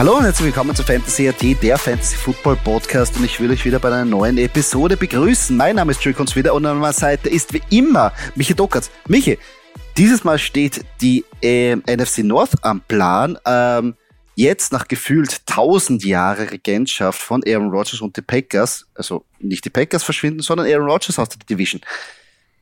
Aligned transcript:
Hallo 0.00 0.16
und 0.16 0.24
herzlich 0.24 0.46
willkommen 0.46 0.74
zu 0.74 0.82
Fantasy 0.82 1.28
AT, 1.28 1.42
der 1.62 1.76
Fantasy 1.76 2.16
Football 2.16 2.56
Podcast 2.56 3.18
und 3.18 3.24
ich 3.26 3.38
will 3.38 3.50
euch 3.50 3.66
wieder 3.66 3.78
bei 3.78 3.88
einer 3.88 4.06
neuen 4.06 4.38
Episode 4.38 4.96
begrüßen. 4.96 5.54
Mein 5.54 5.76
Name 5.76 5.90
ist 5.90 6.02
Jules 6.02 6.34
wieder 6.34 6.54
und 6.54 6.64
an 6.64 6.78
meiner 6.78 6.94
Seite 6.94 7.28
ist 7.28 7.52
wie 7.52 7.60
immer 7.68 8.10
Michi 8.34 8.54
Dockertz. 8.54 8.90
Michi, 9.08 9.38
dieses 9.98 10.24
Mal 10.24 10.38
steht 10.38 10.86
die 11.02 11.26
äh, 11.42 11.76
NFC 11.76 12.20
North 12.20 12.52
am 12.62 12.80
Plan. 12.80 13.36
Ähm, 13.44 13.94
jetzt 14.36 14.72
nach 14.72 14.88
gefühlt 14.88 15.42
1000 15.46 16.02
Jahre 16.02 16.50
Regentschaft 16.50 17.20
von 17.20 17.42
Aaron 17.46 17.68
Rodgers 17.68 18.00
und 18.00 18.16
die 18.16 18.22
Packers, 18.22 18.86
also 18.94 19.26
nicht 19.38 19.66
die 19.66 19.70
Packers 19.70 20.02
verschwinden, 20.02 20.40
sondern 20.40 20.66
Aaron 20.66 20.88
Rodgers 20.88 21.18
aus 21.18 21.28
der 21.28 21.40
Division. 21.40 21.82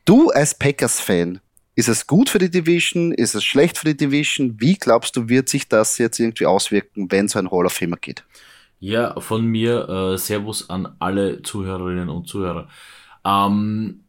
Du 0.03 0.29
als 0.29 0.55
Packers-Fan, 0.55 1.39
ist 1.79 1.87
es 1.87 2.07
gut 2.07 2.29
für 2.29 2.39
die 2.39 2.51
Division? 2.51 3.13
Ist 3.13 3.35
es 3.35 3.45
schlecht 3.45 3.77
für 3.77 3.85
die 3.85 3.95
Division? 3.95 4.59
Wie 4.59 4.75
glaubst 4.75 5.15
du, 5.15 5.29
wird 5.29 5.47
sich 5.47 5.69
das 5.69 5.97
jetzt 5.97 6.19
irgendwie 6.19 6.45
auswirken, 6.45 7.09
wenn 7.09 7.29
so 7.29 7.39
ein 7.39 7.49
Hall 7.49 7.65
of 7.65 7.71
Famer 7.71 7.95
geht? 7.95 8.25
Ja, 8.81 9.17
von 9.21 9.45
mir 9.45 9.87
äh, 9.87 10.17
Servus 10.17 10.69
an 10.69 10.93
alle 10.99 11.41
Zuhörerinnen 11.41 12.09
und 12.09 12.27
Zuhörer. 12.27 12.67
Ähm, 13.23 14.01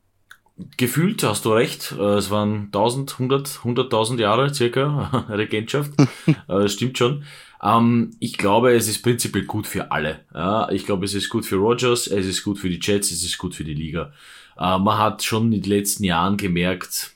gefühlt 0.78 1.22
hast 1.22 1.44
du 1.44 1.52
recht, 1.52 1.94
äh, 1.96 2.16
es 2.16 2.32
waren 2.32 2.70
1000, 2.72 3.12
100, 3.12 3.48
100.000 3.48 4.18
Jahre 4.18 4.52
circa 4.52 5.26
Regentschaft, 5.28 5.92
äh, 6.48 6.66
stimmt 6.66 6.98
schon. 6.98 7.22
Ähm, 7.62 8.10
ich 8.18 8.36
glaube, 8.36 8.72
es 8.72 8.88
ist 8.88 9.02
prinzipiell 9.02 9.44
gut 9.44 9.68
für 9.68 9.92
alle. 9.92 10.24
Ja, 10.34 10.68
ich 10.70 10.86
glaube, 10.86 11.04
es 11.04 11.14
ist 11.14 11.28
gut 11.28 11.46
für 11.46 11.56
Rogers, 11.56 12.08
es 12.08 12.26
ist 12.26 12.42
gut 12.42 12.58
für 12.58 12.68
die 12.68 12.80
Jets, 12.82 13.12
es 13.12 13.22
ist 13.22 13.38
gut 13.38 13.54
für 13.54 13.64
die 13.64 13.74
Liga. 13.74 14.12
Äh, 14.58 14.76
man 14.78 14.98
hat 14.98 15.22
schon 15.22 15.52
in 15.52 15.62
den 15.62 15.70
letzten 15.70 16.02
Jahren 16.02 16.36
gemerkt, 16.36 17.14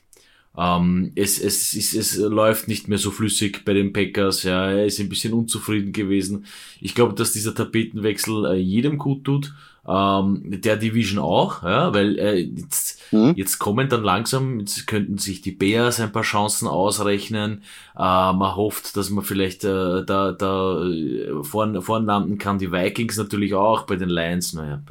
ähm, 0.57 1.11
es, 1.15 1.39
es, 1.39 1.73
es, 1.73 1.93
es 1.93 2.17
läuft 2.17 2.67
nicht 2.67 2.87
mehr 2.87 2.97
so 2.97 3.11
flüssig 3.11 3.65
bei 3.65 3.73
den 3.73 3.93
Packers. 3.93 4.43
Ja, 4.43 4.69
er 4.69 4.85
ist 4.85 4.99
ein 4.99 5.09
bisschen 5.09 5.33
unzufrieden 5.33 5.91
gewesen. 5.91 6.45
Ich 6.79 6.95
glaube, 6.95 7.13
dass 7.13 7.33
dieser 7.33 7.53
Tapetenwechsel 7.53 8.45
äh, 8.45 8.55
jedem 8.55 8.97
gut 8.97 9.23
tut. 9.23 9.53
Ähm, 9.87 10.41
der 10.45 10.77
Division 10.77 11.19
auch, 11.19 11.61
ja, 11.61 11.93
weil 11.93 12.17
äh, 12.17 12.39
jetzt, 12.39 13.03
mhm. 13.11 13.33
jetzt 13.35 13.59
kommen 13.59 13.87
dann 13.87 14.03
langsam, 14.03 14.59
jetzt 14.59 14.87
könnten 14.87 15.19
sich 15.19 15.41
die 15.41 15.51
Bears 15.51 15.99
ein 15.99 16.11
paar 16.11 16.23
Chancen 16.23 16.67
ausrechnen. 16.67 17.61
Äh, 17.95 17.99
man 17.99 18.55
hofft, 18.55 18.97
dass 18.97 19.11
man 19.11 19.23
vielleicht 19.23 19.63
äh, 19.63 20.03
da, 20.03 20.31
da 20.31 20.83
äh, 20.87 21.43
vorn, 21.43 21.79
vorn 21.83 22.07
landen 22.07 22.39
kann. 22.39 22.57
Die 22.57 22.71
Vikings 22.71 23.17
natürlich 23.17 23.53
auch, 23.53 23.83
bei 23.83 23.95
den 23.95 24.09
Lions, 24.09 24.53
naja, 24.53 24.81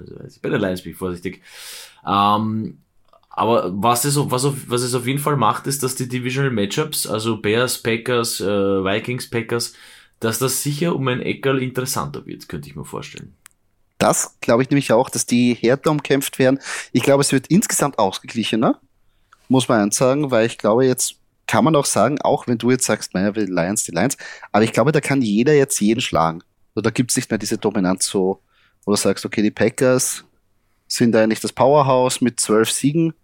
bei 0.43 0.49
den 0.49 0.61
Lions 0.61 0.83
bin 0.83 0.93
ich 0.93 0.99
vorsichtig. 0.99 1.43
Ähm, 2.07 2.79
aber 3.37 3.73
was 3.75 4.05
es, 4.05 4.17
was, 4.17 4.45
was 4.69 4.83
es 4.83 4.95
auf 4.95 5.07
jeden 5.07 5.19
Fall 5.19 5.37
macht, 5.37 5.67
ist, 5.67 5.83
dass 5.83 5.97
die 5.97 6.09
Divisional 6.09 6.53
Matchups, 6.53 7.05
also 7.07 7.37
Bears, 7.37 7.83
Packers, 7.83 8.41
äh, 8.41 8.47
Vikings, 8.47 9.29
Packers, 9.29 9.75
dass 10.21 10.39
das 10.39 10.63
sicher 10.63 10.95
um 10.95 11.09
ein 11.09 11.21
Eckerl 11.21 11.61
interessanter 11.61 12.25
wird, 12.27 12.49
könnte 12.49 12.69
ich 12.69 12.77
mir 12.77 12.85
vorstellen. 12.85 13.35
Das 13.99 14.37
glaube 14.41 14.63
ich 14.63 14.71
nämlich 14.71 14.93
auch, 14.93 15.11
dass 15.11 15.27
die 15.27 15.55
härter 15.55 15.91
umkämpft 15.91 16.39
werden. 16.39 16.61
Ich 16.93 17.03
glaube, 17.03 17.23
es 17.23 17.33
wird 17.33 17.49
insgesamt 17.49 17.99
ausgeglichener, 17.99 18.81
muss 19.49 19.69
man 19.69 19.81
eins 19.81 19.97
sagen, 19.97 20.31
weil 20.31 20.47
ich 20.47 20.57
glaube, 20.57 20.87
jetzt 20.87 21.17
kann 21.49 21.65
man 21.65 21.75
auch 21.75 21.87
sagen, 21.87 22.21
auch 22.21 22.47
wenn 22.47 22.59
du 22.59 22.71
jetzt 22.71 22.87
sagst, 22.87 23.15
naja, 23.15 23.33
die 23.33 23.47
Lions, 23.47 23.83
die 23.83 23.93
Lions, 23.93 24.17
aber 24.53 24.63
ich 24.63 24.73
glaube, 24.73 24.93
da 24.93 25.01
kann 25.01 25.23
jeder 25.23 25.55
jetzt 25.55 25.81
jeden 25.81 26.01
schlagen. 26.01 26.43
Da 26.77 26.91
gibt 26.91 27.11
es 27.11 27.17
nicht 27.17 27.31
mehr 27.31 27.39
diese 27.39 27.59
Dominanz 27.59 28.07
so, 28.07 28.41
wo 28.85 28.93
du 28.93 28.97
sagst, 28.97 29.27
okay, 29.27 29.43
die 29.43 29.51
Packers 29.51 30.25
sind 30.87 31.17
eigentlich 31.17 31.41
das 31.41 31.53
Powerhouse 31.53 32.21
mit 32.21 32.39
zwölf 32.39 32.71
Siegen 32.71 33.15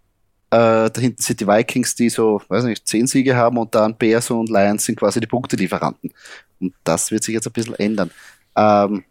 äh, 0.51 0.91
da 0.91 0.99
hinten 0.99 1.21
sind 1.21 1.39
die 1.39 1.47
Vikings, 1.47 1.95
die 1.95 2.09
so, 2.09 2.41
weiß 2.49 2.65
nicht, 2.65 2.85
zehn 2.85 3.07
Siege 3.07 3.35
haben 3.35 3.57
und 3.57 3.73
dann 3.73 3.97
Bears 3.97 4.29
und 4.31 4.49
Lions 4.49 4.83
sind 4.83 4.97
quasi 4.97 5.21
die 5.21 5.27
Punktelieferanten. 5.27 6.13
Und 6.59 6.73
das 6.83 7.09
wird 7.09 7.23
sich 7.23 7.33
jetzt 7.33 7.47
ein 7.47 7.53
bisschen 7.53 7.75
ändern. 7.75 8.11
Ähm, 8.55 9.05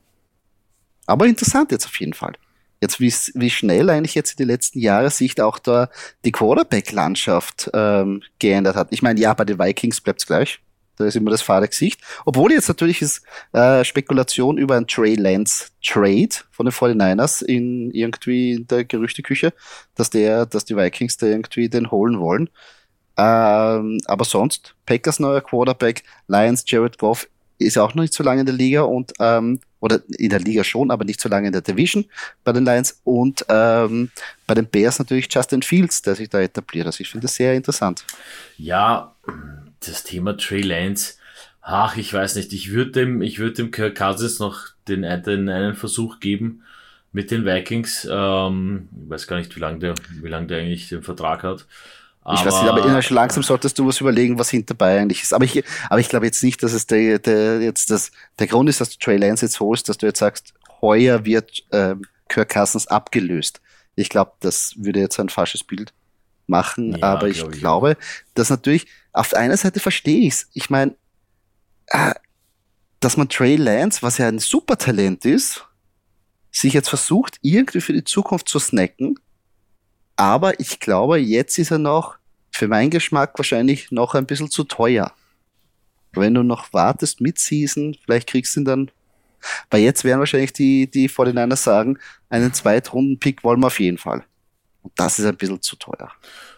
aber 1.06 1.26
interessant 1.26 1.72
jetzt 1.72 1.86
auf 1.86 1.98
jeden 1.98 2.12
Fall. 2.12 2.34
Jetzt, 2.82 3.00
wie, 3.00 3.12
wie 3.34 3.50
schnell 3.50 3.90
eigentlich 3.90 4.14
jetzt 4.14 4.32
in 4.32 4.36
den 4.36 4.48
letzten 4.48 4.80
Jahren 4.80 5.10
sich 5.10 5.40
auch 5.40 5.58
da 5.58 5.88
die 6.24 6.32
Quarterback-Landschaft 6.32 7.70
ähm, 7.74 8.22
geändert 8.38 8.76
hat. 8.76 8.88
Ich 8.90 9.02
meine, 9.02 9.18
ja, 9.18 9.34
bei 9.34 9.44
den 9.44 9.58
Vikings 9.58 10.00
bleibt 10.00 10.20
es 10.20 10.26
gleich. 10.26 10.60
Da 11.00 11.06
ist 11.06 11.16
immer 11.16 11.30
das 11.30 11.42
fahre 11.42 11.68
Gesicht. 11.68 12.00
Obwohl 12.24 12.52
jetzt 12.52 12.68
natürlich 12.68 13.02
ist 13.02 13.22
äh, 13.52 13.84
Spekulation 13.84 14.58
über 14.58 14.76
ein 14.76 14.86
Trey 14.86 15.14
Lance 15.14 15.66
Trade 15.84 16.28
von 16.50 16.66
den 16.66 16.72
49ers 16.72 17.42
in 17.42 17.90
irgendwie 17.92 18.52
in 18.52 18.66
der 18.66 18.84
Gerüchteküche, 18.84 19.52
dass 19.94 20.10
der, 20.10 20.46
dass 20.46 20.64
die 20.64 20.76
Vikings 20.76 21.16
da 21.16 21.26
irgendwie 21.26 21.68
den 21.68 21.90
holen 21.90 22.20
wollen. 22.20 22.50
Ähm, 23.16 23.98
aber 24.06 24.24
sonst, 24.24 24.74
Packers 24.86 25.18
neuer 25.18 25.40
Quarterback, 25.40 26.04
Lions 26.28 26.64
Jared 26.66 26.98
Goff 26.98 27.28
ist 27.58 27.76
auch 27.76 27.94
noch 27.94 28.02
nicht 28.02 28.14
so 28.14 28.22
lange 28.24 28.40
in 28.40 28.46
der 28.46 28.54
Liga 28.54 28.82
und 28.82 29.12
ähm, 29.20 29.60
oder 29.80 30.00
in 30.18 30.30
der 30.30 30.40
Liga 30.40 30.64
schon, 30.64 30.90
aber 30.90 31.04
nicht 31.04 31.20
so 31.20 31.28
lange 31.28 31.46
in 31.48 31.52
der 31.52 31.62
Division 31.62 32.04
bei 32.44 32.52
den 32.52 32.64
Lions 32.64 33.00
und 33.04 33.44
ähm, 33.48 34.10
bei 34.46 34.54
den 34.54 34.66
Bears 34.66 34.98
natürlich 34.98 35.28
Justin 35.30 35.62
Fields, 35.62 36.02
der 36.02 36.14
sich 36.14 36.28
da 36.28 36.40
etabliert. 36.40 36.86
Also 36.86 37.00
ich 37.00 37.10
finde 37.10 37.26
das 37.26 37.34
sehr 37.34 37.54
interessant. 37.54 38.04
Ja, 38.56 39.14
das 39.80 40.04
Thema 40.04 40.36
Trey 40.36 40.62
Lance, 40.62 41.14
ach, 41.62 41.96
ich 41.96 42.12
weiß 42.12 42.36
nicht, 42.36 42.52
ich 42.52 42.72
würde 42.72 42.92
dem, 42.92 43.22
ich 43.22 43.38
würde 43.38 43.54
dem 43.54 43.70
Kirk 43.70 43.96
Cousins 43.96 44.38
noch 44.38 44.68
den, 44.88 45.02
den 45.02 45.48
einen 45.48 45.74
Versuch 45.74 46.20
geben 46.20 46.62
mit 47.12 47.30
den 47.30 47.44
Vikings. 47.44 48.06
Ähm, 48.10 48.88
ich 49.04 49.10
weiß 49.10 49.26
gar 49.26 49.38
nicht, 49.38 49.54
wie 49.56 49.60
lange 49.60 49.78
der, 49.78 49.94
wie 50.20 50.28
lange 50.28 50.46
der 50.46 50.58
eigentlich 50.58 50.88
den 50.88 51.02
Vertrag 51.02 51.42
hat. 51.42 51.66
Aber, 52.22 52.34
ich 52.34 52.44
weiß 52.44 52.62
nicht, 52.62 52.70
aber 52.70 53.02
langsam 53.10 53.42
solltest 53.42 53.78
du 53.78 53.86
was 53.86 54.00
überlegen, 54.00 54.38
was 54.38 54.50
hinterbei 54.50 55.00
eigentlich 55.00 55.22
ist. 55.22 55.32
Aber 55.32 55.44
ich, 55.44 55.64
aber 55.88 56.00
ich 56.00 56.08
glaube 56.08 56.26
jetzt 56.26 56.42
nicht, 56.42 56.62
dass 56.62 56.72
es 56.72 56.86
der, 56.86 57.18
der, 57.18 57.60
jetzt 57.60 57.90
das, 57.90 58.10
der 58.38 58.46
Grund 58.46 58.68
ist, 58.68 58.80
dass 58.80 58.90
du 58.90 58.98
Trey 58.98 59.16
Lance 59.16 59.46
jetzt 59.46 59.58
holst, 59.58 59.88
dass 59.88 59.96
du 59.96 60.06
jetzt 60.06 60.18
sagst, 60.18 60.52
heuer 60.82 61.24
wird 61.24 61.64
ähm, 61.72 62.02
Kirk 62.28 62.50
Cousins 62.50 62.86
abgelöst. 62.86 63.60
Ich 63.96 64.10
glaube, 64.10 64.32
das 64.40 64.74
würde 64.76 65.00
jetzt 65.00 65.18
ein 65.18 65.30
falsches 65.30 65.64
Bild 65.64 65.92
machen, 66.50 66.96
ja, 66.96 67.02
aber 67.02 67.28
ich, 67.28 67.38
glaub 67.38 67.52
ich 67.54 67.60
glaube, 67.60 67.96
dass 68.34 68.50
natürlich, 68.50 68.86
auf 69.12 69.30
der 69.30 69.40
einen 69.40 69.56
Seite 69.56 69.80
verstehe 69.80 70.26
ich 70.26 70.34
es. 70.34 70.48
Ich 70.52 70.68
meine, 70.68 70.94
äh, 71.86 72.14
dass 73.00 73.16
man 73.16 73.28
Trey 73.28 73.56
Lance, 73.56 74.02
was 74.02 74.18
ja 74.18 74.28
ein 74.28 74.38
super 74.38 74.76
Talent 74.76 75.24
ist, 75.24 75.64
sich 76.52 76.72
jetzt 76.72 76.88
versucht, 76.88 77.38
irgendwie 77.42 77.80
für 77.80 77.92
die 77.92 78.04
Zukunft 78.04 78.48
zu 78.48 78.58
snacken. 78.58 79.18
Aber 80.16 80.60
ich 80.60 80.80
glaube, 80.80 81.18
jetzt 81.18 81.58
ist 81.58 81.70
er 81.70 81.78
noch, 81.78 82.18
für 82.52 82.68
meinen 82.68 82.90
Geschmack 82.90 83.38
wahrscheinlich 83.38 83.90
noch 83.90 84.14
ein 84.14 84.26
bisschen 84.26 84.50
zu 84.50 84.64
teuer. 84.64 85.12
Wenn 86.12 86.34
du 86.34 86.42
noch 86.42 86.72
wartest 86.72 87.20
mit 87.20 87.38
Season, 87.38 87.96
vielleicht 88.04 88.28
kriegst 88.28 88.56
du 88.56 88.60
ihn 88.60 88.64
dann. 88.64 88.90
Weil 89.70 89.82
jetzt 89.82 90.04
werden 90.04 90.18
wahrscheinlich 90.18 90.52
die, 90.52 90.90
die 90.90 91.08
49ers 91.08 91.56
sagen, 91.56 91.98
einen 92.28 92.52
Zweitrunden-Pick 92.52 93.42
wollen 93.44 93.60
wir 93.60 93.68
auf 93.68 93.80
jeden 93.80 93.96
Fall. 93.96 94.24
Und 94.82 94.92
das 94.96 95.18
ist 95.18 95.26
ein 95.26 95.36
bisschen 95.36 95.60
zu 95.62 95.76
teuer. 95.76 96.10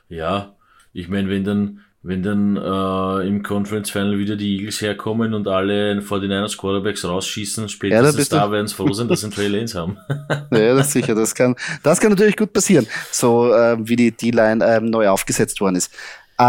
Ja, 0.08 0.54
ich 0.92 1.08
meine, 1.08 1.28
wenn 1.28 1.44
dann, 1.44 1.80
wenn 2.02 2.22
dann 2.22 2.56
äh, 2.56 3.26
im 3.26 3.42
Conference 3.42 3.90
Final 3.90 4.18
wieder 4.18 4.36
die 4.36 4.56
Eagles 4.56 4.80
herkommen 4.80 5.34
und 5.34 5.48
alle 5.48 6.00
49ers 6.00 6.56
Quarterbacks 6.56 7.04
rausschießen, 7.04 7.68
spätestens 7.68 8.28
ja, 8.28 8.38
da, 8.38 8.46
da 8.46 8.52
werden 8.52 8.66
es 8.66 8.72
froh 8.72 8.92
sein, 8.92 9.08
dass 9.08 9.22
sie 9.22 9.30
Trey 9.30 9.48
Lanes 9.48 9.74
haben. 9.74 9.96
ja, 10.28 10.74
das 10.74 10.88
ist 10.88 10.92
sicher. 10.92 11.14
Das 11.14 11.34
kann, 11.34 11.54
das 11.82 12.00
kann 12.00 12.10
natürlich 12.10 12.36
gut 12.36 12.52
passieren, 12.52 12.86
so 13.10 13.52
äh, 13.54 13.76
wie 13.80 13.96
die 13.96 14.10
D-Line 14.10 14.64
ähm, 14.64 14.86
neu 14.86 15.08
aufgesetzt 15.08 15.60
worden 15.60 15.76
ist. 15.76 15.92
Äh, 16.38 16.44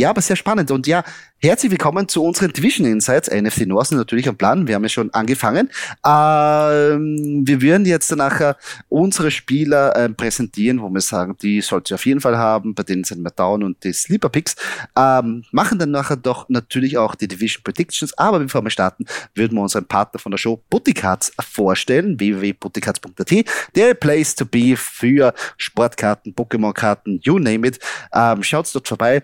ja, 0.00 0.10
aber 0.10 0.20
sehr 0.20 0.36
spannend. 0.36 0.70
Und 0.70 0.86
ja, 0.86 1.02
Herzlich 1.40 1.70
willkommen 1.70 2.08
zu 2.08 2.24
unseren 2.24 2.52
Division 2.52 2.84
Insights. 2.84 3.30
NFC 3.30 3.64
North 3.64 3.92
natürlich 3.92 4.28
am 4.28 4.36
Plan. 4.36 4.66
Wir 4.66 4.74
haben 4.74 4.82
ja 4.82 4.88
schon 4.88 5.14
angefangen. 5.14 5.70
Ähm, 6.04 7.44
wir 7.46 7.62
würden 7.62 7.86
jetzt 7.86 8.10
nachher 8.16 8.56
unsere 8.88 9.30
Spieler 9.30 9.94
äh, 9.94 10.08
präsentieren, 10.08 10.82
wo 10.82 10.90
wir 10.90 11.00
sagen, 11.00 11.36
die 11.40 11.60
sollt 11.60 11.92
ihr 11.92 11.94
auf 11.94 12.06
jeden 12.06 12.20
Fall 12.20 12.36
haben. 12.36 12.74
Bei 12.74 12.82
denen 12.82 13.04
sind 13.04 13.22
wir 13.22 13.30
down 13.30 13.62
und 13.62 13.84
die 13.84 13.92
Sleeper 13.92 14.30
Picks. 14.30 14.56
Ähm, 14.96 15.44
machen 15.52 15.78
dann 15.78 15.92
nachher 15.92 16.16
doch 16.16 16.48
natürlich 16.48 16.98
auch 16.98 17.14
die 17.14 17.28
Division 17.28 17.62
Predictions. 17.62 18.18
Aber 18.18 18.40
bevor 18.40 18.64
wir 18.64 18.70
starten, 18.70 19.04
würden 19.36 19.56
wir 19.56 19.62
unseren 19.62 19.84
Partner 19.84 20.18
von 20.18 20.32
der 20.32 20.38
Show 20.38 20.60
Butticards 20.68 21.32
vorstellen. 21.38 22.18
www.butticards.at. 22.18 23.44
Der 23.76 23.94
Place 23.94 24.34
to 24.34 24.44
be 24.44 24.74
für 24.76 25.32
Sportkarten, 25.56 26.34
Pokémon-Karten, 26.34 27.20
you 27.22 27.38
name 27.38 27.64
it. 27.64 27.78
Ähm, 28.12 28.42
schaut's 28.42 28.72
dort 28.72 28.88
vorbei. 28.88 29.22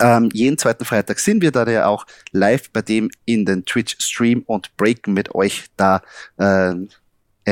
Ähm, 0.00 0.30
jeden 0.32 0.58
zweiten 0.58 0.84
Freitag 0.84 1.18
sind 1.18 1.42
wir 1.42 1.52
da 1.52 1.68
ja 1.68 1.86
auch 1.86 2.06
live 2.32 2.70
bei 2.70 2.82
dem 2.82 3.10
in 3.24 3.44
den 3.44 3.64
Twitch-Stream 3.64 4.42
und 4.46 4.76
breaken 4.76 5.14
mit 5.14 5.34
euch 5.34 5.66
da 5.76 6.02
äh, 6.38 6.74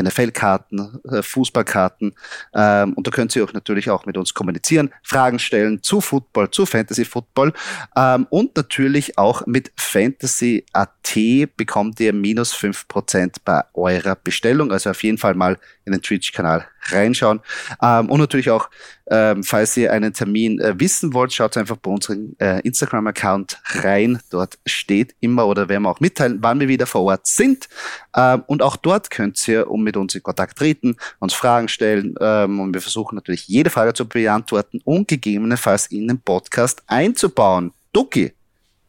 NFL-Karten, 0.03 1.01
äh, 1.11 1.23
Fußballkarten. 1.23 2.15
Ähm, 2.55 2.93
und 2.95 3.07
da 3.07 3.11
könnt 3.11 3.35
ihr 3.35 3.45
auch 3.45 3.53
natürlich 3.53 3.91
auch 3.91 4.07
mit 4.07 4.17
uns 4.17 4.35
kommunizieren, 4.35 4.91
Fragen 5.03 5.39
stellen 5.39 5.83
zu 5.83 6.01
Football, 6.01 6.51
zu 6.51 6.67
Fantasy 6.67 7.05
Football. 7.05 7.53
Ähm, 7.97 8.27
und 8.31 8.57
natürlich 8.57 9.19
auch 9.19 9.47
mit 9.47 9.73
Fantasy 9.77 10.65
AT 10.73 11.15
bekommt 11.57 12.01
ihr 12.01 12.13
minus 12.13 12.53
fünf 12.53 12.87
Prozent 12.89 13.45
bei 13.45 13.63
eurer 13.75 14.17
Bestellung. 14.17 14.73
Also 14.73 14.91
auf 14.91 15.03
jeden 15.03 15.19
Fall 15.19 15.35
mal 15.35 15.59
in 15.89 15.93
den 15.93 16.03
Twitch-Kanal 16.03 16.67
reinschauen. 16.93 17.41
Ähm, 17.83 18.11
und 18.11 18.21
natürlich 18.21 18.51
auch, 18.51 18.71
ähm, 19.11 19.43
falls 19.43 19.77
ihr 19.77 19.93
einen 19.93 20.13
Termin 20.13 20.61
äh, 20.61 20.79
wissen 20.79 21.13
wollt, 21.15 21.33
schaut 21.33 21.57
einfach 21.57 21.77
bei 21.77 21.91
unserem 21.91 22.37
äh, 22.39 22.61
Instagram-Account 22.61 23.61
rein. 23.83 24.21
Dort 24.31 24.59
steht 24.67 25.15
immer 25.21 25.47
oder 25.47 25.69
werden 25.69 25.83
wir 25.83 25.91
auch 25.91 26.01
mitteilen, 26.01 26.39
wann 26.41 26.61
wir 26.61 26.69
wieder 26.69 26.87
vor 26.87 27.03
Ort 27.03 27.27
sind. 27.27 27.69
Ähm, 28.17 28.45
und 28.47 28.63
auch 28.63 28.77
dort 28.77 29.11
könnt 29.11 29.47
ihr, 29.49 29.71
um 29.71 29.83
mit 29.83 29.97
uns 29.97 30.15
in 30.15 30.23
Kontakt 30.23 30.59
treten, 30.59 30.97
uns 31.19 31.35
Fragen 31.35 31.69
stellen. 31.69 32.15
Ähm, 32.21 32.61
und 32.61 32.75
wir 32.75 32.81
versuchen 32.81 33.15
natürlich 33.15 33.49
jede 33.49 33.71
Frage 33.71 33.95
zu 33.95 34.07
beantworten 34.07 34.81
und 34.85 35.09
gegebenenfalls 35.09 35.87
in 35.87 36.09
den 36.09 36.21
Podcast 36.21 36.83
einzubauen. 36.87 37.73
Duki, 37.93 38.33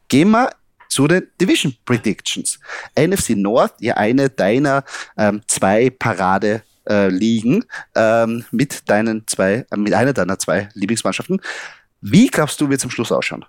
gehen 0.08 0.30
wir 0.30 0.50
zu 0.90 1.06
den 1.06 1.28
Division 1.40 1.74
Predictions. 1.86 2.58
NFC 2.98 3.30
North, 3.30 3.74
ja 3.80 3.94
eine 3.94 4.28
deiner 4.28 4.84
ähm, 5.16 5.40
zwei 5.46 5.88
Parade 5.88 6.62
äh, 6.88 7.08
liegen 7.08 7.64
ähm, 7.94 8.44
mit 8.50 8.88
deinen 8.88 9.26
zwei, 9.26 9.66
äh, 9.70 9.76
mit 9.76 9.94
einer 9.94 10.12
deiner 10.12 10.38
zwei 10.38 10.68
Lieblingsmannschaften. 10.74 11.40
Wie 12.00 12.28
glaubst 12.28 12.60
du, 12.60 12.68
wird 12.70 12.80
zum 12.80 12.90
Schluss 12.90 13.12
ausschauen? 13.12 13.44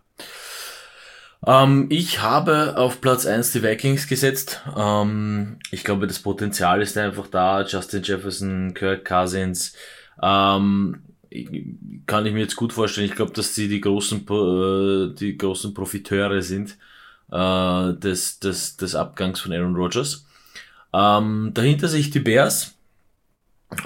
Ähm, 1.46 1.88
ich 1.90 2.22
habe 2.22 2.78
auf 2.78 3.02
Platz 3.02 3.26
1 3.26 3.52
die 3.54 3.64
Vikings 3.64 4.08
gesetzt. 4.08 4.62
Ähm, 4.78 5.58
ich 5.72 5.84
glaube, 5.84 6.08
das 6.08 6.20
Potenzial 6.20 6.82
ist 6.82 6.98
einfach 6.98 7.28
da. 7.28 7.64
Justin 7.64 8.04
Jefferson, 8.04 8.74
Kirk 8.74 9.06
Cousins. 9.06 9.74
Ähm, 10.22 11.02
kann 12.06 12.26
ich 12.26 12.34
mir 12.34 12.42
jetzt 12.42 12.56
gut 12.56 12.74
vorstellen. 12.74 13.08
Ich 13.08 13.16
glaube, 13.16 13.32
dass 13.32 13.56
sie 13.56 13.68
die 13.70 13.82
großen, 13.82 14.20
äh, 14.30 15.16
die 15.16 15.38
großen 15.38 15.74
Profiteure 15.74 16.42
sind 16.42 16.78
äh, 17.32 17.94
des, 17.94 18.40
des, 18.40 18.78
des 18.78 18.96
Abgangs 18.96 19.40
von 19.40 19.54
Aaron 19.54 19.76
Rodgers. 19.76 20.26
Ähm, 20.94 21.52
dahinter 21.54 21.88
sehe 21.88 22.02
ich 22.02 22.12
die 22.12 22.20
Bears. 22.20 22.76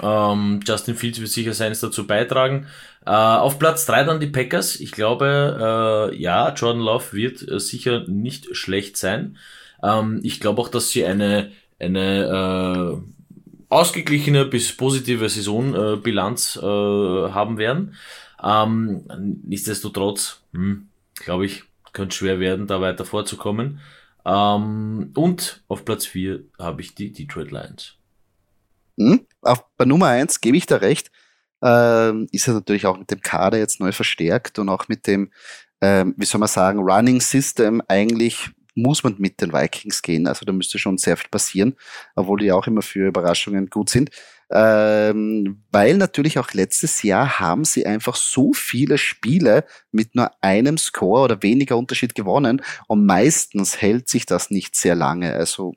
Ähm, 0.02 0.60
Justin 0.66 0.96
Fields 0.96 1.20
wird 1.20 1.30
sicher 1.30 1.52
seines 1.52 1.80
dazu 1.80 2.06
beitragen. 2.06 2.66
Äh, 3.04 3.10
auf 3.10 3.58
Platz 3.58 3.86
drei 3.86 4.04
dann 4.04 4.20
die 4.20 4.26
Packers. 4.26 4.80
Ich 4.80 4.92
glaube, 4.92 6.10
äh, 6.12 6.16
ja, 6.16 6.52
Jordan 6.52 6.82
Love 6.82 7.12
wird 7.12 7.48
äh, 7.48 7.60
sicher 7.60 8.04
nicht 8.08 8.56
schlecht 8.56 8.96
sein. 8.96 9.36
Ähm, 9.82 10.20
ich 10.22 10.40
glaube 10.40 10.60
auch, 10.60 10.68
dass 10.68 10.90
sie 10.90 11.04
eine, 11.04 11.52
eine 11.78 12.98
äh, 12.98 13.66
ausgeglichene 13.68 14.44
bis 14.44 14.76
positive 14.76 15.28
Saisonbilanz 15.28 16.56
äh, 16.56 16.60
haben 16.62 17.58
werden. 17.58 17.94
Ähm, 18.42 19.04
nichtsdestotrotz, 19.44 20.42
hm, 20.52 20.88
glaube 21.14 21.46
ich, 21.46 21.64
könnte 21.92 22.14
schwer 22.14 22.40
werden, 22.40 22.66
da 22.66 22.80
weiter 22.80 23.04
vorzukommen. 23.04 23.80
Ähm, 24.24 25.12
und 25.14 25.62
auf 25.68 25.84
Platz 25.84 26.06
4 26.06 26.40
habe 26.58 26.82
ich 26.82 26.94
die 26.94 27.12
Detroit 27.12 27.50
Lions. 27.52 27.94
Hm? 28.98 29.26
Auf, 29.42 29.64
bei 29.76 29.84
Nummer 29.84 30.08
1 30.08 30.40
gebe 30.40 30.56
ich 30.56 30.66
da 30.66 30.76
recht. 30.76 31.10
Ähm, 31.62 32.26
ist 32.32 32.48
er 32.48 32.54
natürlich 32.54 32.86
auch 32.86 32.98
mit 32.98 33.10
dem 33.10 33.20
Kader 33.20 33.58
jetzt 33.58 33.80
neu 33.80 33.92
verstärkt 33.92 34.58
und 34.58 34.68
auch 34.68 34.88
mit 34.88 35.06
dem, 35.06 35.30
ähm, 35.80 36.14
wie 36.16 36.26
soll 36.26 36.38
man 36.38 36.48
sagen, 36.48 36.80
Running 36.80 37.20
System 37.20 37.82
eigentlich 37.88 38.50
muss 38.76 39.02
man 39.02 39.16
mit 39.18 39.40
den 39.40 39.52
Vikings 39.52 40.02
gehen. 40.02 40.26
Also 40.26 40.44
da 40.44 40.52
müsste 40.52 40.78
schon 40.78 40.98
sehr 40.98 41.16
viel 41.16 41.30
passieren, 41.30 41.74
obwohl 42.14 42.38
die 42.38 42.52
auch 42.52 42.66
immer 42.66 42.82
für 42.82 43.08
Überraschungen 43.08 43.70
gut 43.70 43.90
sind. 43.90 44.10
Ähm, 44.50 45.64
weil 45.72 45.96
natürlich 45.96 46.38
auch 46.38 46.52
letztes 46.52 47.02
Jahr 47.02 47.40
haben 47.40 47.64
sie 47.64 47.84
einfach 47.84 48.14
so 48.14 48.52
viele 48.52 48.96
Spiele 48.98 49.64
mit 49.90 50.14
nur 50.14 50.30
einem 50.40 50.78
Score 50.78 51.22
oder 51.22 51.42
weniger 51.42 51.76
Unterschied 51.76 52.14
gewonnen 52.14 52.62
und 52.86 53.06
meistens 53.06 53.80
hält 53.80 54.08
sich 54.08 54.24
das 54.24 54.50
nicht 54.50 54.76
sehr 54.76 54.94
lange. 54.94 55.32
Also 55.32 55.74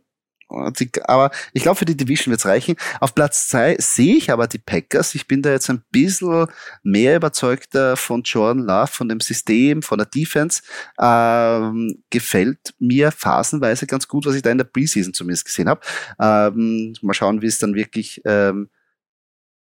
aber 0.50 1.32
ich 1.54 1.64
glaube, 1.64 1.78
für 1.78 1.86
die 1.86 1.96
Division 1.96 2.32
wird's 2.32 2.46
reichen. 2.46 2.76
Auf 3.00 3.14
Platz 3.14 3.48
zwei 3.48 3.76
sehe 3.80 4.16
ich 4.16 4.32
aber 4.32 4.48
die 4.48 4.58
Packers. 4.58 5.16
Ich 5.16 5.28
bin 5.28 5.42
da 5.42 5.52
jetzt 5.52 5.70
ein 5.70 5.84
bisschen 5.92 6.48
mehr 6.84 7.16
überzeugter 7.16 7.96
von 7.96 8.24
Jordan 8.24 8.66
Love, 8.66 8.88
von 8.88 9.10
dem 9.10 9.20
System, 9.20 9.82
von 9.82 10.00
der 10.00 10.08
Defense. 10.08 10.62
Ähm, 11.00 12.04
gefällt 12.10 12.74
mir 12.80 13.12
phasenweise 13.12 13.88
ganz 13.88 14.08
gut, 14.08 14.26
was 14.26 14.36
ich 14.36 14.42
da 14.42 14.52
in 14.52 14.58
der 14.58 14.66
Preseason 14.66 15.14
zumindest 15.14 15.46
gesehen 15.46 15.70
habe. 15.70 15.82
Ähm, 16.20 16.94
mal 17.02 17.14
schauen, 17.14 17.42
wie 17.42 17.48
es 17.48 17.60
dann 17.60 17.76
wirklich 17.76 18.22
ähm, 18.26 18.70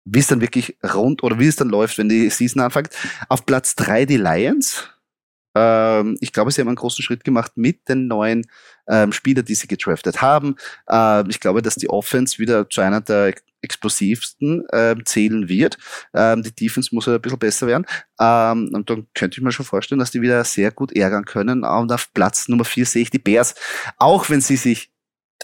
wie 0.05 0.19
es 0.19 0.27
dann 0.27 0.41
wirklich 0.41 0.77
rund 0.83 1.23
oder 1.23 1.39
wie 1.39 1.47
es 1.47 1.57
dann 1.57 1.69
läuft, 1.69 1.99
wenn 1.99 2.09
die 2.09 2.31
Season 2.31 2.63
anfängt. 2.63 2.91
Auf 3.29 3.47
Platz 3.47 3.75
drei 3.77 4.07
die 4.07 4.17
Lions. 4.17 4.89
Ähm, 5.55 6.17
ich 6.21 6.33
glaube, 6.33 6.51
sie 6.51 6.61
haben 6.61 6.69
einen 6.69 6.77
großen 6.77 7.03
Schritt 7.03 7.25
gemacht 7.25 7.53
mit 7.57 7.89
den 7.89 8.07
neuen 8.07 8.47
ähm, 8.89 9.13
Spielern, 9.13 9.45
die 9.45 9.55
sie 9.55 9.67
gedraftet 9.67 10.23
haben. 10.23 10.57
Ähm, 10.89 11.27
ich 11.29 11.41
glaube, 11.41 11.63
dass 11.63 11.77
die 11.77 11.91
Offense 11.91 12.39
wieder 12.39 12.69
zu 12.69 12.81
einer 12.81 13.01
der 13.01 13.35
explosivsten 13.63 14.67
ähm, 14.73 15.05
zählen 15.05 15.49
wird. 15.49 15.77
Ähm, 16.15 16.43
die 16.43 16.55
Defense 16.55 16.95
muss 16.95 17.07
ja 17.07 17.15
ein 17.15 17.21
bisschen 17.21 17.39
besser 17.39 17.67
werden. 17.67 17.87
Ähm, 18.21 18.71
und 18.73 18.89
dann 18.89 19.07
könnte 19.15 19.39
ich 19.39 19.45
mir 19.45 19.53
schon 19.53 19.67
vorstellen, 19.67 19.99
dass 19.99 20.11
die 20.11 20.23
wieder 20.23 20.45
sehr 20.45 20.71
gut 20.71 20.93
ärgern 20.93 21.25
können. 21.25 21.65
Und 21.65 21.93
auf 21.93 22.13
Platz 22.15 22.49
Nummer 22.49 22.65
vier 22.65 22.87
sehe 22.87 23.03
ich 23.03 23.11
die 23.11 23.19
Bears. 23.19 23.55
Auch 23.99 24.31
wenn 24.31 24.41
sie 24.41 24.57
sich 24.57 24.93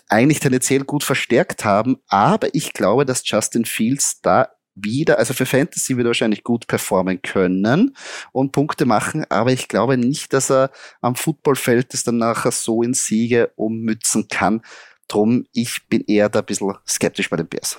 eigentlich 0.08 0.40
tendenziell 0.40 0.84
gut 0.84 1.04
verstärkt 1.04 1.64
haben, 1.64 1.96
aber 2.06 2.54
ich 2.54 2.72
glaube, 2.72 3.04
dass 3.04 3.28
Justin 3.28 3.64
Fields 3.64 4.20
da 4.20 4.50
wieder, 4.76 5.18
also 5.18 5.34
für 5.34 5.46
Fantasy 5.46 5.96
wird 5.96 6.06
er 6.06 6.10
wahrscheinlich 6.10 6.44
gut 6.44 6.66
performen 6.66 7.20
können 7.22 7.96
und 8.32 8.52
Punkte 8.52 8.84
machen, 8.84 9.24
aber 9.30 9.52
ich 9.52 9.68
glaube 9.68 9.96
nicht, 9.96 10.32
dass 10.32 10.50
er 10.50 10.70
am 11.00 11.16
Footballfeld 11.16 11.92
es 11.94 12.04
dann 12.04 12.18
nachher 12.18 12.52
so 12.52 12.82
in 12.82 12.94
Siege 12.94 13.50
ummützen 13.56 14.28
kann. 14.28 14.62
Drum, 15.08 15.46
ich 15.52 15.86
bin 15.88 16.04
eher 16.06 16.28
da 16.28 16.40
ein 16.40 16.44
bisschen 16.44 16.74
skeptisch 16.86 17.30
bei 17.30 17.36
den 17.36 17.48
Bears. 17.48 17.78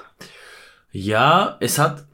Ja, 0.92 1.58
es 1.60 1.78
hat, 1.78 2.08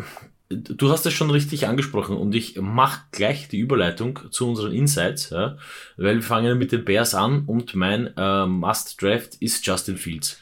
du 0.50 0.92
hast 0.92 1.06
es 1.06 1.14
schon 1.14 1.30
richtig 1.30 1.68
angesprochen 1.68 2.18
und 2.18 2.36
ich 2.36 2.60
mache 2.60 3.02
gleich 3.12 3.48
die 3.48 3.60
Überleitung 3.60 4.20
zu 4.32 4.50
unseren 4.50 4.74
Insights, 4.74 5.30
ja, 5.30 5.58
weil 5.98 6.16
wir 6.16 6.24
fangen 6.24 6.58
mit 6.58 6.72
den 6.72 6.84
Bears 6.84 7.16
an 7.16 7.46
und 7.46 7.76
mein 7.76 8.16
äh, 8.18 8.46
Must-Draft 8.46 9.36
ist 9.36 9.66
Justin 9.66 9.98
Fields. 9.98 10.40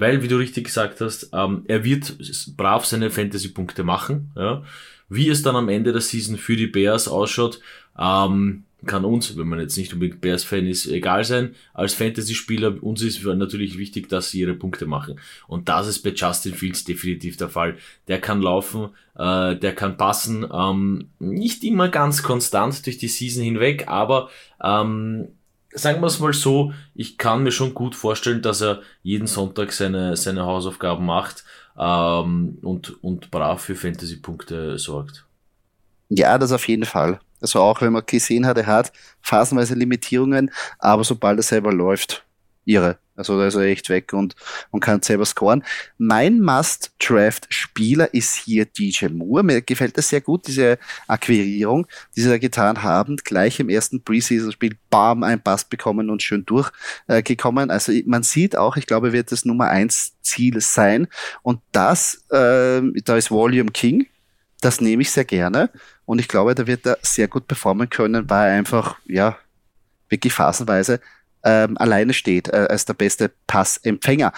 Weil, 0.00 0.22
wie 0.22 0.28
du 0.28 0.38
richtig 0.38 0.64
gesagt 0.64 1.02
hast, 1.02 1.28
ähm, 1.34 1.64
er 1.68 1.84
wird 1.84 2.16
brav 2.56 2.86
seine 2.86 3.10
Fantasy-Punkte 3.10 3.84
machen. 3.84 4.32
Ja. 4.34 4.62
Wie 5.10 5.28
es 5.28 5.42
dann 5.42 5.56
am 5.56 5.68
Ende 5.68 5.92
der 5.92 6.00
Season 6.00 6.38
für 6.38 6.56
die 6.56 6.68
Bears 6.68 7.06
ausschaut, 7.06 7.60
ähm, 7.98 8.64
kann 8.86 9.04
uns, 9.04 9.36
wenn 9.36 9.46
man 9.46 9.60
jetzt 9.60 9.76
nicht 9.76 9.92
unbedingt 9.92 10.22
Bears-Fan 10.22 10.66
ist, 10.66 10.86
egal 10.86 11.24
sein. 11.24 11.54
Als 11.74 11.92
Fantasy-Spieler, 11.92 12.82
uns 12.82 13.02
ist 13.02 13.22
natürlich 13.22 13.76
wichtig, 13.76 14.08
dass 14.08 14.30
sie 14.30 14.40
ihre 14.40 14.54
Punkte 14.54 14.86
machen. 14.86 15.20
Und 15.46 15.68
das 15.68 15.86
ist 15.86 15.98
bei 15.98 16.14
Justin 16.14 16.54
Fields 16.54 16.84
definitiv 16.84 17.36
der 17.36 17.50
Fall. 17.50 17.76
Der 18.08 18.22
kann 18.22 18.40
laufen, 18.40 18.88
äh, 19.18 19.54
der 19.54 19.74
kann 19.74 19.98
passen, 19.98 20.46
ähm, 20.50 21.10
nicht 21.18 21.62
immer 21.62 21.90
ganz 21.90 22.22
konstant 22.22 22.86
durch 22.86 22.96
die 22.96 23.08
Season 23.08 23.44
hinweg, 23.44 23.86
aber 23.86 24.30
ähm, 24.64 25.28
sagen 25.72 26.00
wir 26.00 26.06
es 26.06 26.18
mal 26.20 26.32
so, 26.32 26.72
ich 26.94 27.18
kann 27.18 27.42
mir 27.42 27.52
schon 27.52 27.74
gut 27.74 27.94
vorstellen, 27.94 28.42
dass 28.42 28.60
er 28.60 28.80
jeden 29.02 29.26
Sonntag 29.26 29.72
seine, 29.72 30.16
seine 30.16 30.44
Hausaufgaben 30.44 31.04
macht 31.04 31.44
ähm, 31.78 32.58
und, 32.62 33.02
und 33.02 33.30
brav 33.30 33.62
für 33.62 33.76
Fantasy-Punkte 33.76 34.78
sorgt. 34.78 35.26
Ja, 36.08 36.38
das 36.38 36.52
auf 36.52 36.66
jeden 36.66 36.84
Fall. 36.84 37.20
Also 37.40 37.60
auch 37.60 37.80
wenn 37.80 37.92
man 37.92 38.02
gesehen 38.04 38.46
hat, 38.46 38.58
er 38.58 38.66
hat 38.66 38.92
phasenweise 39.22 39.74
Limitierungen, 39.74 40.50
aber 40.78 41.04
sobald 41.04 41.38
er 41.38 41.42
selber 41.42 41.72
läuft, 41.72 42.24
ihre. 42.64 42.98
Also 43.20 43.38
da 43.38 43.46
ist 43.46 43.54
er 43.54 43.62
echt 43.62 43.90
weg 43.90 44.14
und, 44.14 44.34
und 44.70 44.80
kann 44.80 45.02
selber 45.02 45.26
scoren. 45.26 45.62
Mein 45.98 46.40
Must-Draft-Spieler 46.40 48.14
ist 48.14 48.34
hier 48.34 48.64
DJ 48.64 49.08
Moore. 49.08 49.42
Mir 49.42 49.60
gefällt 49.60 49.98
das 49.98 50.08
sehr 50.08 50.22
gut, 50.22 50.46
diese 50.46 50.78
Akquirierung, 51.06 51.86
die 52.16 52.22
sie 52.22 52.30
da 52.30 52.38
getan 52.38 52.82
haben. 52.82 53.18
Gleich 53.18 53.60
im 53.60 53.68
ersten 53.68 54.02
Preseason-Spiel, 54.02 54.76
bam, 54.88 55.22
ein 55.22 55.42
Pass 55.42 55.64
bekommen 55.64 56.08
und 56.08 56.22
schön 56.22 56.46
durchgekommen. 56.46 57.68
Äh, 57.68 57.72
also 57.72 57.92
man 58.06 58.22
sieht 58.22 58.56
auch, 58.56 58.78
ich 58.78 58.86
glaube, 58.86 59.12
wird 59.12 59.30
das 59.32 59.44
Nummer 59.44 59.66
eins 59.68 60.14
Ziel 60.22 60.60
sein. 60.62 61.06
Und 61.42 61.60
das, 61.72 62.24
äh, 62.30 62.80
da 63.04 63.16
ist 63.16 63.30
Volume 63.30 63.70
King. 63.70 64.06
Das 64.62 64.80
nehme 64.80 65.02
ich 65.02 65.10
sehr 65.10 65.26
gerne. 65.26 65.70
Und 66.06 66.20
ich 66.20 66.28
glaube, 66.28 66.54
da 66.54 66.66
wird 66.66 66.86
er 66.86 66.98
sehr 67.02 67.28
gut 67.28 67.46
performen 67.46 67.90
können, 67.90 68.30
weil 68.30 68.48
er 68.48 68.56
einfach, 68.56 68.96
ja, 69.04 69.38
wirklich 70.08 70.32
phasenweise 70.32 71.00
ähm, 71.44 71.76
alleine 71.78 72.12
steht 72.12 72.48
äh, 72.48 72.66
als 72.68 72.84
der 72.84 72.94
beste 72.94 73.30
Passempfänger. 73.46 74.32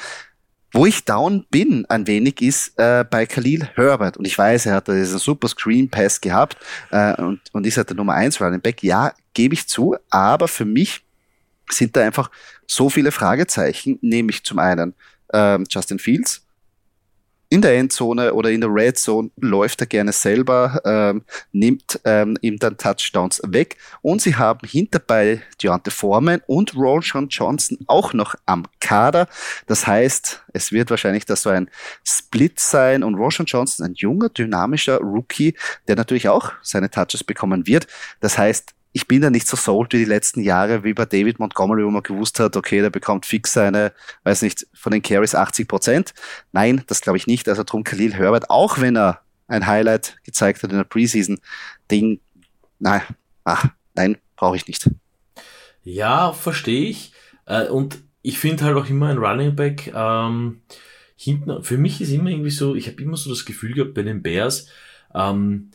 Wo 0.74 0.86
ich 0.86 1.04
down 1.04 1.44
bin 1.50 1.84
ein 1.86 2.06
wenig 2.06 2.40
ist 2.40 2.78
äh, 2.78 3.04
bei 3.08 3.26
Khalil 3.26 3.68
Herbert. 3.74 4.16
Und 4.16 4.26
ich 4.26 4.38
weiß, 4.38 4.66
er 4.66 4.76
hat 4.76 4.88
diesen 4.88 5.18
super 5.18 5.48
Screen 5.48 5.90
Pass 5.90 6.20
gehabt 6.20 6.56
äh, 6.90 7.14
und, 7.20 7.40
und 7.52 7.66
ist 7.66 7.76
halt 7.76 7.90
der 7.90 7.96
Nummer 7.96 8.14
1 8.14 8.40
Running 8.40 8.60
Back. 8.60 8.82
Ja, 8.82 9.12
gebe 9.34 9.52
ich 9.52 9.68
zu, 9.68 9.96
aber 10.08 10.48
für 10.48 10.64
mich 10.64 11.04
sind 11.70 11.94
da 11.94 12.00
einfach 12.00 12.30
so 12.66 12.88
viele 12.88 13.12
Fragezeichen, 13.12 13.98
nämlich 14.00 14.44
zum 14.44 14.58
einen 14.58 14.94
ähm, 15.32 15.64
Justin 15.68 15.98
Fields, 15.98 16.41
in 17.52 17.60
der 17.60 17.76
Endzone 17.76 18.32
oder 18.32 18.50
in 18.50 18.62
der 18.62 18.70
Red 18.72 18.96
Zone 18.96 19.30
läuft 19.36 19.82
er 19.82 19.86
gerne 19.86 20.12
selber, 20.12 20.80
ähm, 20.86 21.22
nimmt 21.52 22.00
ähm, 22.06 22.38
ihm 22.40 22.58
dann 22.58 22.78
Touchdowns 22.78 23.42
weg. 23.44 23.76
Und 24.00 24.22
sie 24.22 24.36
haben 24.36 24.66
hinterbei 24.66 25.42
Deontay 25.62 25.90
Foreman 25.90 26.40
und 26.46 26.74
Roshan 26.74 27.28
Johnson 27.28 27.76
auch 27.88 28.14
noch 28.14 28.34
am 28.46 28.64
Kader. 28.80 29.28
Das 29.66 29.86
heißt, 29.86 30.44
es 30.54 30.72
wird 30.72 30.88
wahrscheinlich 30.88 31.26
da 31.26 31.36
so 31.36 31.50
ein 31.50 31.68
Split 32.02 32.58
sein 32.58 33.02
und 33.02 33.16
Roshan 33.16 33.44
Johnson, 33.44 33.84
ein 33.84 33.94
junger, 33.96 34.30
dynamischer 34.30 34.96
Rookie, 35.00 35.54
der 35.88 35.96
natürlich 35.96 36.30
auch 36.30 36.52
seine 36.62 36.88
Touches 36.88 37.22
bekommen 37.22 37.66
wird. 37.66 37.86
Das 38.20 38.38
heißt, 38.38 38.72
ich 38.92 39.08
bin 39.08 39.22
da 39.22 39.30
nicht 39.30 39.46
so 39.46 39.56
sold 39.56 39.92
wie 39.92 39.98
die 39.98 40.04
letzten 40.04 40.42
Jahre, 40.42 40.84
wie 40.84 40.92
bei 40.92 41.06
David 41.06 41.38
Montgomery, 41.38 41.84
wo 41.84 41.90
man 41.90 42.02
gewusst 42.02 42.38
hat, 42.40 42.56
okay, 42.56 42.80
der 42.80 42.90
bekommt 42.90 43.26
fix 43.26 43.52
seine, 43.52 43.92
weiß 44.24 44.42
nicht, 44.42 44.66
von 44.74 44.92
den 44.92 45.02
Carries 45.02 45.34
80 45.34 45.66
Prozent. 45.66 46.14
Nein, 46.52 46.84
das 46.86 47.00
glaube 47.00 47.16
ich 47.16 47.26
nicht. 47.26 47.48
Also 47.48 47.64
drum 47.64 47.84
Khalil 47.84 48.14
Herbert, 48.14 48.50
auch 48.50 48.80
wenn 48.80 48.96
er 48.96 49.20
ein 49.48 49.66
Highlight 49.66 50.18
gezeigt 50.24 50.62
hat 50.62 50.70
in 50.70 50.76
der 50.76 50.84
Preseason, 50.84 51.38
Ding, 51.90 52.20
nein, 52.78 53.02
ach, 53.44 53.66
nein, 53.94 54.18
brauche 54.36 54.56
ich 54.56 54.66
nicht. 54.66 54.90
Ja, 55.84 56.32
verstehe 56.32 56.88
ich. 56.88 57.12
Äh, 57.46 57.68
und 57.68 57.98
ich 58.22 58.38
finde 58.38 58.64
halt 58.64 58.76
auch 58.76 58.88
immer 58.88 59.08
ein 59.08 59.18
Running 59.18 59.56
Back, 59.56 59.92
ähm, 59.94 60.62
hinten, 61.16 61.62
für 61.62 61.78
mich 61.78 62.00
ist 62.00 62.10
immer 62.10 62.30
irgendwie 62.30 62.50
so, 62.50 62.74
ich 62.74 62.88
habe 62.88 63.02
immer 63.02 63.16
so 63.16 63.30
das 63.30 63.44
Gefühl 63.44 63.74
gehabt 63.74 63.94
bei 63.94 64.02
den 64.02 64.22
Bears, 64.22 64.68
ähm, 65.14 65.70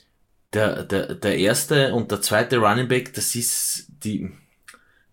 der, 0.53 0.83
der, 0.83 1.15
der 1.15 1.37
erste 1.37 1.93
und 1.93 2.11
der 2.11 2.21
zweite 2.21 2.57
Running 2.57 2.87
Back, 2.87 3.13
das 3.13 3.35
ist, 3.35 3.87
die, 4.03 4.31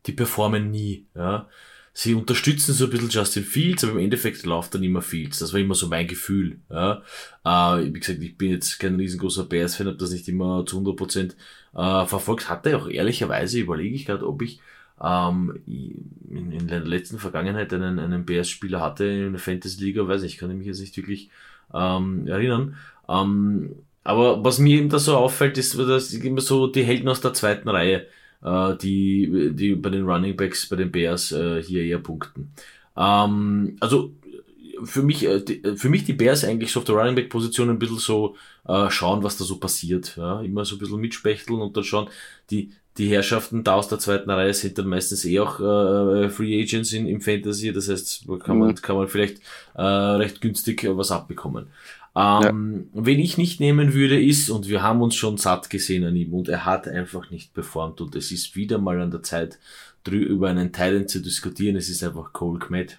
die 0.06 0.12
performen 0.12 0.70
nie, 0.70 1.06
ja. 1.14 1.48
Sie 1.96 2.14
unterstützen 2.14 2.74
so 2.74 2.86
ein 2.86 2.90
bisschen 2.90 3.08
Justin 3.08 3.44
Fields, 3.44 3.84
aber 3.84 3.92
im 3.92 4.00
Endeffekt 4.00 4.44
läuft 4.44 4.74
dann 4.74 4.82
immer 4.82 5.00
Fields. 5.00 5.38
Das 5.38 5.52
war 5.52 5.60
immer 5.60 5.76
so 5.76 5.86
mein 5.86 6.08
Gefühl, 6.08 6.58
ja. 6.68 7.02
Äh, 7.44 7.94
wie 7.94 8.00
gesagt, 8.00 8.20
ich 8.20 8.36
bin 8.36 8.50
jetzt 8.50 8.80
kein 8.80 8.96
riesengroßer 8.96 9.44
Bears-Fan, 9.44 9.86
habe 9.86 9.96
das 9.96 10.10
nicht 10.10 10.26
immer 10.26 10.66
zu 10.66 10.80
100% 10.80 11.34
äh, 11.74 12.06
verfolgt. 12.06 12.48
Hatte 12.48 12.76
auch 12.76 12.88
ehrlicherweise, 12.88 13.60
überlege 13.60 13.94
ich 13.94 14.06
gerade, 14.06 14.26
ob 14.26 14.42
ich 14.42 14.60
ähm, 15.00 15.62
in, 15.66 16.50
in 16.50 16.66
der 16.66 16.80
letzten 16.80 17.20
Vergangenheit 17.20 17.72
einen, 17.72 18.00
einen 18.00 18.24
Bears-Spieler 18.24 18.80
hatte 18.80 19.04
in 19.04 19.32
der 19.32 19.40
Fantasy-Liga, 19.40 20.08
weiß 20.08 20.24
ich, 20.24 20.38
kann 20.38 20.50
ich 20.50 20.56
mich 20.56 20.66
jetzt 20.66 20.80
nicht 20.80 20.96
wirklich 20.96 21.30
ähm, 21.72 22.26
erinnern. 22.26 22.76
Ähm, 23.08 23.76
aber 24.04 24.44
was 24.44 24.58
mir 24.58 24.78
eben 24.78 24.90
da 24.90 24.98
so 24.98 25.16
auffällt, 25.16 25.58
ist, 25.58 25.78
dass 25.78 26.12
immer 26.12 26.42
so 26.42 26.66
die 26.66 26.84
Helden 26.84 27.08
aus 27.08 27.22
der 27.22 27.32
zweiten 27.32 27.68
Reihe, 27.68 28.06
äh, 28.42 28.76
die, 28.76 29.50
die 29.54 29.74
bei 29.74 29.90
den 29.90 30.04
Running 30.04 30.36
Backs, 30.36 30.68
bei 30.68 30.76
den 30.76 30.92
Bears 30.92 31.32
äh, 31.32 31.62
hier 31.62 31.82
eher 31.82 31.98
punkten. 31.98 32.52
Ähm, 32.96 33.76
also 33.80 34.12
für 34.84 35.02
mich, 35.02 35.24
äh, 35.24 35.42
für 35.76 35.88
mich 35.88 36.04
die 36.04 36.12
Bears 36.12 36.44
eigentlich 36.44 36.70
so 36.70 36.80
auf 36.80 36.84
der 36.84 36.96
Running 36.96 37.14
Back 37.14 37.30
Position 37.30 37.70
ein 37.70 37.78
bisschen 37.78 37.98
so 37.98 38.36
äh, 38.66 38.90
schauen, 38.90 39.22
was 39.22 39.38
da 39.38 39.44
so 39.44 39.58
passiert. 39.58 40.16
Ja? 40.16 40.40
Immer 40.42 40.64
so 40.64 40.76
ein 40.76 40.78
bisschen 40.78 41.00
mitspechteln 41.00 41.60
und 41.60 41.76
dann 41.76 41.84
schauen, 41.84 42.08
die, 42.50 42.72
die 42.98 43.08
Herrschaften 43.08 43.64
da 43.64 43.74
aus 43.74 43.88
der 43.88 43.98
zweiten 43.98 44.30
Reihe 44.30 44.54
sind 44.54 44.78
dann 44.78 44.86
meistens 44.86 45.24
eh 45.24 45.40
auch 45.40 45.58
äh, 45.60 46.28
Free 46.28 46.62
Agents 46.62 46.92
in, 46.92 47.06
im 47.06 47.20
Fantasy. 47.20 47.72
Das 47.72 47.88
heißt, 47.88 48.26
kann 48.44 48.58
man, 48.58 48.68
mhm. 48.68 48.74
kann 48.76 48.96
man 48.96 49.08
vielleicht 49.08 49.38
äh, 49.74 49.82
recht 49.82 50.40
günstig 50.40 50.86
was 50.88 51.10
abbekommen. 51.10 51.68
Ähm, 52.16 52.90
ja. 52.94 53.06
Wen 53.06 53.18
ich 53.18 53.38
nicht 53.38 53.60
nehmen 53.60 53.92
würde, 53.92 54.22
ist, 54.22 54.50
und 54.50 54.68
wir 54.68 54.82
haben 54.82 55.02
uns 55.02 55.16
schon 55.16 55.36
satt 55.36 55.70
gesehen 55.70 56.04
an 56.04 56.16
ihm, 56.16 56.32
und 56.32 56.48
er 56.48 56.64
hat 56.64 56.86
einfach 56.86 57.30
nicht 57.30 57.54
performt, 57.54 58.00
und 58.00 58.14
es 58.14 58.30
ist 58.30 58.54
wieder 58.54 58.78
mal 58.78 59.00
an 59.00 59.10
der 59.10 59.22
Zeit, 59.22 59.58
über 60.12 60.48
einen 60.50 60.72
Talent 60.72 61.10
zu 61.10 61.20
diskutieren. 61.20 61.76
Es 61.76 61.88
ist 61.88 62.02
einfach 62.04 62.32
Cole 62.32 62.58
Kmet. 62.58 62.98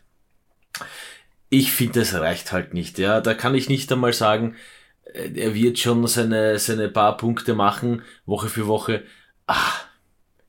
Ich 1.49 1.71
finde, 1.71 2.01
es 2.01 2.13
reicht 2.13 2.51
halt 2.51 2.73
nicht. 2.73 2.97
Ja, 2.97 3.21
da 3.21 3.33
kann 3.33 3.55
ich 3.55 3.69
nicht 3.69 3.91
einmal 3.91 4.13
sagen, 4.13 4.55
äh, 5.13 5.29
er 5.35 5.53
wird 5.53 5.79
schon 5.79 6.05
seine, 6.07 6.57
seine 6.59 6.89
paar 6.89 7.17
Punkte 7.17 7.53
machen, 7.53 8.01
Woche 8.25 8.49
für 8.49 8.67
Woche. 8.67 9.03
Ah, 9.47 9.73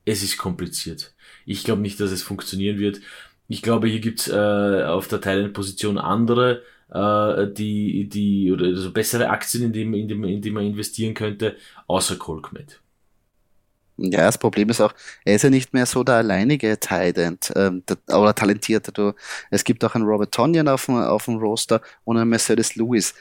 es 0.05 0.23
ist 0.23 0.39
kompliziert. 0.39 1.13
Ich 1.45 1.65
glaube 1.65 1.83
nicht, 1.83 2.01
dass 2.01 2.11
es 2.11 2.23
funktionieren 2.23 2.79
wird. 2.79 3.01
Ich 3.49 3.63
glaube, 3.63 3.89
hier 3.89 4.01
gibt's 4.01 4.29
äh, 4.29 4.85
auf 4.85 5.07
der 5.09 5.21
Talent-Position 5.21 5.99
andere, 5.99 6.63
äh, 6.91 7.53
die, 7.53 8.09
die, 8.09 8.53
oder 8.53 8.67
also 8.67 8.93
bessere 8.93 9.29
Aktien, 9.29 9.65
in 9.65 9.73
die, 9.73 9.83
in, 9.83 10.09
die, 10.09 10.15
in 10.15 10.41
die 10.41 10.51
man 10.51 10.65
investieren 10.65 11.15
könnte, 11.15 11.57
außer 11.87 12.17
Colkmet. 12.17 12.81
Ja, 13.99 14.27
das 14.27 14.37
Problem 14.37 14.69
ist 14.69 14.81
auch, 14.81 14.93
er 15.25 15.37
ist 15.37 15.43
ja 15.43 15.51
nicht 15.51 15.73
mehr 15.73 15.87
so 15.87 16.05
der 16.05 16.17
alleinige 16.17 16.79
Tight 16.79 17.19
ähm, 17.19 17.83
oder 18.09 18.35
talentierte. 18.35 18.93
Du, 18.93 19.15
es 19.51 19.65
gibt 19.65 19.83
auch 19.85 19.95
einen 19.95 20.05
Robert 20.05 20.33
Tonyan 20.33 20.69
auf 20.69 20.85
dem, 20.87 20.97
auf 20.97 21.25
dem 21.25 21.37
Roster 21.37 21.81
und 22.05 22.19
einen 22.19 22.29
Mercedes 22.29 22.77
Lewis. 22.77 23.15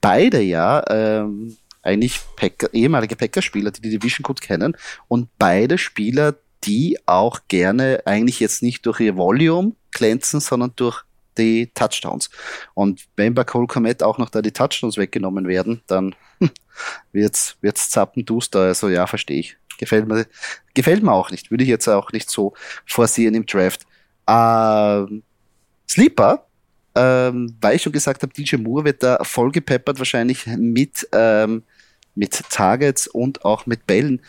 Beide 0.00 0.40
ja 0.40 0.82
ähm, 0.88 1.56
eigentlich 1.82 2.20
Packer, 2.34 2.68
ehemalige 2.74 3.14
Packer-Spieler, 3.14 3.70
die 3.70 3.82
die 3.82 3.90
Division 3.90 4.24
gut 4.24 4.40
kennen 4.40 4.76
und 5.06 5.28
beide 5.38 5.78
Spieler, 5.78 6.34
die 6.64 6.98
auch 7.06 7.40
gerne 7.46 8.02
eigentlich 8.04 8.40
jetzt 8.40 8.62
nicht 8.62 8.84
durch 8.84 8.98
ihr 8.98 9.16
Volume 9.16 9.72
glänzen, 9.92 10.40
sondern 10.40 10.72
durch 10.74 11.04
die 11.38 11.70
Touchdowns. 11.74 12.30
Und 12.74 13.06
wenn 13.16 13.34
bei 13.34 13.44
Cole 13.44 13.66
Komet 13.66 14.02
auch 14.02 14.18
noch 14.18 14.30
da 14.30 14.42
die 14.42 14.52
Touchdowns 14.52 14.96
weggenommen 14.96 15.46
werden, 15.46 15.82
dann 15.86 16.14
wird's, 17.12 17.56
wird's 17.60 17.90
zappenduster. 17.90 18.60
Also 18.60 18.88
ja, 18.88 19.06
verstehe 19.06 19.40
ich. 19.40 19.56
Gefällt 19.78 20.08
mir, 20.08 20.26
gefällt 20.74 21.02
mir 21.02 21.12
auch 21.12 21.30
nicht. 21.30 21.50
Würde 21.50 21.64
ich 21.64 21.70
jetzt 21.70 21.88
auch 21.88 22.12
nicht 22.12 22.30
so 22.30 22.54
vorsehen 22.86 23.34
im 23.34 23.46
Draft. 23.46 23.86
Ähm, 24.26 25.22
Sleeper, 25.88 26.46
ähm, 26.94 27.56
weil 27.60 27.76
ich 27.76 27.82
schon 27.82 27.92
gesagt 27.92 28.22
habe, 28.22 28.32
DJ 28.32 28.56
Moore 28.56 28.84
wird 28.84 29.02
da 29.02 29.22
vollgepeppert 29.22 29.98
wahrscheinlich 29.98 30.46
mit, 30.46 31.06
ähm, 31.12 31.62
mit 32.14 32.42
Targets 32.50 33.06
und 33.06 33.44
auch 33.44 33.66
mit 33.66 33.86
Bällen. 33.86 34.20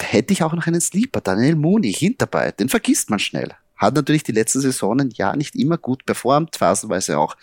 Hätte 0.00 0.32
ich 0.32 0.42
auch 0.42 0.52
noch 0.52 0.66
einen 0.66 0.80
Sleeper, 0.80 1.20
Daniel 1.20 1.56
Mooney, 1.56 1.92
hinterbei. 1.92 2.52
Den 2.52 2.68
vergisst 2.68 3.10
man 3.10 3.18
schnell. 3.18 3.54
Hat 3.76 3.94
natürlich 3.94 4.22
die 4.22 4.32
letzten 4.32 4.60
Saisonen 4.60 5.10
ja 5.14 5.34
nicht 5.36 5.56
immer 5.56 5.78
gut 5.78 6.04
performt, 6.06 6.56
phasenweise 6.56 7.18
auch 7.18 7.36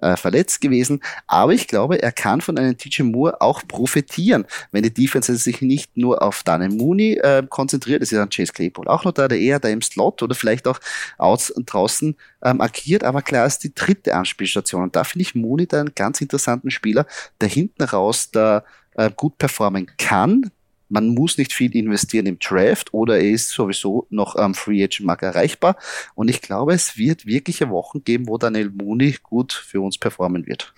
äh, 0.00 0.16
verletzt 0.16 0.60
gewesen. 0.60 1.00
Aber 1.26 1.52
ich 1.52 1.66
glaube, 1.66 2.02
er 2.02 2.12
kann 2.12 2.40
von 2.40 2.58
einem 2.58 2.76
DJ 2.76 3.02
Moore 3.02 3.40
auch 3.40 3.62
profitieren, 3.66 4.46
wenn 4.70 4.82
die 4.82 4.92
Defense 4.92 5.34
sich 5.36 5.62
nicht 5.62 5.96
nur 5.96 6.22
auf 6.22 6.42
Daniel 6.42 6.70
Mooney 6.70 7.14
äh, 7.14 7.42
konzentriert. 7.48 8.02
Es 8.02 8.12
ist 8.12 8.18
dann 8.18 8.30
Chase 8.30 8.52
Claypool 8.52 8.88
auch 8.88 9.04
noch 9.04 9.12
da, 9.12 9.28
der 9.28 9.38
eher 9.38 9.60
da 9.60 9.68
im 9.68 9.82
Slot 9.82 10.22
oder 10.22 10.34
vielleicht 10.34 10.66
auch 10.66 10.78
aus 11.16 11.50
und 11.50 11.72
draußen 11.72 12.16
ähm, 12.42 12.60
agiert. 12.60 13.04
Aber 13.04 13.22
klar 13.22 13.46
ist 13.46 13.60
die 13.60 13.74
dritte 13.74 14.14
Anspielstation. 14.14 14.82
Und 14.82 14.96
da 14.96 15.04
finde 15.04 15.22
ich 15.22 15.34
Mooney 15.34 15.66
da 15.66 15.80
einen 15.80 15.94
ganz 15.94 16.20
interessanten 16.20 16.70
Spieler, 16.70 17.06
der 17.40 17.48
hinten 17.48 17.82
raus 17.82 18.30
da 18.30 18.64
äh, 18.94 19.10
gut 19.14 19.38
performen 19.38 19.90
kann, 19.96 20.50
man 20.88 21.08
muss 21.08 21.38
nicht 21.38 21.52
viel 21.52 21.74
investieren 21.76 22.26
im 22.26 22.38
Draft 22.38 22.92
oder 22.94 23.18
er 23.18 23.30
ist 23.30 23.50
sowieso 23.50 24.06
noch 24.10 24.36
am 24.36 24.54
Free 24.54 24.82
Agent 24.82 25.06
Markt 25.06 25.22
erreichbar. 25.22 25.76
Und 26.14 26.28
ich 26.28 26.40
glaube, 26.40 26.72
es 26.72 26.96
wird 26.96 27.26
wirkliche 27.26 27.70
Wochen 27.70 28.02
geben, 28.04 28.28
wo 28.28 28.38
Daniel 28.38 28.70
Mooney 28.70 29.16
gut 29.22 29.52
für 29.52 29.80
uns 29.80 29.98
performen 29.98 30.46
wird. 30.46 30.72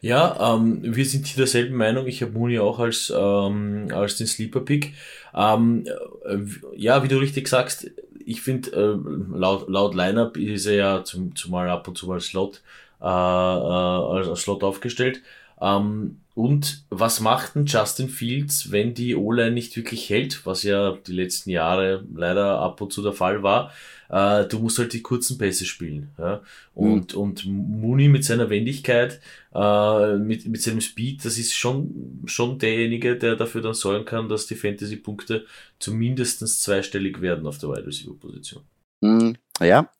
Ja, 0.00 0.54
ähm, 0.54 0.80
wir 0.82 1.04
sind 1.04 1.26
hier 1.26 1.38
derselben 1.38 1.76
Meinung. 1.76 2.06
Ich 2.06 2.22
habe 2.22 2.32
Mooney 2.32 2.58
auch 2.58 2.78
als, 2.78 3.12
ähm, 3.16 3.88
als 3.92 4.16
den 4.16 4.26
Sleeper 4.26 4.60
Pick. 4.60 4.94
Ähm, 5.34 5.86
äh, 6.24 6.38
ja, 6.76 7.02
wie 7.02 7.08
du 7.08 7.16
richtig 7.16 7.48
sagst, 7.48 7.90
ich 8.24 8.42
finde, 8.42 8.70
äh, 8.72 9.38
laut, 9.38 9.68
laut 9.68 9.94
Lineup 9.94 10.36
ist 10.36 10.66
er 10.66 10.74
ja 10.74 11.04
zum, 11.04 11.34
zumal 11.36 11.70
ab 11.70 11.86
und 11.86 11.96
zu 11.96 12.08
mal 12.08 12.20
Slot, 12.20 12.62
äh, 13.00 13.04
äh, 13.04 13.08
als 13.08 14.40
Slot 14.40 14.64
aufgestellt. 14.64 15.22
Ähm, 15.60 16.18
und 16.36 16.84
was 16.90 17.20
macht 17.20 17.54
denn 17.54 17.64
Justin 17.64 18.10
Fields, 18.10 18.70
wenn 18.70 18.92
die 18.92 19.16
O-Line 19.16 19.52
nicht 19.52 19.74
wirklich 19.74 20.10
hält, 20.10 20.44
was 20.44 20.64
ja 20.64 20.92
die 21.06 21.14
letzten 21.14 21.48
Jahre 21.48 22.04
leider 22.14 22.58
ab 22.58 22.78
und 22.82 22.92
zu 22.92 23.02
der 23.02 23.14
Fall 23.14 23.42
war? 23.42 23.72
Äh, 24.10 24.44
du 24.44 24.58
musst 24.58 24.78
halt 24.78 24.92
die 24.92 25.00
kurzen 25.00 25.38
Pässe 25.38 25.64
spielen. 25.64 26.10
Ja? 26.18 26.42
Und, 26.74 27.14
mhm. 27.14 27.20
und 27.22 27.46
Mooney 27.46 28.10
mit 28.10 28.22
seiner 28.22 28.50
Wendigkeit, 28.50 29.18
äh, 29.54 30.16
mit, 30.18 30.46
mit 30.46 30.60
seinem 30.60 30.82
Speed, 30.82 31.24
das 31.24 31.38
ist 31.38 31.54
schon, 31.54 32.20
schon 32.26 32.58
derjenige, 32.58 33.16
der 33.16 33.36
dafür 33.36 33.62
dann 33.62 33.72
sorgen 33.72 34.04
kann, 34.04 34.28
dass 34.28 34.46
die 34.46 34.56
Fantasy-Punkte 34.56 35.46
zumindest 35.78 36.46
zweistellig 36.46 37.22
werden 37.22 37.46
auf 37.46 37.56
der 37.56 37.70
Wide 37.70 37.86
Receiver-Position. 37.86 38.62
Mhm. 39.00 39.36
Ja, 39.62 39.90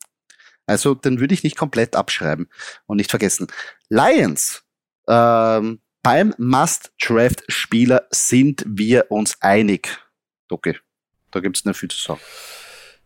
also 0.67 0.95
den 0.95 1.19
würde 1.19 1.33
ich 1.33 1.45
nicht 1.45 1.57
komplett 1.57 1.97
abschreiben 1.97 2.51
und 2.85 2.99
nicht 2.99 3.11
vergessen. 3.11 3.47
Lions 3.89 4.65
ähm, 5.09 5.81
beim 6.07 6.33
Must-Draft-Spieler 6.39 8.07
sind 8.13 8.63
wir 8.65 9.11
uns 9.11 9.43
einig. 9.43 9.89
Okay, 10.49 10.77
da 11.33 11.41
gibt 11.41 11.57
es 11.57 11.65
nicht 11.65 11.77
viel 11.77 11.91
zu 11.91 12.01
sagen. 12.01 12.21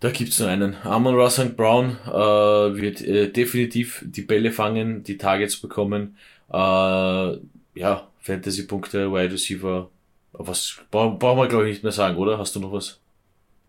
Da 0.01 0.11
gibt 0.11 0.33
es 0.33 0.39
nur 0.39 0.51
einen. 0.51 0.77
Amon 0.85 1.15
Ross 1.15 1.41
Brown 1.57 1.97
äh, 2.07 2.11
wird 2.11 3.01
äh, 3.01 3.33
definitiv 3.33 4.05
die 4.05 4.21
Bälle 4.21 4.53
fangen, 4.53 5.03
die 5.03 5.17
Targets 5.17 5.57
bekommen. 5.57 6.19
Äh, 6.53 6.57
ja, 6.59 8.07
Fantasy-Punkte, 8.21 9.11
Wide 9.11 9.33
Receiver. 9.33 9.89
Was 10.33 10.77
brauchen 10.91 11.19
brauch 11.19 11.39
wir, 11.39 11.49
glaube 11.49 11.71
ich, 11.71 11.77
nicht 11.77 11.83
mehr 11.83 11.93
sagen, 11.93 12.19
oder? 12.19 12.37
Hast 12.37 12.55
du 12.55 12.61
noch 12.61 12.73
was? 12.73 13.01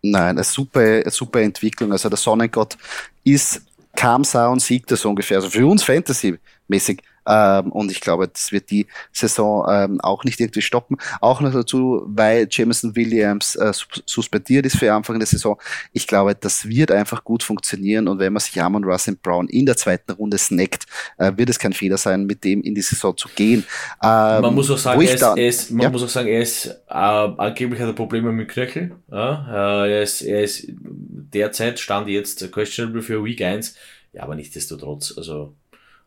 Nein, 0.02 0.32
eine 0.32 0.44
super, 0.44 0.82
eine 0.82 1.10
super 1.10 1.40
Entwicklung. 1.40 1.94
Also 1.94 2.10
der 2.10 2.18
Sonnengott 2.18 2.76
ist, 3.24 3.62
kam, 3.96 4.26
sah 4.26 4.50
und 4.50 4.62
siegte 4.62 4.98
so 4.98 5.08
ungefähr. 5.08 5.38
Also 5.38 5.50
für 5.50 5.66
uns 5.66 5.84
Fantasy-mäßig 5.84 7.02
Ähm, 7.28 7.72
und 7.72 7.92
ich 7.92 8.02
glaube, 8.02 8.28
das 8.28 8.52
wird 8.52 8.72
die 8.72 8.88
Saison 9.12 9.66
ähm, 9.70 10.02
auch 10.02 10.24
nicht 10.24 10.40
irgendwie 10.40 10.62
stoppen. 10.62 10.98
Auch 11.20 11.42
noch 11.42 11.54
dazu, 11.54 12.04
weil 12.06 12.48
Jameson 12.50 12.96
Williams 12.96 13.56
äh, 13.56 13.72
suspendiert 14.06 14.66
ist 14.66 14.78
für 14.78 14.94
Anfang 14.94 15.20
der 15.20 15.28
Saison. 15.28 15.60
Ich 15.94 16.08
glaube, 16.08 16.36
das 16.36 16.68
wird 16.68 16.92
einfach 16.92 17.24
gut 17.24 17.44
funktionieren. 17.44 18.08
Und 18.08 18.20
wenn 18.20 18.34
man 18.34 18.40
sich 18.40 18.62
Amon 18.62 18.84
Russell 18.84 19.18
Brown 19.22 19.48
in 19.48 19.66
der 19.66 19.78
zweiten 19.78 20.12
Runde 20.12 20.38
snackt, 20.38 20.86
äh, 21.18 21.32
wird 21.36 21.50
es 21.50 21.60
kein 21.60 21.74
Fehler 21.74 21.98
sein, 21.98 22.26
mit 22.26 22.44
dem 22.44 22.62
in 22.62 22.76
die 22.76 22.82
Saison 22.82 23.16
zu 23.16 23.30
gehen. 23.36 23.66
Ähm, 24.04 24.42
man 24.42 24.56
muss 24.56 24.72
auch 24.72 24.78
sagen, 24.78 25.02
er 25.02 25.14
ist, 25.14 25.22
er 25.22 25.38
ist, 25.38 25.72
man 25.72 25.84
ja? 25.84 25.90
muss 25.90 26.04
auch 26.04 26.10
sagen, 26.10 26.28
er 26.28 26.42
ist 26.42 26.66
äh, 26.66 26.94
angeblich 26.94 27.80
hat 27.80 27.88
er 27.88 27.94
Probleme 27.94 28.32
mit 28.32 28.50
Knöchel. 28.50 28.96
Ja? 29.12 29.84
Äh, 29.86 29.92
er, 29.92 30.02
ist, 30.04 30.22
er 30.22 30.44
ist 30.44 30.68
derzeit 30.68 31.80
stand 31.80 32.08
jetzt 32.08 32.52
questionable 32.52 33.02
für 33.02 33.24
Week 33.24 33.42
1. 33.42 33.76
Ja, 34.14 34.24
aber 34.24 34.36
nichtsdestotrotz, 34.36 35.14
also 35.18 35.56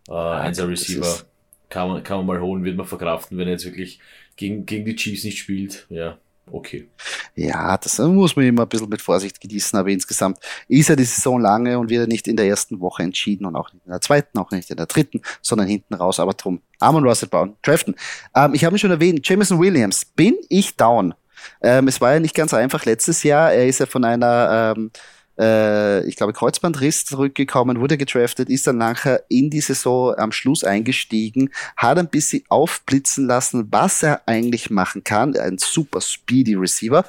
äh, 0.09 0.13
Einser 0.13 0.69
Receiver 0.69 1.25
kann 1.69 1.89
man, 1.89 2.03
kann 2.03 2.19
man 2.19 2.27
mal 2.27 2.41
holen, 2.41 2.65
wird 2.65 2.77
man 2.77 2.87
verkraften, 2.87 3.37
wenn 3.39 3.49
er 3.49 3.55
jetzt 3.55 3.65
wirklich 3.65 3.99
gegen, 4.37 4.67
gegen 4.67 4.85
die 4.85 4.97
Chiefs 4.97 5.25
nicht 5.25 5.39
spielt. 5.39 5.87
Ja, 5.91 6.19
okay. 6.51 6.89
Ja, 7.35 7.77
das 7.77 7.99
muss 7.99 8.37
man 8.37 8.47
immer 8.47 8.63
ein 8.63 8.69
bisschen 8.69 8.89
mit 8.89 9.03
Vorsicht 9.03 9.41
genießen, 9.41 9.77
aber 9.79 9.89
insgesamt 9.89 10.39
ist 10.69 10.89
er 10.89 10.97
die 10.97 11.05
Saison 11.05 11.41
lange 11.41 11.79
und 11.79 11.91
wird 11.91 12.03
er 12.03 12.07
nicht 12.07 12.29
in 12.29 12.37
der 12.37 12.47
ersten 12.47 12.81
Woche 12.81 13.03
entschieden 13.03 13.45
und 13.45 13.57
auch 13.57 13.73
nicht 13.73 13.85
in 13.85 13.91
der 13.91 14.01
zweiten, 14.01 14.39
auch 14.39 14.51
nicht 14.53 14.71
in 14.71 14.77
der 14.77 14.87
dritten, 14.87 15.21
sondern 15.43 15.67
hinten 15.67 15.95
raus. 15.95 16.21
Aber 16.21 16.35
drum, 16.35 16.61
Armon 16.79 17.05
Russell 17.05 17.29
bauen, 17.29 17.57
draften. 17.63 17.97
Ähm, 18.37 18.55
ich 18.55 18.65
habe 18.65 18.77
ihn 18.77 18.79
schon 18.79 18.91
erwähnt, 18.91 19.27
Jameson 19.27 19.59
Williams, 19.59 20.05
bin 20.05 20.37
ich 20.49 20.77
down. 20.77 21.15
Ähm, 21.61 21.89
es 21.89 22.01
war 22.01 22.15
ja 22.15 22.21
nicht 22.21 22.35
ganz 22.35 22.55
einfach 22.55 22.85
letztes 22.85 23.23
Jahr. 23.23 23.53
Er 23.53 23.67
ist 23.67 23.81
ja 23.81 23.87
von 23.87 24.05
einer 24.05 24.75
ähm, 24.77 24.91
äh, 25.39 26.07
ich 26.07 26.17
glaube, 26.17 26.33
Kreuzbandriss 26.33 27.05
zurückgekommen, 27.05 27.81
wurde 27.81 27.99
gedraftet, 27.99 28.49
ist 28.49 28.67
dann 28.67 28.79
nachher 28.79 29.25
in 29.29 29.51
die 29.51 29.61
Saison 29.61 30.15
am 30.17 30.33
Schluss 30.33 30.65
eingestiegen, 30.65 31.51
hat 31.77 31.99
ein 31.99 32.09
bisschen 32.09 32.45
aufblitzen 32.49 33.27
lassen, 33.27 33.69
was 33.71 34.03
er 34.03 34.23
eigentlich 34.27 34.71
machen 34.71 35.05
kann. 35.05 35.37
Ein 35.37 35.59
super 35.59 36.01
speedy 36.01 36.55
Receiver, 36.55 37.05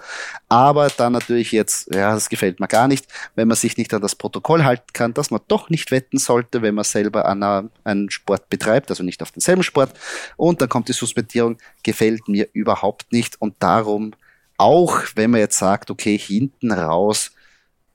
aber 0.49 0.89
dann 0.89 1.13
natürlich 1.13 1.51
jetzt, 1.51 1.93
ja, 1.93 2.13
das 2.13 2.29
gefällt 2.29 2.59
mir 2.59 2.67
gar 2.67 2.87
nicht, 2.87 3.07
wenn 3.35 3.47
man 3.47 3.57
sich 3.57 3.77
nicht 3.77 3.93
an 3.93 4.01
das 4.01 4.15
Protokoll 4.15 4.63
halten 4.63 4.91
kann, 4.93 5.13
dass 5.13 5.31
man 5.31 5.41
doch 5.47 5.69
nicht 5.69 5.91
wetten 5.91 6.17
sollte, 6.17 6.61
wenn 6.61 6.75
man 6.75 6.83
selber 6.83 7.25
an 7.25 7.43
einer, 7.43 7.69
einen 7.83 8.09
Sport 8.09 8.49
betreibt, 8.49 8.89
also 8.89 9.03
nicht 9.03 9.21
auf 9.21 9.31
denselben 9.31 9.63
Sport. 9.63 9.91
Und 10.37 10.61
dann 10.61 10.69
kommt 10.69 10.87
die 10.87 10.93
Suspendierung, 10.93 11.57
gefällt 11.83 12.27
mir 12.27 12.47
überhaupt 12.53 13.11
nicht 13.11 13.41
und 13.41 13.55
darum 13.59 14.13
auch 14.57 15.01
wenn 15.15 15.31
man 15.31 15.41
jetzt 15.41 15.57
sagt, 15.57 15.91
okay, 15.91 16.17
hinten 16.17 16.71
raus 16.71 17.31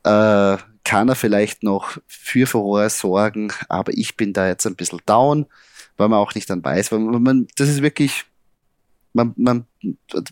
äh, 0.04 0.57
kann 0.85 1.09
er 1.09 1.14
vielleicht 1.14 1.62
noch 1.62 1.99
für 2.07 2.47
Furore 2.47 2.90
sorgen, 2.90 3.52
aber 3.69 3.92
ich 3.95 4.16
bin 4.16 4.33
da 4.33 4.49
jetzt 4.49 4.66
ein 4.66 4.76
bisschen 4.76 5.00
down, 5.07 5.47
weil 5.97 6.09
man 6.09 6.19
auch 6.19 6.35
nicht 6.35 6.49
dann 6.49 6.64
weiß, 6.64 6.92
weil 6.92 6.99
man, 6.99 7.47
das 7.57 7.69
ist 7.69 7.83
wirklich, 7.83 8.25
man, 9.12 9.35
man, 9.37 9.66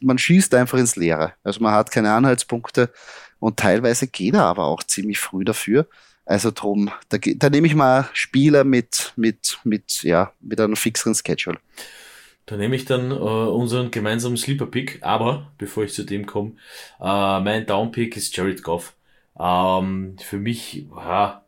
man 0.01 0.19
schießt 0.19 0.55
einfach 0.55 0.79
ins 0.79 0.97
Leere. 0.97 1.35
Also 1.45 1.61
man 1.61 1.73
hat 1.73 1.91
keine 1.91 2.13
Anhaltspunkte 2.13 2.91
und 3.39 3.59
teilweise 3.59 4.07
geht 4.07 4.35
er 4.35 4.45
aber 4.45 4.65
auch 4.65 4.83
ziemlich 4.83 5.19
früh 5.19 5.45
dafür. 5.45 5.87
Also 6.25 6.51
drum, 6.51 6.91
da, 7.09 7.19
da 7.19 7.51
nehme 7.51 7.67
ich 7.67 7.75
mal 7.75 8.09
Spieler 8.13 8.65
mit, 8.65 9.13
mit, 9.17 9.59
mit, 9.65 10.03
ja, 10.03 10.33
mit 10.41 10.61
einem 10.61 10.77
fixeren 10.77 11.15
Schedule. 11.15 11.59
Da 12.45 12.57
nehme 12.57 12.77
ich 12.77 12.85
dann 12.85 13.11
äh, 13.11 13.15
unseren 13.15 13.91
gemeinsamen 13.91 14.37
Sleeper-Pick, 14.37 15.01
aber 15.03 15.53
bevor 15.59 15.85
ich 15.85 15.93
zu 15.93 16.05
dem 16.05 16.27
komme, 16.27 16.53
äh, 17.01 17.41
mein 17.41 17.67
Down-Pick 17.67 18.17
ist 18.17 18.37
Jared 18.37 18.63
Goff. 18.63 18.95
Ähm, 19.39 20.17
für 20.19 20.39
mich, 20.39 20.87
ja, 20.97 21.45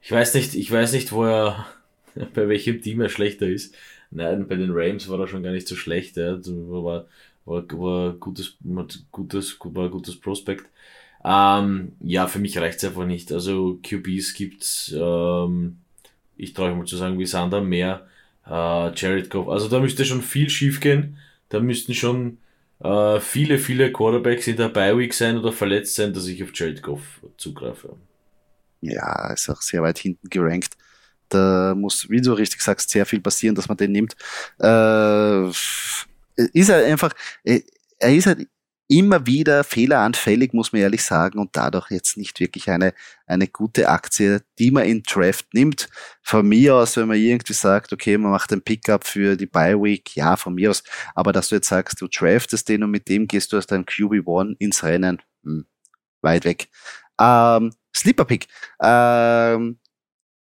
ich 0.00 0.12
weiß 0.12 0.34
nicht, 0.34 0.54
ich 0.54 0.70
weiß 0.70 0.92
nicht, 0.92 1.12
wo 1.12 1.24
er, 1.24 1.66
bei 2.34 2.48
welchem 2.48 2.80
Team 2.82 3.00
er 3.00 3.08
schlechter 3.08 3.46
ist. 3.46 3.74
Nein, 4.10 4.48
bei 4.48 4.56
den 4.56 4.70
Rams 4.72 5.08
war 5.08 5.20
er 5.20 5.28
schon 5.28 5.42
gar 5.42 5.52
nicht 5.52 5.68
so 5.68 5.76
schlecht. 5.76 6.16
Ja. 6.16 6.38
War, 6.38 7.06
war, 7.44 7.62
war 7.72 8.12
gutes, 8.14 8.56
gutes, 9.12 9.56
war 9.64 9.88
gutes 9.90 10.18
Prospekt. 10.18 10.66
Ähm, 11.24 11.92
ja, 12.00 12.26
für 12.26 12.38
mich 12.38 12.56
reicht's 12.58 12.84
einfach 12.84 13.04
nicht. 13.06 13.32
Also 13.32 13.78
QBs 13.82 14.34
gibt's, 14.34 14.94
ähm, 14.96 15.78
ich 16.36 16.54
traue 16.54 16.74
mal 16.74 16.86
zu 16.86 16.96
sagen, 16.96 17.18
wie 17.18 17.26
Sander 17.26 17.60
mehr. 17.60 18.06
Äh, 18.46 18.92
Jared 18.94 19.28
Goff. 19.30 19.48
Also 19.48 19.68
da 19.68 19.80
müsste 19.80 20.04
schon 20.04 20.22
viel 20.22 20.48
schief 20.48 20.80
gehen. 20.80 21.18
Da 21.48 21.60
müssten 21.60 21.94
schon 21.94 22.38
äh, 22.80 23.20
viele, 23.20 23.58
viele 23.58 23.92
Quarterbacks 23.92 24.46
in 24.46 24.56
der 24.56 24.68
Bi-Week 24.68 25.12
sein 25.12 25.38
oder 25.38 25.52
verletzt 25.52 25.94
sein, 25.96 26.12
dass 26.12 26.26
ich 26.26 26.42
auf 26.42 26.50
Jared 26.54 26.82
Goff 26.82 27.20
zugreife. 27.36 27.96
Ja, 28.80 29.32
ist 29.32 29.48
auch 29.48 29.60
sehr 29.60 29.82
weit 29.82 29.98
hinten 29.98 30.28
gerankt. 30.28 30.76
Da 31.28 31.74
muss, 31.76 32.08
wie 32.08 32.20
du 32.20 32.32
richtig 32.32 32.62
sagst, 32.62 32.90
sehr 32.90 33.04
viel 33.04 33.20
passieren, 33.20 33.54
dass 33.54 33.68
man 33.68 33.76
den 33.76 33.92
nimmt. 33.92 34.16
Äh, 34.60 35.48
ist 35.48 36.68
er 36.68 36.86
einfach, 36.86 37.12
äh, 37.44 37.60
er 37.98 38.14
ist 38.14 38.26
halt 38.26 38.46
immer 38.88 39.26
wieder 39.26 39.64
fehleranfällig, 39.64 40.54
muss 40.54 40.72
man 40.72 40.80
ehrlich 40.80 41.04
sagen, 41.04 41.38
und 41.38 41.50
dadurch 41.54 41.90
jetzt 41.90 42.16
nicht 42.16 42.40
wirklich 42.40 42.70
eine, 42.70 42.94
eine 43.26 43.46
gute 43.46 43.88
Aktie, 43.88 44.42
die 44.58 44.70
man 44.70 44.84
in 44.84 45.02
Draft 45.02 45.52
nimmt. 45.52 45.88
Von 46.22 46.48
mir 46.48 46.74
aus, 46.74 46.96
wenn 46.96 47.08
man 47.08 47.18
irgendwie 47.18 47.52
sagt, 47.52 47.92
okay, 47.92 48.16
man 48.16 48.32
macht 48.32 48.52
ein 48.52 48.62
Pickup 48.62 49.06
für 49.06 49.36
die 49.36 49.46
Bye 49.46 49.80
Week, 49.80 50.16
ja, 50.16 50.36
von 50.36 50.54
mir 50.54 50.70
aus. 50.70 50.82
Aber 51.14 51.32
dass 51.32 51.50
du 51.50 51.56
jetzt 51.56 51.68
sagst, 51.68 52.00
du 52.00 52.08
draftest 52.08 52.68
den 52.68 52.82
und 52.82 52.90
mit 52.90 53.08
dem 53.08 53.28
gehst 53.28 53.52
du 53.52 53.58
aus 53.58 53.66
deinem 53.66 53.84
QB1 53.84 54.56
ins 54.58 54.82
Rennen, 54.82 55.20
hm, 55.44 55.66
weit 56.22 56.44
weg. 56.46 56.68
Ähm, 57.20 57.72
Sleeper 57.94 58.24
Pick. 58.24 58.48
Ähm, 58.82 59.78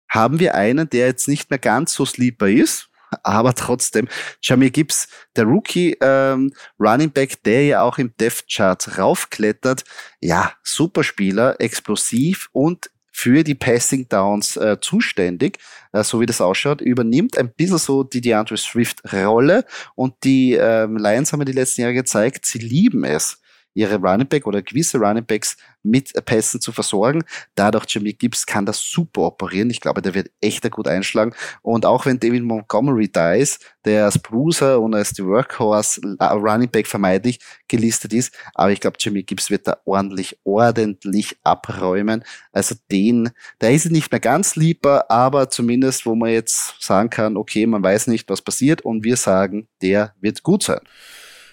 haben 0.09 0.41
wir 0.41 0.55
einen, 0.55 0.89
der 0.89 1.07
jetzt 1.07 1.29
nicht 1.29 1.51
mehr 1.51 1.59
ganz 1.59 1.95
so 1.95 2.07
Sleeper 2.07 2.49
ist, 2.49 2.91
aber 3.23 3.55
trotzdem, 3.55 4.09
Jamir 4.41 4.71
Gibbs, 4.71 5.09
der 5.37 5.45
Rookie 5.45 5.97
ähm, 6.01 6.53
Running 6.79 7.11
Back, 7.11 7.43
der 7.45 7.65
ja 7.67 7.83
auch 7.83 7.99
im 7.99 8.15
Depth 8.19 8.45
Chart 8.49 8.99
raufklettert, 8.99 9.85
ja, 10.21 10.53
super 10.63 11.05
Spieler, 11.05 11.61
explosiv 11.61 12.49
und 12.53 12.91
für 13.13 13.45
die 13.45 13.55
Passing 13.55 14.09
Downs 14.09 14.57
äh, 14.57 14.79
zuständig, 14.81 15.59
äh, 15.93 16.03
so 16.03 16.21
wie 16.21 16.27
das 16.27 16.41
ausschaut, 16.41 16.81
übernimmt 16.81 17.37
ein 17.37 17.53
bisschen 17.53 17.79
so 17.79 18.03
die 18.03 18.23
DeAndre 18.23 18.57
Swift 18.57 19.03
Rolle 19.13 19.67
und 19.95 20.15
die 20.25 20.55
ähm, 20.55 20.97
Lions 20.97 21.33
haben 21.33 21.41
ja 21.41 21.45
die 21.45 21.53
letzten 21.53 21.83
Jahre 21.83 21.95
gezeigt, 21.95 22.47
sie 22.47 22.59
lieben 22.59 23.05
es, 23.05 23.42
ihre 23.75 23.97
Running 23.97 24.29
Back 24.29 24.47
oder 24.47 24.63
gewisse 24.63 24.99
Running 24.99 25.25
Backs 25.25 25.57
mit 25.83 26.13
Pässen 26.25 26.61
zu 26.61 26.73
versorgen. 26.73 27.25
Dadurch 27.55 27.87
Jamie 27.89 28.13
Gibbs 28.13 28.47
kann 28.47 28.67
das 28.67 28.79
super 28.81 29.23
operieren. 29.23 29.71
Ich 29.71 29.81
glaube, 29.81 30.03
der 30.03 30.15
wird 30.15 30.31
echt 30.41 30.71
gut 30.71 30.87
einschlagen. 30.87 31.35
Und 31.63 31.85
auch 31.85 32.07
wenn 32.07 32.21
David 32.21 32.45
Montgomery 32.45 33.11
da 33.11 33.35
ist, 33.35 33.75
der 33.85 34.05
als 34.05 34.19
Bruiser 34.19 34.81
und 34.81 34.95
als 34.95 35.13
die 35.13 35.25
Workhorse 35.25 36.01
Running 36.21 36.71
Back 36.71 36.87
vermeidlich 36.87 37.41
gelistet 37.69 38.13
ist, 38.13 38.33
aber 38.55 38.71
ich 38.71 38.81
glaube, 38.81 38.97
Jamie 39.01 39.25
Gibbs 39.25 39.51
wird 39.51 39.67
da 39.67 39.79
ordentlich, 39.85 40.39
ordentlich 40.45 41.37
abräumen. 41.43 42.25
Also 42.53 42.77
den, 42.91 43.31
der 43.61 43.73
ist 43.73 43.91
nicht 43.91 44.11
mehr 44.13 44.21
ganz 44.21 44.57
lieber, 44.57 45.11
aber 45.11 45.51
zumindest, 45.51 46.07
wo 46.07 46.15
man 46.15 46.31
jetzt 46.31 46.81
sagen 46.81 47.11
kann, 47.11 47.37
okay, 47.37 47.67
man 47.67 47.83
weiß 47.83 48.07
nicht, 48.07 48.29
was 48.29 48.43
passiert 48.43 48.83
und 48.83 49.05
wir 49.05 49.17
sagen, 49.17 49.69
der 49.81 50.15
wird 50.21 50.43
gut 50.43 50.63
sein. 50.63 50.81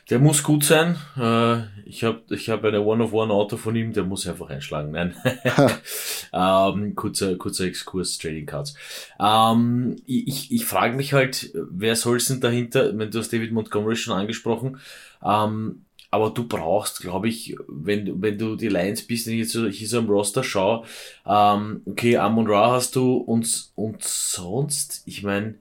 Der 0.10 0.18
muss 0.18 0.42
gut 0.42 0.64
sein. 0.64 0.98
Äh, 1.18 1.62
ich 1.88 2.04
habe 2.04 2.22
ich 2.30 2.50
hab 2.50 2.64
eine 2.64 2.82
One-of-One-Auto 2.82 3.58
von 3.58 3.76
ihm, 3.76 3.94
der 3.94 4.04
muss 4.04 4.28
einfach 4.28 4.50
einschlagen. 4.50 4.92
Nein. 4.92 5.16
ähm, 6.34 6.96
kurzer, 6.96 7.36
kurzer 7.36 7.66
Exkurs, 7.66 8.18
Trading 8.18 8.48
Cards. 8.48 8.74
Ähm, 9.20 9.98
ich 10.08 10.52
ich 10.52 10.66
frage 10.66 10.96
mich 10.96 11.14
halt, 11.14 11.52
wer 11.54 11.96
soll 11.96 12.18
es 12.18 12.28
denn 12.28 12.42
dahinter, 12.42 12.98
wenn 12.98 13.12
du 13.12 13.20
hast 13.20 13.32
David 13.32 13.52
Montgomery 13.52 13.96
schon 13.96 14.16
angesprochen, 14.18 14.80
ähm, 15.24 15.86
aber 16.12 16.32
du 16.32 16.48
brauchst, 16.48 17.02
glaube 17.02 17.28
ich, 17.30 17.56
wenn, 17.68 18.20
wenn 18.22 18.40
du 18.40 18.56
die 18.56 18.70
Lions 18.70 19.04
bist, 19.04 19.28
wenn 19.28 19.36
ich 19.36 19.54
jetzt 19.54 19.76
hier 19.78 19.88
so 19.88 20.00
am 20.00 20.10
Roster 20.10 20.44
schaue, 20.44 20.86
ähm, 21.28 21.82
okay, 21.86 22.18
Amon 22.18 22.48
Ra 22.48 22.72
hast 22.72 22.96
du 22.96 23.18
und, 23.18 23.72
und 23.76 24.04
sonst, 24.04 25.04
ich 25.06 25.22
meine, 25.22 25.56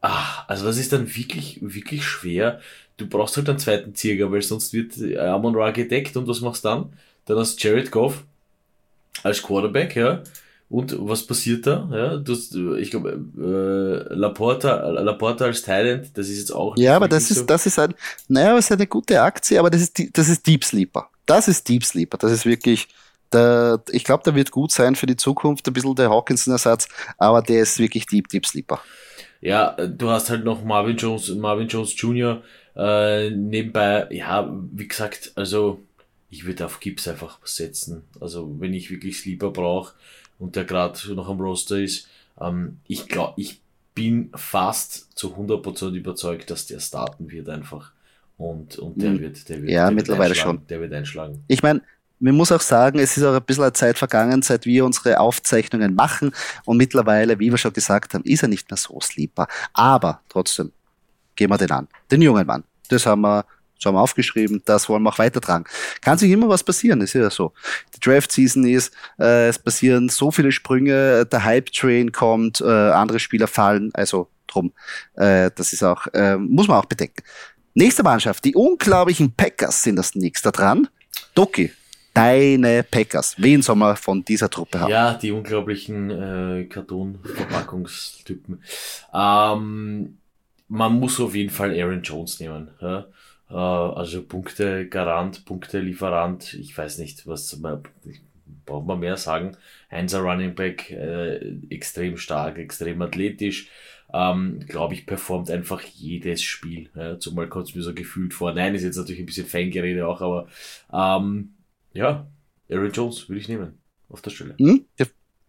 ah, 0.00 0.44
also 0.48 0.64
das 0.64 0.78
ist 0.78 0.94
dann 0.94 1.14
wirklich, 1.14 1.58
wirklich 1.60 2.04
schwer 2.04 2.60
du 3.02 3.08
brauchst 3.08 3.36
halt 3.36 3.48
einen 3.48 3.58
zweiten 3.58 3.94
Zieger, 3.94 4.30
weil 4.30 4.42
sonst 4.42 4.72
wird 4.72 4.94
Amon 5.18 5.54
Ra 5.54 5.70
gedeckt 5.70 6.16
und 6.16 6.26
was 6.26 6.40
machst 6.40 6.64
du 6.64 6.68
dann? 6.68 6.92
Dann 7.26 7.38
hast 7.38 7.62
Jared 7.62 7.90
Goff 7.90 8.24
als 9.22 9.42
Quarterback, 9.42 9.96
ja. 9.96 10.22
Und 10.72 10.96
was 10.98 11.26
passiert 11.26 11.66
da? 11.66 11.86
Ja, 11.92 12.16
du, 12.16 12.76
ich 12.76 12.90
glaube, 12.90 13.10
äh, 13.10 14.14
Laporta, 14.14 14.88
Laporta 14.88 15.44
als 15.44 15.60
Thailand, 15.60 16.10
das 16.14 16.28
ist 16.28 16.38
jetzt 16.38 16.50
auch. 16.50 16.78
Ja, 16.78 16.96
aber 16.96 17.08
das 17.08 17.30
ist, 17.30 17.40
so. 17.40 17.44
das 17.44 17.66
ist 17.66 17.78
ein, 17.78 17.94
naja, 18.28 18.56
das 18.56 18.64
ist 18.64 18.72
eine 18.72 18.86
gute 18.86 19.20
Aktie, 19.20 19.58
aber 19.58 19.68
das 19.68 19.82
ist, 19.82 20.16
das 20.16 20.30
ist 20.30 20.46
Deep 20.46 20.64
Sleeper. 20.64 21.10
Das 21.26 21.46
ist 21.46 21.68
Deep 21.68 21.84
Sleeper. 21.84 22.16
Das 22.16 22.32
ist 22.32 22.46
wirklich, 22.46 22.88
der, 23.34 23.82
ich 23.90 24.02
glaube, 24.02 24.24
der 24.24 24.34
wird 24.34 24.50
gut 24.50 24.72
sein 24.72 24.96
für 24.96 25.04
die 25.04 25.16
Zukunft, 25.16 25.68
ein 25.68 25.74
bisschen 25.74 25.94
der 25.94 26.08
Hawkinson-Ersatz, 26.08 26.88
aber 27.18 27.42
der 27.42 27.60
ist 27.64 27.78
wirklich 27.78 28.06
Deep, 28.06 28.28
Deep 28.28 28.46
Sleeper. 28.46 28.80
Ja, 29.42 29.72
du 29.72 30.08
hast 30.08 30.30
halt 30.30 30.44
noch 30.44 30.64
Marvin 30.64 30.96
Jones, 30.96 31.28
Marvin 31.34 31.68
Jones 31.68 31.94
Jr., 32.00 32.42
äh, 32.76 33.30
nebenbei, 33.30 34.06
ja, 34.10 34.50
wie 34.72 34.88
gesagt, 34.88 35.32
also 35.34 35.80
ich 36.30 36.46
würde 36.46 36.64
auf 36.64 36.80
Gips 36.80 37.06
einfach 37.08 37.38
setzen. 37.44 38.04
Also 38.20 38.56
wenn 38.58 38.72
ich 38.72 38.90
wirklich 38.90 39.18
Sleeper 39.20 39.50
brauche 39.50 39.94
und 40.38 40.56
der 40.56 40.64
gerade 40.64 41.14
noch 41.14 41.28
am 41.28 41.40
Roster 41.40 41.78
ist, 41.78 42.08
ähm, 42.40 42.78
ich 42.88 43.06
glaube, 43.08 43.40
ich 43.40 43.60
bin 43.94 44.30
fast 44.34 45.16
zu 45.18 45.34
100% 45.34 45.92
überzeugt, 45.92 46.50
dass 46.50 46.66
der 46.66 46.80
starten 46.80 47.30
wird 47.30 47.48
einfach. 47.48 47.92
Und, 48.38 48.78
und 48.78 49.00
der, 49.00 49.10
mhm. 49.10 49.20
wird, 49.20 49.48
der 49.48 49.62
wird, 49.62 49.70
ja, 49.70 49.86
der 49.86 49.94
mittlerweile 49.94 50.30
wird 50.30 50.38
schon. 50.38 50.66
Der 50.68 50.80
wird 50.80 50.92
einschlagen. 50.92 51.44
Ich 51.48 51.62
meine, 51.62 51.82
man 52.18 52.36
muss 52.36 52.52
auch 52.52 52.60
sagen, 52.60 52.98
es 52.98 53.16
ist 53.16 53.24
auch 53.24 53.34
ein 53.34 53.42
bisschen 53.42 53.74
Zeit 53.74 53.98
vergangen, 53.98 54.42
seit 54.42 54.64
wir 54.64 54.84
unsere 54.84 55.20
Aufzeichnungen 55.20 55.94
machen. 55.94 56.32
Und 56.64 56.76
mittlerweile, 56.76 57.38
wie 57.38 57.50
wir 57.50 57.58
schon 57.58 57.72
gesagt 57.72 58.14
haben, 58.14 58.24
ist 58.24 58.42
er 58.42 58.48
nicht 58.48 58.70
mehr 58.70 58.76
so 58.78 58.98
sleeper. 59.00 59.48
Aber 59.72 60.20
trotzdem, 60.28 60.72
gehen 61.36 61.50
wir 61.50 61.58
den 61.58 61.70
an. 61.70 61.88
Den 62.10 62.22
jungen 62.22 62.46
Mann. 62.46 62.64
Das 62.88 63.06
haben 63.06 63.22
wir 63.22 63.44
schon 63.82 63.94
mal 63.94 64.00
aufgeschrieben, 64.00 64.62
das 64.64 64.88
wollen 64.88 65.02
wir 65.02 65.10
auch 65.10 65.18
weitertragen. 65.18 65.64
Kann 66.00 66.16
sich 66.18 66.30
immer 66.30 66.48
was 66.48 66.62
passieren, 66.62 67.00
ist 67.00 67.14
ja 67.14 67.28
so. 67.30 67.52
Die 67.94 68.00
Draft-Season 68.00 68.64
ist, 68.64 68.94
äh, 69.18 69.48
es 69.48 69.58
passieren 69.58 70.08
so 70.08 70.30
viele 70.30 70.52
Sprünge, 70.52 71.26
der 71.26 71.44
Hype-Train 71.44 72.12
kommt, 72.12 72.60
äh, 72.60 72.64
andere 72.64 73.18
Spieler 73.18 73.48
fallen, 73.48 73.90
also 73.94 74.28
drum. 74.46 74.72
Äh, 75.14 75.50
das 75.54 75.72
ist 75.72 75.82
auch, 75.82 76.06
äh, 76.14 76.36
muss 76.36 76.68
man 76.68 76.78
auch 76.78 76.86
bedenken. 76.86 77.22
Nächste 77.74 78.02
Mannschaft, 78.02 78.44
die 78.44 78.54
unglaublichen 78.54 79.32
Packers 79.34 79.82
sind 79.82 79.96
das 79.96 80.14
nächste 80.14 80.52
dran. 80.52 80.88
Doki, 81.34 81.72
deine 82.12 82.82
Packers. 82.82 83.34
Wen 83.38 83.62
soll 83.62 83.76
man 83.76 83.96
von 83.96 84.24
dieser 84.24 84.50
Truppe 84.50 84.80
haben? 84.80 84.90
Ja, 84.90 85.14
die 85.14 85.30
unglaublichen 85.30 86.10
äh, 86.10 86.64
Karton-Verpackungstypen. 86.66 88.62
Ähm, 89.14 90.18
man 90.72 90.98
muss 90.98 91.20
auf 91.20 91.34
jeden 91.34 91.50
Fall 91.50 91.78
Aaron 91.78 92.02
Jones 92.02 92.40
nehmen. 92.40 92.70
Ja? 92.80 93.06
Äh, 93.50 93.54
also 93.54 94.22
Punkte 94.22 94.88
Garant, 94.88 95.44
Punkte 95.44 95.80
Lieferant. 95.80 96.54
Ich 96.54 96.76
weiß 96.76 96.98
nicht, 96.98 97.26
was 97.26 97.56
man, 97.58 97.82
braucht 98.64 98.86
man 98.86 99.00
mehr 99.00 99.16
sagen. 99.16 99.56
Einser 99.90 100.20
Running 100.20 100.54
Back, 100.54 100.90
äh, 100.90 101.36
extrem 101.68 102.16
stark, 102.16 102.58
extrem 102.58 103.02
athletisch 103.02 103.68
ähm, 104.12 104.60
glaube 104.66 104.94
ich, 104.94 105.06
performt 105.06 105.50
einfach 105.50 105.82
jedes 105.82 106.42
Spiel. 106.42 106.90
Ja, 106.94 107.18
zumal 107.18 107.48
kommt 107.48 107.68
es 107.68 107.74
mir 107.74 107.82
so 107.82 107.94
gefühlt 107.94 108.34
vor. 108.34 108.52
Nein, 108.52 108.74
ist 108.74 108.82
jetzt 108.82 108.96
natürlich 108.96 109.20
ein 109.20 109.26
bisschen 109.26 109.46
Fangerede 109.46 110.06
auch, 110.06 110.20
aber 110.20 110.48
ähm, 110.92 111.54
ja, 111.94 112.26
Aaron 112.70 112.92
Jones 112.92 113.28
würde 113.28 113.40
ich 113.40 113.48
nehmen 113.48 113.78
auf 114.08 114.20
der 114.20 114.30
Stelle. 114.30 114.54
Mhm, 114.58 114.84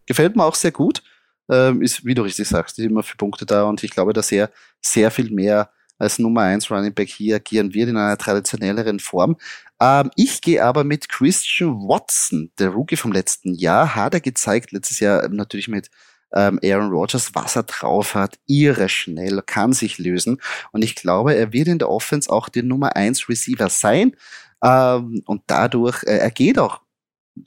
gefällt 0.05 0.36
mir 0.36 0.45
auch 0.45 0.55
sehr 0.55 0.71
gut. 0.71 1.03
Ähm, 1.49 1.82
ist, 1.82 2.06
wie 2.06 2.13
du 2.13 2.21
richtig 2.21 2.47
sagst, 2.47 2.79
ist 2.79 2.86
immer 2.86 3.03
für 3.03 3.17
Punkte 3.17 3.45
da 3.45 3.63
und 3.63 3.84
ich 3.84 3.91
glaube, 3.91 4.13
dass 4.13 4.32
er 4.32 4.49
sehr 4.82 5.12
viel 5.12 5.29
mehr 5.29 5.69
als 5.97 6.19
Nummer 6.19 6.41
1 6.41 6.69
Running 6.71 6.93
Back 6.93 7.10
hier 7.10 7.38
agieren 7.38 7.73
wird 7.73 7.89
in 7.89 7.97
einer 7.97 8.17
traditionelleren 8.17 8.99
Form. 8.99 9.38
Ähm, 9.79 10.12
ich 10.15 10.41
gehe 10.41 10.63
aber 10.63 10.84
mit 10.84 11.10
Christian 11.10 11.75
Watson, 11.88 12.51
der 12.60 12.69
Rookie 12.69 12.95
vom 12.97 13.12
letzten 13.12 13.53
Jahr, 13.53 13.95
hat 13.95 14.13
er 14.13 14.21
gezeigt, 14.21 14.71
letztes 14.71 14.99
Jahr 14.99 15.27
natürlich 15.29 15.67
mit 15.67 15.89
ähm, 16.34 16.60
Aaron 16.63 16.89
Rodgers, 16.89 17.32
was 17.36 17.56
er 17.56 17.63
drauf 17.63 18.15
hat, 18.15 18.39
irre 18.47 18.89
schnell, 18.89 19.41
kann 19.45 19.73
sich 19.73 19.99
lösen. 19.99 20.41
Und 20.71 20.84
ich 20.84 20.95
glaube, 20.95 21.36
er 21.36 21.53
wird 21.53 21.67
in 21.67 21.79
der 21.79 21.89
Offense 21.89 22.29
auch 22.29 22.49
der 22.49 22.63
Nummer 22.63 22.95
1 22.95 23.29
Receiver 23.29 23.69
sein. 23.69 24.15
Ähm, 24.63 25.21
und 25.25 25.43
dadurch, 25.47 26.03
äh, 26.03 26.17
er 26.17 26.32
geht 26.32 26.58
auch 26.58 26.82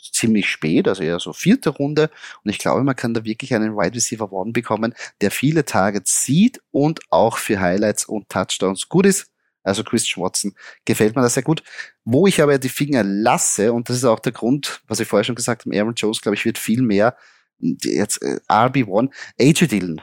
ziemlich 0.01 0.49
spät, 0.49 0.88
also 0.88 1.03
eher 1.03 1.18
so 1.18 1.33
vierte 1.33 1.70
Runde. 1.70 2.11
Und 2.44 2.51
ich 2.51 2.59
glaube, 2.59 2.83
man 2.83 2.96
kann 2.96 3.14
da 3.14 3.25
wirklich 3.25 3.55
einen 3.55 3.77
Wide 3.77 3.94
Receiver 3.94 4.33
One 4.33 4.53
bekommen, 4.53 4.94
der 5.20 5.31
viele 5.31 5.64
Targets 5.64 6.25
sieht 6.25 6.61
und 6.70 7.01
auch 7.11 7.38
für 7.38 7.61
Highlights 7.61 8.05
und 8.05 8.29
Touchdowns 8.29 8.88
gut 8.88 9.07
ist. 9.07 9.31
Also 9.62 9.83
Christian 9.83 10.25
Watson 10.25 10.55
gefällt 10.85 11.16
mir 11.16 11.22
das 11.22 11.35
sehr 11.35 11.42
gut. 11.42 11.62
Wo 12.05 12.27
ich 12.27 12.40
aber 12.40 12.59
die 12.59 12.68
Finger 12.68 13.03
lasse, 13.03 13.72
und 13.72 13.88
das 13.88 13.96
ist 13.96 14.05
auch 14.05 14.20
der 14.20 14.33
Grund, 14.33 14.81
was 14.87 15.01
ich 15.01 15.09
vorher 15.09 15.25
schon 15.25 15.35
gesagt 15.35 15.66
habe, 15.66 15.77
Aaron 15.77 15.94
Jones, 15.94 16.20
glaube 16.20 16.37
ich, 16.37 16.44
wird 16.44 16.57
viel 16.57 16.83
mehr 16.83 17.16
jetzt 17.59 18.22
äh, 18.22 18.38
RB1, 18.49 19.11
AJ 19.40 19.66
Dillon. 19.66 20.01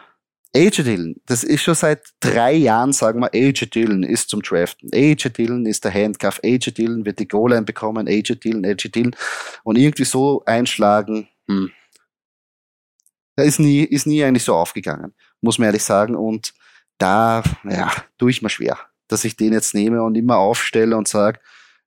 AJ 0.55 0.83
Dillon, 0.83 1.15
das 1.25 1.43
ist 1.43 1.63
schon 1.63 1.73
seit 1.73 2.03
drei 2.19 2.53
Jahren, 2.53 2.93
sagen 2.93 3.21
wir, 3.21 3.33
AJ 3.33 3.71
Dillon 3.73 4.03
ist 4.03 4.29
zum 4.29 4.41
Draften. 4.43 4.89
AJ 4.93 5.29
Dillon 5.29 5.65
ist 5.65 5.83
der 5.83 5.93
Handcuff. 5.93 6.39
AJ 6.43 6.71
Dillon 6.71 7.05
wird 7.05 7.19
die 7.19 7.27
Goal-Line 7.27 7.63
bekommen. 7.63 8.07
AJ 8.07 8.35
Dillon, 8.35 8.63
AJ 8.63 8.89
Dillon. 8.89 9.15
Und 9.63 9.77
irgendwie 9.77 10.05
so 10.05 10.43
einschlagen, 10.45 11.27
hm. 11.47 11.71
Da 13.35 13.43
ist 13.43 13.59
nie, 13.59 13.83
ist 13.83 14.05
nie 14.05 14.23
eigentlich 14.23 14.43
so 14.43 14.55
aufgegangen, 14.55 15.13
muss 15.41 15.57
man 15.57 15.67
ehrlich 15.67 15.83
sagen. 15.83 16.15
Und 16.15 16.53
da, 16.97 17.43
ja, 17.63 17.91
tue 18.17 18.31
ich 18.31 18.41
mir 18.41 18.49
schwer, 18.49 18.77
dass 19.07 19.23
ich 19.23 19.35
den 19.35 19.53
jetzt 19.53 19.73
nehme 19.73 20.03
und 20.03 20.15
immer 20.15 20.37
aufstelle 20.37 20.95
und 20.95 21.07
sage, 21.07 21.39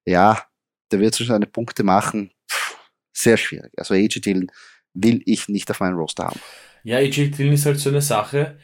ja, 0.05 0.43
der 0.91 1.01
wird 1.01 1.15
so 1.15 1.25
seine 1.25 1.47
Punkte 1.47 1.85
machen. 1.85 2.33
Puh, 2.49 2.77
sehr 3.13 3.37
schwierig. 3.37 3.73
Also 3.77 3.95
AJ 3.95 4.21
Dillon, 4.21 4.51
will 4.95 5.23
ich 5.27 5.49
nicht 5.49 5.71
auf 5.71 5.81
meinem 5.81 5.97
Roster 5.97 6.25
haben. 6.25 6.41
Ja, 6.87 6.99
AJ 6.99 7.33
Dillon 7.33 7.55
ist 7.55 7.67
halt 7.67 7.81
so 7.81 7.91
eine 7.91 8.01
Sache, 8.01 8.59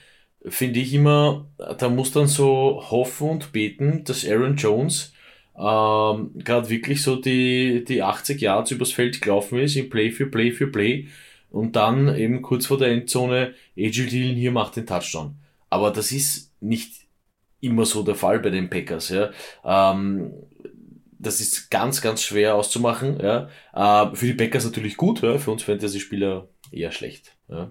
finde 0.47 0.79
ich 0.79 0.95
immer, 0.95 1.49
da 1.79 1.89
muss 1.89 2.13
dann 2.13 2.29
so 2.29 2.81
hoffen 2.89 3.31
und 3.31 3.53
beten, 3.53 4.05
dass 4.05 4.25
Aaron 4.25 4.55
Jones 4.55 5.13
ähm, 5.59 6.31
gerade 6.37 6.69
wirklich 6.71 7.03
so 7.03 7.17
die, 7.17 7.85
die 7.85 8.01
80 8.01 8.41
Yards 8.41 8.71
übers 8.71 8.93
Feld 8.93 9.21
gelaufen 9.21 9.59
ist, 9.59 9.75
in 9.75 9.91
Play 9.91 10.13
für 10.13 10.27
Play 10.27 10.53
für 10.53 10.69
Play 10.69 11.09
und 11.51 11.75
dann 11.75 12.15
eben 12.17 12.43
kurz 12.43 12.67
vor 12.67 12.79
der 12.79 12.93
Endzone 12.93 13.55
AJ 13.77 14.07
Dillon 14.07 14.37
hier 14.37 14.53
macht 14.53 14.77
den 14.77 14.87
Touchdown. 14.87 15.35
Aber 15.69 15.91
das 15.91 16.13
ist 16.13 16.53
nicht 16.61 16.93
immer 17.61 17.87
so 17.87 18.05
der 18.05 18.15
Fall 18.15 18.39
bei 18.39 18.51
den 18.51 18.71
Packers. 18.71 19.09
Ja. 19.09 19.31
Ähm, 19.65 20.33
das 21.19 21.41
ist 21.41 21.73
ganz, 21.73 22.01
ganz 22.01 22.23
schwer 22.23 22.55
auszumachen. 22.55 23.19
Ja. 23.21 23.49
Äh, 23.75 24.15
für 24.15 24.27
die 24.27 24.35
Packers 24.35 24.65
natürlich 24.65 24.97
gut, 24.97 25.23
ja. 25.23 25.39
für 25.39 25.51
uns 25.51 25.65
Fantasy-Spieler 25.65 26.47
eher 26.73 26.93
schlecht. 26.93 27.37
Ja. 27.49 27.71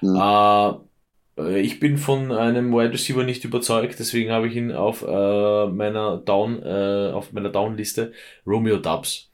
Mhm. 0.00 0.16
Äh, 0.16 1.60
ich 1.60 1.80
bin 1.80 1.98
von 1.98 2.32
einem 2.32 2.72
Wide 2.72 2.92
Receiver 2.92 3.24
nicht 3.24 3.44
überzeugt, 3.44 3.98
deswegen 3.98 4.30
habe 4.30 4.48
ich 4.48 4.56
ihn 4.56 4.72
auf 4.72 5.02
äh, 5.02 5.66
meiner 5.66 6.18
Down, 6.18 6.62
äh, 6.62 7.12
auf 7.12 7.32
meiner 7.32 7.50
Down-Liste 7.50 8.12
Romeo 8.46 8.78
Dubs. 8.78 9.30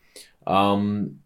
Ähm, 0.47 1.21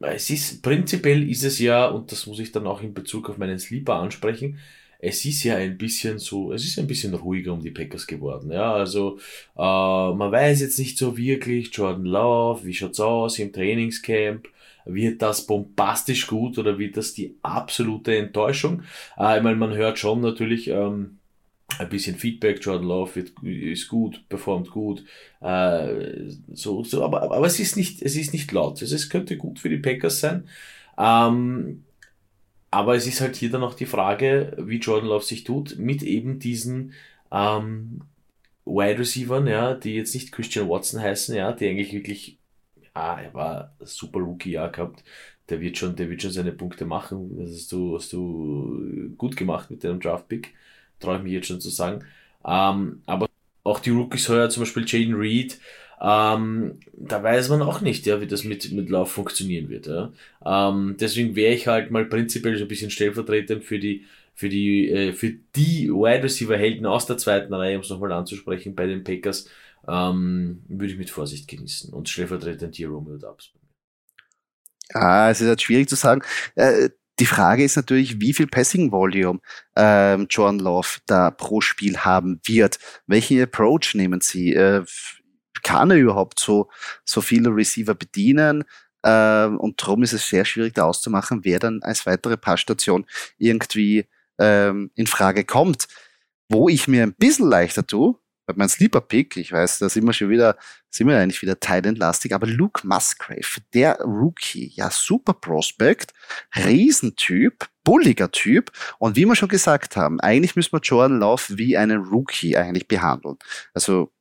es 0.00 0.30
ist 0.30 0.62
prinzipiell 0.62 1.28
ist 1.28 1.44
es 1.44 1.58
ja, 1.58 1.86
und 1.86 2.10
das 2.10 2.26
muss 2.26 2.40
ich 2.40 2.50
dann 2.50 2.66
auch 2.66 2.82
in 2.82 2.94
Bezug 2.94 3.30
auf 3.30 3.38
meinen 3.38 3.58
Sleeper 3.58 3.94
ansprechen, 3.94 4.58
es 5.04 5.24
ist 5.24 5.42
ja 5.42 5.56
ein 5.56 5.76
bisschen 5.76 6.20
so, 6.20 6.52
es 6.52 6.64
ist 6.64 6.78
ein 6.78 6.86
bisschen 6.86 7.12
ruhiger 7.12 7.52
um 7.52 7.60
die 7.60 7.72
Packers 7.72 8.06
geworden. 8.06 8.52
Ja, 8.52 8.72
also 8.72 9.18
äh, 9.56 9.60
man 9.60 10.30
weiß 10.30 10.60
jetzt 10.60 10.78
nicht 10.78 10.96
so 10.96 11.16
wirklich, 11.16 11.74
Jordan 11.74 12.04
Love, 12.04 12.64
wie 12.64 12.72
schaut's 12.72 13.00
aus 13.00 13.38
im 13.40 13.52
Trainingscamp? 13.52 14.46
Wird 14.84 15.22
das 15.22 15.46
bombastisch 15.46 16.26
gut 16.26 16.58
oder 16.58 16.78
wird 16.78 16.96
das 16.96 17.14
die 17.14 17.36
absolute 17.42 18.16
Enttäuschung? 18.16 18.82
Äh, 19.18 19.38
ich 19.38 19.42
meine, 19.42 19.56
man 19.56 19.74
hört 19.74 19.98
schon 19.98 20.20
natürlich 20.20 20.68
ähm, 20.68 21.18
ein 21.78 21.88
bisschen 21.88 22.16
Feedback, 22.16 22.58
Jordan 22.64 22.86
Love 22.86 23.16
wird, 23.16 23.32
ist 23.42 23.88
gut, 23.88 24.28
performt 24.28 24.70
gut, 24.70 25.04
äh, 25.40 26.30
so, 26.52 26.84
so, 26.84 27.04
aber, 27.04 27.22
aber 27.22 27.46
es 27.46 27.60
ist 27.60 27.76
nicht, 27.76 28.02
es 28.02 28.16
ist 28.16 28.32
nicht 28.32 28.50
laut. 28.52 28.80
Also 28.80 28.94
es 28.94 29.08
könnte 29.08 29.36
gut 29.36 29.58
für 29.58 29.68
die 29.68 29.78
Packers 29.78 30.20
sein. 30.20 30.48
Ähm, 30.98 31.84
aber 32.70 32.96
es 32.96 33.06
ist 33.06 33.20
halt 33.20 33.36
hier 33.36 33.50
dann 33.50 33.62
auch 33.62 33.74
die 33.74 33.86
Frage, 33.86 34.56
wie 34.58 34.78
Jordan 34.78 35.08
Love 35.08 35.24
sich 35.24 35.44
tut, 35.44 35.78
mit 35.78 36.02
eben 36.02 36.38
diesen 36.38 36.94
ähm, 37.30 38.02
Wide 38.64 38.98
Receivers, 38.98 39.48
ja, 39.48 39.74
die 39.74 39.94
jetzt 39.94 40.14
nicht 40.14 40.32
Christian 40.32 40.68
Watson 40.68 41.00
heißen, 41.00 41.34
ja, 41.34 41.52
die 41.52 41.68
eigentlich 41.68 41.92
wirklich, 41.92 42.38
ah, 42.94 43.20
er 43.20 43.34
war 43.34 43.74
super 43.80 44.20
Rookie-Jahr 44.20 44.70
gehabt, 44.70 45.04
der 45.48 45.60
wird 45.60 45.78
schon, 45.78 45.96
der 45.96 46.08
wird 46.08 46.22
schon 46.22 46.30
seine 46.30 46.52
Punkte 46.52 46.84
machen. 46.84 47.36
Das 47.38 47.50
hast 47.50 47.72
du, 47.72 47.96
hast 47.96 48.12
du 48.12 49.12
gut 49.18 49.36
gemacht 49.36 49.70
mit 49.70 49.84
deinem 49.84 50.00
Draft-Pick, 50.00 50.54
traue 51.00 51.16
ich 51.18 51.22
mich 51.22 51.32
jetzt 51.32 51.48
schon 51.48 51.60
zu 51.60 51.70
sagen. 51.70 52.04
Ähm, 52.44 53.02
aber 53.06 53.28
auch 53.64 53.80
die 53.80 53.90
Rookies 53.90 54.28
heuer, 54.28 54.48
zum 54.48 54.62
Beispiel 54.62 54.84
Jaden 54.86 55.14
Reed, 55.14 55.58
ähm, 56.00 56.80
da 56.94 57.22
weiß 57.22 57.48
man 57.50 57.62
auch 57.62 57.80
nicht, 57.80 58.06
ja, 58.06 58.20
wie 58.20 58.26
das 58.26 58.42
mit, 58.42 58.72
mit 58.72 58.90
Lauf 58.90 59.12
funktionieren 59.12 59.68
wird. 59.68 59.86
Ja. 59.86 60.12
Ähm, 60.44 60.96
deswegen 60.98 61.36
wäre 61.36 61.54
ich 61.54 61.68
halt 61.68 61.92
mal 61.92 62.04
prinzipiell 62.06 62.56
so 62.56 62.64
ein 62.64 62.68
bisschen 62.68 62.90
stellvertretend 62.90 63.62
für 63.64 63.78
die, 63.78 64.04
für 64.34 64.48
die, 64.48 64.90
äh, 64.90 65.12
für 65.12 65.34
die 65.54 65.88
Wide 65.90 66.24
Receiver 66.24 66.56
Helden 66.56 66.86
aus 66.86 67.06
der 67.06 67.18
zweiten 67.18 67.54
Reihe, 67.54 67.76
um 67.76 67.82
es 67.82 67.90
nochmal 67.90 68.12
anzusprechen, 68.12 68.74
bei 68.74 68.86
den 68.86 69.04
Packers, 69.04 69.48
ähm, 69.88 70.64
würde 70.68 70.92
ich 70.92 70.98
mit 70.98 71.10
Vorsicht 71.10 71.48
genießen 71.48 71.92
und 71.92 72.08
stellvertretend 72.08 72.76
hier 72.76 72.88
Romeo 72.88 73.18
Dubs. 73.18 73.52
Ah, 74.94 75.30
es 75.30 75.40
ist 75.40 75.48
halt 75.48 75.62
schwierig 75.62 75.88
zu 75.88 75.96
sagen. 75.96 76.22
Äh, 76.54 76.90
die 77.18 77.26
Frage 77.26 77.64
ist 77.64 77.76
natürlich, 77.76 78.20
wie 78.20 78.32
viel 78.32 78.46
Passing 78.46 78.90
Volume 78.90 79.40
ähm, 79.76 80.26
John 80.30 80.58
Love 80.58 80.98
da 81.06 81.30
pro 81.30 81.60
Spiel 81.60 81.98
haben 81.98 82.40
wird. 82.44 82.78
Welchen 83.06 83.40
Approach 83.42 83.94
nehmen 83.94 84.20
sie? 84.20 84.54
Äh, 84.54 84.84
kann 85.62 85.90
er 85.90 85.98
überhaupt 85.98 86.40
so, 86.40 86.68
so 87.04 87.20
viele 87.20 87.50
Receiver 87.50 87.94
bedienen? 87.94 88.64
Ähm, 89.04 89.58
und 89.58 89.80
darum 89.82 90.02
ist 90.02 90.12
es 90.12 90.28
sehr 90.28 90.44
schwierig 90.44 90.74
da 90.74 90.84
auszumachen, 90.84 91.44
wer 91.44 91.58
dann 91.58 91.82
als 91.82 92.06
weitere 92.06 92.36
Passstation 92.36 93.06
irgendwie 93.38 94.06
ähm, 94.38 94.90
in 94.94 95.06
Frage 95.06 95.44
kommt. 95.44 95.88
Wo 96.48 96.68
ich 96.68 96.88
mir 96.88 97.02
ein 97.02 97.14
bisschen 97.14 97.48
leichter 97.48 97.86
tue, 97.86 98.16
mein 98.54 98.68
Sleeper-Pick, 98.68 99.36
ich 99.36 99.52
weiß, 99.52 99.78
da 99.78 99.88
sind 99.88 100.04
wir 100.04 100.12
schon 100.12 100.30
wieder, 100.30 100.56
sind 100.90 101.08
wir 101.08 101.18
eigentlich 101.18 101.42
wieder 101.42 101.58
Thailand-lastig, 101.58 102.34
aber 102.34 102.46
Luke 102.46 102.86
Musgrave, 102.86 103.60
der 103.72 104.00
Rookie, 104.00 104.72
ja, 104.74 104.90
super 104.90 105.34
Prospect, 105.34 106.12
Riesentyp, 106.56 107.68
bulliger 107.84 108.30
Typ 108.30 108.70
und 108.98 109.16
wie 109.16 109.24
wir 109.24 109.36
schon 109.36 109.48
gesagt 109.48 109.96
haben, 109.96 110.20
eigentlich 110.20 110.56
müssen 110.56 110.72
wir 110.72 110.80
Jordan 110.80 111.18
Love 111.18 111.58
wie 111.58 111.76
einen 111.76 112.02
Rookie 112.02 112.56
eigentlich 112.56 112.88
behandeln. 112.88 113.36
Also 113.74 114.12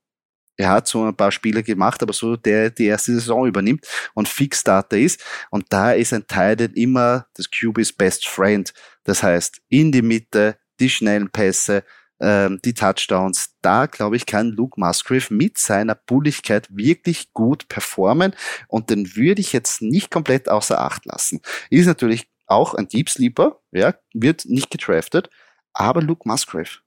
er 0.57 0.69
hat 0.69 0.87
so 0.87 1.05
ein 1.05 1.15
paar 1.15 1.31
Spiele 1.31 1.63
gemacht, 1.63 2.03
aber 2.03 2.13
so 2.13 2.35
der 2.35 2.69
die 2.69 2.85
erste 2.85 3.13
Saison 3.13 3.47
übernimmt 3.47 3.87
und 4.13 4.27
Fixstarter 4.27 4.97
ist. 4.97 5.23
Und 5.49 5.65
da 5.69 5.93
ist 5.93 6.13
ein 6.13 6.27
Teil 6.27 6.61
immer 6.75 7.25
das 7.33 7.49
QBs 7.49 7.93
Best 7.93 8.27
Friend. 8.27 8.71
Das 9.03 9.23
heißt, 9.23 9.61
in 9.69 9.91
die 9.91 10.03
Mitte, 10.03 10.57
die 10.79 10.89
schnellen 10.89 11.31
Pässe, 11.31 11.83
die 12.21 12.73
Touchdowns. 12.73 13.55
Da, 13.61 13.87
glaube 13.87 14.15
ich, 14.15 14.27
kann 14.27 14.51
Luke 14.51 14.79
Musgrave 14.79 15.33
mit 15.33 15.57
seiner 15.57 15.95
Bulligkeit 15.95 16.67
wirklich 16.69 17.33
gut 17.33 17.67
performen. 17.67 18.35
Und 18.67 18.91
den 18.91 19.15
würde 19.15 19.41
ich 19.41 19.53
jetzt 19.53 19.81
nicht 19.81 20.11
komplett 20.11 20.47
außer 20.47 20.79
Acht 20.79 21.05
lassen. 21.05 21.41
Ist 21.71 21.87
natürlich 21.87 22.27
auch 22.45 22.75
ein 22.75 22.87
Deep 22.87 23.09
Sleeper, 23.09 23.59
ja, 23.71 23.95
wird 24.13 24.45
nicht 24.45 24.69
getraftet, 24.69 25.29
aber 25.73 26.01
Luke 26.01 26.27
Musgrave 26.27 26.79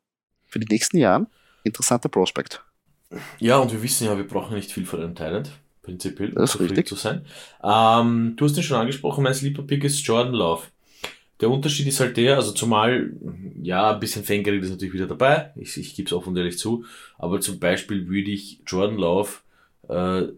für 0.46 0.60
die 0.60 0.72
nächsten 0.72 0.98
Jahren 0.98 1.26
interessanter 1.64 2.08
Prospekt. 2.08 2.62
Ja, 3.38 3.58
und 3.58 3.72
wir 3.72 3.82
wissen 3.82 4.04
ja, 4.06 4.16
wir 4.16 4.26
brauchen 4.26 4.54
nicht 4.54 4.72
viel 4.72 4.86
von 4.86 5.00
einem 5.00 5.14
Talent, 5.14 5.52
prinzipiell, 5.82 6.32
um 6.36 6.46
zufrieden 6.46 6.84
zu 6.84 6.94
sein. 6.94 7.24
Ähm, 7.62 8.34
du 8.36 8.44
hast 8.44 8.56
ihn 8.56 8.62
schon 8.62 8.78
angesprochen, 8.78 9.24
mein 9.24 9.34
Sleeper 9.34 9.62
Pick 9.62 9.84
ist 9.84 10.00
Jordan 10.06 10.34
Love. 10.34 10.64
Der 11.40 11.50
Unterschied 11.50 11.86
ist 11.86 12.00
halt 12.00 12.16
der, 12.16 12.36
also 12.36 12.52
zumal, 12.52 13.12
ja, 13.62 13.92
ein 13.92 14.00
bisschen 14.00 14.24
Fangerät 14.24 14.62
ist 14.62 14.70
natürlich 14.70 14.94
wieder 14.94 15.06
dabei, 15.06 15.52
ich, 15.56 15.76
ich 15.76 15.94
gebe 15.94 16.06
es 16.06 16.12
offen 16.12 16.30
und 16.30 16.36
ehrlich 16.36 16.58
zu, 16.58 16.84
aber 17.18 17.40
zum 17.40 17.58
Beispiel 17.58 18.08
würde 18.08 18.30
ich 18.30 18.60
Jordan 18.66 18.96
Love 18.96 19.30
äh, 19.88 20.28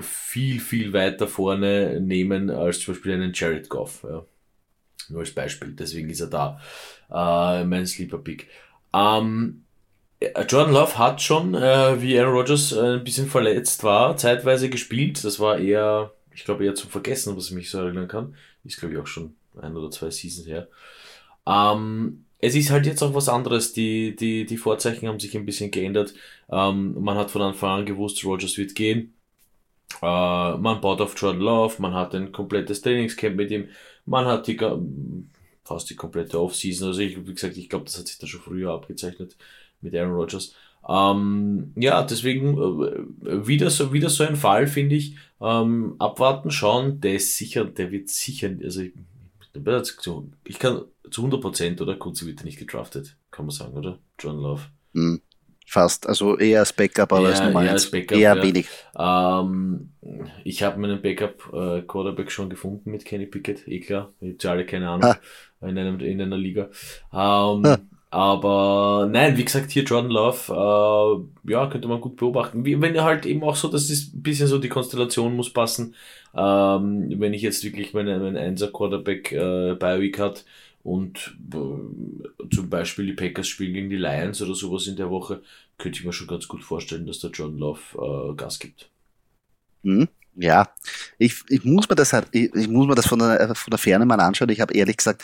viel, 0.00 0.60
viel 0.60 0.92
weiter 0.92 1.28
vorne 1.28 2.00
nehmen 2.00 2.50
als 2.50 2.80
zum 2.80 2.94
Beispiel 2.94 3.12
einen 3.12 3.32
Jared 3.34 3.68
Goff. 3.68 4.04
Ja. 4.08 4.24
Nur 5.08 5.20
als 5.20 5.32
Beispiel, 5.32 5.72
deswegen 5.72 6.10
ist 6.10 6.20
er 6.20 6.28
da 6.28 6.60
äh, 7.10 7.64
mein 7.64 7.86
Sleeper 7.86 8.18
Pick. 8.18 8.48
Ähm, 8.94 9.64
äh, 10.20 10.44
Jordan 10.48 10.72
Love 10.72 10.98
hat 10.98 11.20
schon, 11.20 11.54
äh, 11.54 12.00
wie 12.00 12.18
Aaron 12.18 12.34
Rodgers 12.34 12.72
äh, 12.72 12.96
ein 12.96 13.04
bisschen 13.04 13.28
verletzt 13.28 13.84
war, 13.84 14.16
zeitweise 14.16 14.70
gespielt. 14.70 15.22
Das 15.24 15.40
war 15.40 15.58
eher, 15.58 16.12
ich 16.34 16.44
glaube, 16.44 16.64
eher 16.64 16.74
zum 16.74 16.90
Vergessen, 16.90 17.36
was 17.36 17.46
ich 17.46 17.52
mich 17.52 17.70
so 17.70 17.78
erinnern 17.78 18.08
kann. 18.08 18.34
Ist, 18.64 18.78
glaube 18.78 18.94
ich, 18.94 19.00
auch 19.00 19.06
schon 19.06 19.34
ein 19.60 19.76
oder 19.76 19.90
zwei 19.90 20.10
Seasons 20.10 20.46
her. 20.46 20.68
Ähm, 21.46 22.24
es 22.38 22.54
ist 22.54 22.70
halt 22.70 22.86
jetzt 22.86 23.02
auch 23.02 23.14
was 23.14 23.28
anderes. 23.28 23.72
Die, 23.72 24.16
die, 24.16 24.44
die 24.44 24.56
Vorzeichen 24.56 25.08
haben 25.08 25.20
sich 25.20 25.36
ein 25.36 25.46
bisschen 25.46 25.70
geändert. 25.70 26.14
Ähm, 26.50 26.94
man 27.00 27.16
hat 27.16 27.30
von 27.30 27.42
Anfang 27.42 27.80
an 27.80 27.86
gewusst, 27.86 28.24
Rodgers 28.24 28.58
wird 28.58 28.74
gehen. 28.74 29.14
Äh, 30.00 30.56
man 30.56 30.80
baut 30.80 31.00
auf 31.00 31.20
Jordan 31.20 31.40
Love, 31.40 31.80
man 31.80 31.94
hat 31.94 32.14
ein 32.14 32.32
komplettes 32.32 32.80
Trainingscamp 32.82 33.36
mit 33.36 33.50
ihm, 33.50 33.68
man 34.06 34.24
hat 34.24 34.46
die 34.46 34.58
fast 35.64 35.90
die 35.90 35.96
komplette 35.96 36.40
Offseason. 36.40 36.88
Also 36.88 37.00
ich, 37.00 37.26
wie 37.26 37.34
gesagt, 37.34 37.56
ich 37.56 37.68
glaube, 37.68 37.84
das 37.84 37.98
hat 37.98 38.06
sich 38.08 38.18
da 38.18 38.26
schon 38.26 38.40
früher 38.40 38.72
abgezeichnet 38.72 39.36
mit 39.80 39.94
Aaron 39.94 40.14
Rodgers. 40.14 40.54
Ähm, 40.88 41.72
ja, 41.76 42.02
deswegen 42.02 42.58
äh, 42.58 43.46
wieder 43.46 43.70
so, 43.70 43.92
wieder 43.92 44.10
so 44.10 44.24
ein 44.24 44.36
Fall, 44.36 44.66
finde 44.66 44.96
ich. 44.96 45.16
Ähm, 45.40 45.94
abwarten, 45.98 46.50
schauen, 46.50 47.00
der 47.00 47.14
ist 47.14 47.36
sicher, 47.36 47.64
der 47.64 47.92
wird 47.92 48.08
sicher, 48.08 48.50
also 48.62 48.80
ich, 48.80 48.92
ich 50.44 50.58
kann 50.58 50.82
zu 51.10 51.22
100 51.22 51.40
Prozent, 51.40 51.80
oder? 51.80 51.96
Kunze 51.96 52.26
wird 52.26 52.44
nicht 52.44 52.58
gedraftet, 52.58 53.16
kann 53.30 53.46
man 53.46 53.54
sagen, 53.54 53.76
oder? 53.76 53.98
John 54.18 54.38
Love. 54.38 54.62
Hm, 54.94 55.20
fast, 55.66 56.06
also 56.06 56.38
eher 56.38 56.60
als 56.60 56.72
Backup, 56.72 57.12
aber 57.12 57.22
eher, 57.22 57.28
als 57.30 57.40
Nummer 57.40 57.64
eher, 57.64 57.72
als 57.72 57.90
Backup, 57.90 58.18
eher 58.18 58.36
ja. 58.36 58.42
wenig. 58.42 58.68
Ähm, 58.96 59.92
ich 60.44 60.62
habe 60.62 60.80
meinen 60.80 61.02
Backup-Quarterback 61.02 62.26
äh, 62.26 62.30
schon 62.30 62.50
gefunden 62.50 62.90
mit 62.90 63.04
Kenny 63.04 63.26
Pickett, 63.26 63.66
eh 63.68 63.80
klar. 63.80 64.12
Ich 64.20 64.44
habe 64.44 64.50
alle 64.50 64.66
keine 64.66 64.88
Ahnung, 64.88 65.04
ha. 65.04 65.20
in, 65.60 65.78
einem, 65.78 66.00
in 66.00 66.20
einer 66.20 66.38
Liga. 66.38 66.70
Ähm, 67.12 67.88
aber 68.12 69.08
nein, 69.10 69.38
wie 69.38 69.44
gesagt, 69.46 69.70
hier 69.70 69.84
Jordan 69.84 70.10
Love, 70.10 71.26
äh, 71.46 71.50
ja, 71.50 71.66
könnte 71.68 71.88
man 71.88 72.02
gut 72.02 72.16
beobachten. 72.16 72.62
Wie, 72.62 72.78
wenn 72.78 72.94
er 72.94 73.04
halt 73.04 73.24
eben 73.24 73.42
auch 73.42 73.56
so, 73.56 73.68
das 73.68 73.88
ist 73.88 74.14
ein 74.14 74.22
bisschen 74.22 74.48
so, 74.48 74.58
die 74.58 74.68
Konstellation 74.68 75.34
muss 75.34 75.50
passen. 75.50 75.94
Ähm, 76.34 77.10
wenn 77.18 77.32
ich 77.32 77.40
jetzt 77.40 77.64
wirklich 77.64 77.94
meinen 77.94 78.20
mein 78.22 78.36
Einser-Quarterback 78.36 79.32
äh, 79.32 79.74
bei 79.76 79.98
Week 79.98 80.18
hat 80.18 80.44
und 80.82 81.38
äh, 81.54 82.54
zum 82.54 82.68
Beispiel 82.68 83.06
die 83.06 83.14
Packers 83.14 83.48
spielen 83.48 83.72
gegen 83.72 83.88
die 83.88 83.96
Lions 83.96 84.42
oder 84.42 84.54
sowas 84.54 84.86
in 84.86 84.96
der 84.96 85.08
Woche, 85.08 85.40
könnte 85.78 85.98
ich 85.98 86.04
mir 86.04 86.12
schon 86.12 86.26
ganz 86.26 86.46
gut 86.46 86.62
vorstellen, 86.62 87.06
dass 87.06 87.20
der 87.20 87.30
Jordan 87.30 87.58
Love 87.58 88.32
äh, 88.32 88.34
Gas 88.34 88.58
gibt. 88.58 88.90
Mhm. 89.84 90.08
Ja, 90.34 90.68
ich, 91.18 91.42
ich 91.48 91.64
muss 91.64 91.88
mir 91.88 91.94
das 91.94 92.12
halt, 92.12 92.28
ich, 92.32 92.54
ich 92.54 92.68
muss 92.68 92.86
mir 92.86 92.94
das 92.94 93.06
von 93.06 93.18
der, 93.18 93.54
von 93.54 93.70
der 93.70 93.78
Ferne 93.78 94.06
mal 94.06 94.20
anschauen. 94.20 94.48
Ich 94.48 94.60
habe 94.60 94.74
ehrlich 94.74 94.96
gesagt 94.96 95.22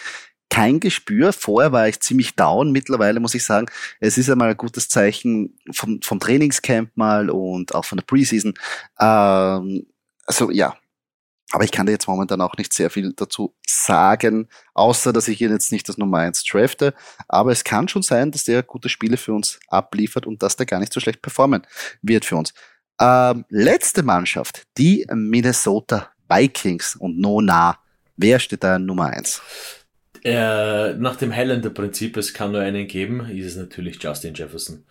kein 0.50 0.80
Gespür. 0.80 1.32
Vorher 1.32 1.72
war 1.72 1.88
ich 1.88 2.00
ziemlich 2.00 2.34
down. 2.34 2.72
Mittlerweile 2.72 3.20
muss 3.20 3.34
ich 3.34 3.44
sagen, 3.44 3.66
es 4.00 4.18
ist 4.18 4.30
einmal 4.30 4.50
ein 4.50 4.56
gutes 4.56 4.88
Zeichen 4.88 5.58
vom, 5.72 6.00
vom 6.02 6.20
Trainingscamp 6.20 6.90
mal 6.96 7.30
und 7.30 7.74
auch 7.74 7.84
von 7.84 7.98
der 7.98 8.04
Preseason. 8.04 8.54
Ähm, 8.98 9.87
also 10.26 10.50
ja, 10.50 10.76
aber 11.52 11.64
ich 11.64 11.70
kann 11.70 11.87
dir 11.87 11.92
jetzt 11.92 12.08
momentan 12.08 12.42
auch 12.42 12.56
nicht 12.58 12.72
sehr 12.72 12.90
viel 12.90 13.12
dazu 13.14 13.54
sagen, 13.66 14.48
außer 14.74 15.12
dass 15.12 15.28
ich 15.28 15.40
ihn 15.40 15.50
jetzt 15.50 15.72
nicht 15.72 15.88
das 15.88 15.96
Nummer 15.96 16.18
1 16.18 16.44
drafte. 16.44 16.92
Aber 17.26 17.52
es 17.52 17.64
kann 17.64 17.88
schon 17.88 18.02
sein, 18.02 18.30
dass 18.30 18.44
der 18.44 18.62
gute 18.62 18.88
Spiele 18.88 19.16
für 19.16 19.32
uns 19.32 19.58
abliefert 19.68 20.26
und 20.26 20.42
dass 20.42 20.56
der 20.56 20.66
gar 20.66 20.78
nicht 20.78 20.92
so 20.92 21.00
schlecht 21.00 21.22
performen 21.22 21.66
wird 22.02 22.26
für 22.26 22.37
uns. 22.37 22.52
Ähm, 23.00 23.44
letzte 23.48 24.02
Mannschaft, 24.02 24.64
die 24.76 25.06
Minnesota 25.14 26.11
Vikings 26.28 26.96
und 26.96 27.18
Nona. 27.18 27.78
Wer 28.16 28.38
steht 28.40 28.64
da 28.64 28.78
Nummer 28.78 29.06
1? 29.06 29.40
Äh, 30.24 30.94
nach 30.94 31.16
dem 31.16 31.35
Highlander-Prinzip, 31.35 32.16
es 32.16 32.35
kann 32.35 32.52
nur 32.52 32.61
einen 32.61 32.87
geben, 32.87 33.28
ist 33.31 33.46
es 33.46 33.57
natürlich 33.57 34.02
Justin 34.02 34.35
Jefferson. 34.35 34.85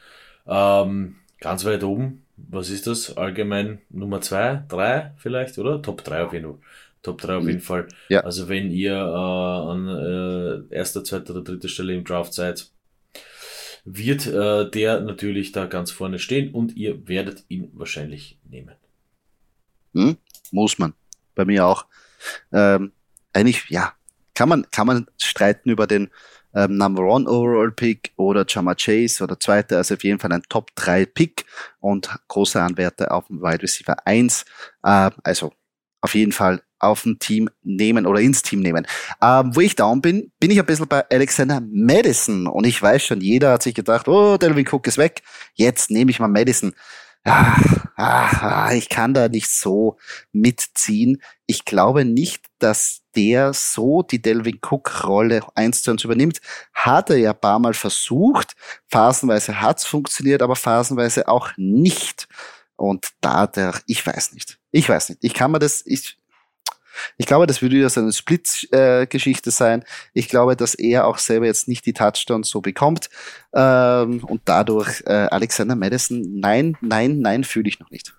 Ähm, 0.47 1.15
ganz 1.39 1.65
weit 1.65 1.83
oben, 1.83 2.25
was 2.37 2.69
ist 2.69 2.87
das? 2.87 3.17
Allgemein 3.17 3.79
Nummer 3.89 4.21
2, 4.21 4.63
3 4.67 5.13
vielleicht, 5.17 5.57
oder? 5.57 5.81
Top 5.81 6.03
3 6.03 6.23
auf 6.23 6.33
jeden 6.33 6.45
Fall. 6.45 6.59
Top 7.03 7.21
3 7.21 7.35
auf 7.35 7.43
mhm. 7.43 7.49
jeden 7.49 7.61
Fall. 7.61 7.87
Ja. 8.09 8.21
Also 8.21 8.49
wenn 8.49 8.71
ihr 8.71 8.93
äh, 8.93 8.97
an 8.97 9.87
äh, 10.69 10.75
erster, 10.75 11.03
zweiter 11.03 11.33
oder 11.33 11.43
dritter 11.43 11.69
Stelle 11.69 11.93
im 11.93 12.03
Draft 12.03 12.33
seid, 12.33 12.69
wird 13.85 14.27
äh, 14.27 14.69
der 14.69 14.99
natürlich 14.99 15.53
da 15.53 15.65
ganz 15.65 15.91
vorne 15.91 16.19
stehen 16.19 16.53
und 16.53 16.75
ihr 16.75 17.07
werdet 17.07 17.45
ihn 17.47 17.71
wahrscheinlich 17.73 18.37
nehmen. 18.43 18.75
Hm, 19.93 20.17
muss 20.51 20.77
man. 20.77 20.93
Bei 21.35 21.45
mir 21.45 21.65
auch. 21.65 21.85
Ähm, 22.51 22.91
eigentlich, 23.31 23.69
ja, 23.69 23.93
kann 24.37 24.49
man, 24.49 24.69
kann 24.69 24.85
man 24.85 25.07
streiten 25.17 25.71
über 25.71 25.87
den 25.87 26.09
ähm, 26.53 26.77
Number 26.77 27.03
One 27.03 27.27
Overall 27.27 27.71
Pick 27.71 28.11
oder 28.17 28.45
Jama 28.47 28.75
Chase 28.75 29.23
oder 29.23 29.39
zweite, 29.39 29.77
also 29.77 29.95
auf 29.95 30.03
jeden 30.03 30.19
Fall 30.19 30.31
ein 30.31 30.43
Top 30.47 30.75
3 30.75 31.05
Pick 31.05 31.45
und 31.79 32.09
große 32.27 32.61
Anwärter 32.61 33.11
auf 33.11 33.27
dem 33.27 33.41
Wide 33.41 33.63
Receiver 33.63 33.95
1. 34.05 34.45
Äh, 34.83 35.09
also 35.23 35.53
auf 36.01 36.13
jeden 36.13 36.31
Fall 36.31 36.61
auf 36.77 37.01
dem 37.01 37.17
Team 37.17 37.49
nehmen 37.63 38.05
oder 38.05 38.19
ins 38.19 38.43
Team 38.43 38.59
nehmen. 38.59 38.85
Ähm, 39.23 39.55
wo 39.55 39.61
ich 39.61 39.75
down 39.75 40.01
bin, 40.01 40.31
bin 40.39 40.51
ich 40.51 40.59
ein 40.59 40.65
bisschen 40.67 40.87
bei 40.87 41.03
Alexander 41.09 41.59
Madison 41.59 42.45
und 42.45 42.67
ich 42.67 42.79
weiß 42.79 43.03
schon, 43.03 43.21
jeder 43.21 43.53
hat 43.53 43.63
sich 43.63 43.73
gedacht, 43.73 44.07
oh, 44.07 44.37
Delvin 44.37 44.67
Cook 44.67 44.85
ist 44.85 44.99
weg, 44.99 45.23
jetzt 45.55 45.89
nehme 45.89 46.11
ich 46.11 46.19
mal 46.19 46.27
Madison 46.27 46.73
ah, 47.27 47.61
ah, 47.95 48.73
ich 48.73 48.89
kann 48.89 49.13
da 49.13 49.27
nicht 49.27 49.49
so 49.49 49.97
mitziehen. 50.31 51.21
Ich 51.45 51.65
glaube 51.65 52.05
nicht, 52.05 52.45
dass 52.59 53.01
der 53.15 53.53
so 53.53 54.03
die 54.03 54.21
Delvin 54.21 54.59
Cook-Rolle 54.61 55.41
eins 55.55 55.81
zu 55.81 55.91
eins 55.91 56.03
übernimmt. 56.03 56.39
Hat 56.73 57.09
er 57.09 57.17
ja 57.17 57.31
ein 57.31 57.39
paar 57.39 57.59
Mal 57.59 57.73
versucht. 57.73 58.55
Phasenweise 58.87 59.61
hat's 59.61 59.85
funktioniert, 59.85 60.41
aber 60.41 60.55
phasenweise 60.55 61.27
auch 61.27 61.49
nicht. 61.57 62.27
Und 62.75 63.09
da 63.21 63.47
der, 63.47 63.73
ich 63.87 64.05
weiß 64.05 64.33
nicht. 64.33 64.59
Ich 64.71 64.87
weiß 64.87 65.09
nicht. 65.09 65.23
Ich 65.23 65.33
kann 65.33 65.51
mir 65.51 65.59
das, 65.59 65.83
ich, 65.85 66.16
ich 67.17 67.25
glaube, 67.25 67.47
das 67.47 67.61
würde 67.61 67.77
ja 67.77 67.89
so 67.89 68.01
eine 68.01 68.13
Split-Geschichte 68.13 69.51
sein. 69.51 69.83
Ich 70.13 70.29
glaube, 70.29 70.55
dass 70.55 70.75
er 70.75 71.07
auch 71.07 71.17
selber 71.17 71.45
jetzt 71.45 71.67
nicht 71.67 71.85
die 71.85 71.93
Touchdowns 71.93 72.49
so 72.49 72.61
bekommt. 72.61 73.09
Ähm, 73.53 74.23
und 74.23 74.41
dadurch 74.45 75.01
äh, 75.05 75.27
Alexander 75.31 75.75
Madison, 75.75 76.39
nein, 76.39 76.77
nein, 76.81 77.19
nein, 77.19 77.43
fühle 77.43 77.69
ich 77.69 77.79
noch 77.79 77.91
nicht. 77.91 78.13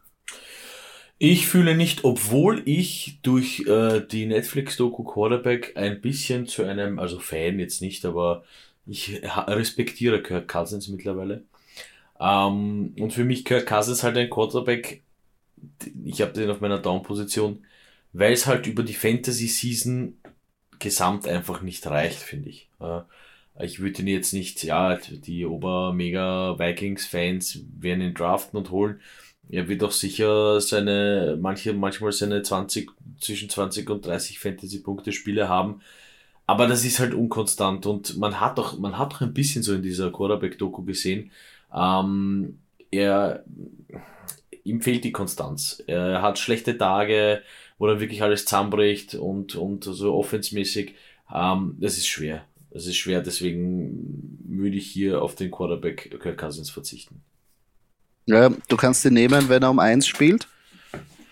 Ich 1.20 1.48
fühle 1.48 1.76
nicht, 1.76 2.04
obwohl 2.04 2.62
ich 2.64 3.18
durch 3.22 3.66
äh, 3.66 4.00
die 4.00 4.26
Netflix-Doku 4.26 5.02
Quarterback 5.02 5.72
ein 5.76 6.00
bisschen 6.00 6.46
zu 6.46 6.62
einem, 6.62 7.00
also 7.00 7.18
Fan 7.18 7.58
jetzt 7.58 7.82
nicht, 7.82 8.04
aber 8.04 8.44
ich 8.86 9.20
respektiere 9.24 10.22
Kirk 10.22 10.46
Cousins 10.46 10.86
mittlerweile. 10.86 11.42
Ähm, 12.20 12.94
und 12.98 13.12
für 13.12 13.24
mich 13.24 13.44
Kirk 13.44 13.66
Cousins 13.66 14.04
halt 14.04 14.16
ein 14.16 14.30
Quarterback, 14.30 15.02
ich 16.04 16.20
habe 16.22 16.32
den 16.32 16.50
auf 16.50 16.60
meiner 16.60 16.78
Down-Position, 16.78 17.64
weil 18.12 18.32
es 18.32 18.46
halt 18.46 18.66
über 18.66 18.82
die 18.82 18.94
Fantasy-Season 18.94 20.18
gesamt 20.78 21.26
einfach 21.28 21.62
nicht 21.62 21.86
reicht, 21.86 22.20
finde 22.20 22.50
ich. 22.50 22.70
Äh, 22.80 23.00
Ich 23.64 23.80
würde 23.80 24.02
ihn 24.02 24.08
jetzt 24.08 24.32
nicht, 24.34 24.62
ja, 24.64 24.96
die 24.96 25.46
Ober-Mega-Vikings-Fans 25.46 27.60
werden 27.78 28.02
ihn 28.02 28.14
draften 28.14 28.58
und 28.58 28.70
holen. 28.70 29.00
Er 29.48 29.68
wird 29.68 29.82
auch 29.82 29.90
sicher 29.92 30.60
seine, 30.60 31.36
manche, 31.40 31.72
manchmal 31.72 32.12
seine 32.12 32.42
20, 32.42 32.90
zwischen 33.20 33.48
20 33.50 33.88
und 33.90 34.06
30 34.06 34.38
Fantasy-Punkte-Spiele 34.38 35.48
haben. 35.48 35.80
Aber 36.46 36.66
das 36.66 36.84
ist 36.84 36.98
halt 37.00 37.14
unkonstant 37.14 37.86
und 37.86 38.16
man 38.18 38.40
hat 38.40 38.58
doch, 38.58 38.78
man 38.78 38.98
hat 38.98 39.12
doch 39.12 39.20
ein 39.22 39.34
bisschen 39.34 39.62
so 39.62 39.74
in 39.74 39.82
dieser 39.82 40.10
Quarterback-Doku 40.12 40.84
gesehen, 40.84 41.30
ähm, 41.74 42.58
er, 42.90 43.44
ihm 44.64 44.80
fehlt 44.82 45.04
die 45.04 45.12
Konstanz. 45.12 45.82
Er 45.86 46.22
hat 46.22 46.38
schlechte 46.38 46.76
Tage, 46.78 47.42
wo 47.78 47.86
er 47.86 48.00
wirklich 48.00 48.22
alles 48.22 48.44
zusammenbricht 48.44 49.14
und, 49.14 49.54
und 49.54 49.84
so 49.84 50.14
offensmäßig. 50.14 50.94
Ähm, 51.32 51.76
das 51.80 51.96
ist 51.96 52.08
schwer. 52.08 52.44
Das 52.70 52.86
ist 52.86 52.96
schwer, 52.96 53.22
deswegen 53.22 54.38
würde 54.44 54.76
ich 54.76 54.90
hier 54.90 55.22
auf 55.22 55.34
den 55.34 55.50
Quarterback 55.50 56.18
Kirk 56.20 56.38
Cousins 56.38 56.68
verzichten. 56.68 57.22
Ja, 58.26 58.50
du 58.50 58.76
kannst 58.76 59.04
ihn 59.06 59.14
nehmen, 59.14 59.48
wenn 59.48 59.62
er 59.62 59.70
um 59.70 59.78
eins 59.78 60.06
spielt. 60.06 60.46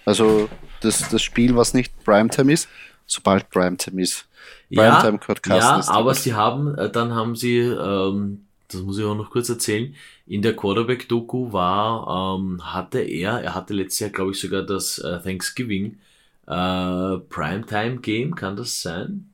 Also 0.06 0.48
das, 0.80 1.08
das 1.10 1.20
Spiel, 1.20 1.54
was 1.54 1.74
nicht 1.74 1.92
Primetime 2.04 2.52
ist, 2.52 2.68
sobald 3.06 3.50
Primetime 3.50 4.00
ist. 4.00 4.26
Primetime 4.68 5.12
ja, 5.12 5.18
Kurt 5.18 5.42
Cousins. 5.42 5.88
Ja, 5.88 5.92
aber 5.92 6.14
sie 6.14 6.32
haben, 6.32 6.74
äh, 6.76 6.90
dann 6.90 7.14
haben 7.14 7.36
sie, 7.36 7.58
ähm, 7.58 8.46
das 8.68 8.80
muss 8.80 8.98
ich 8.98 9.04
auch 9.04 9.14
noch 9.14 9.30
kurz 9.30 9.48
erzählen, 9.50 9.94
in 10.26 10.40
der 10.40 10.56
Quarterback-Doku 10.56 11.52
war, 11.52 12.38
ähm, 12.38 12.62
hatte 12.64 13.00
er, 13.00 13.42
er 13.42 13.54
hatte 13.54 13.74
letztes 13.74 14.00
Jahr, 14.00 14.10
glaube 14.10 14.32
ich, 14.32 14.40
sogar 14.40 14.62
das 14.62 14.98
äh, 14.98 15.20
Thanksgiving 15.20 15.98
äh, 16.46 17.18
Primetime-Game, 17.28 18.34
kann 18.34 18.56
das 18.56 18.80
sein? 18.80 19.32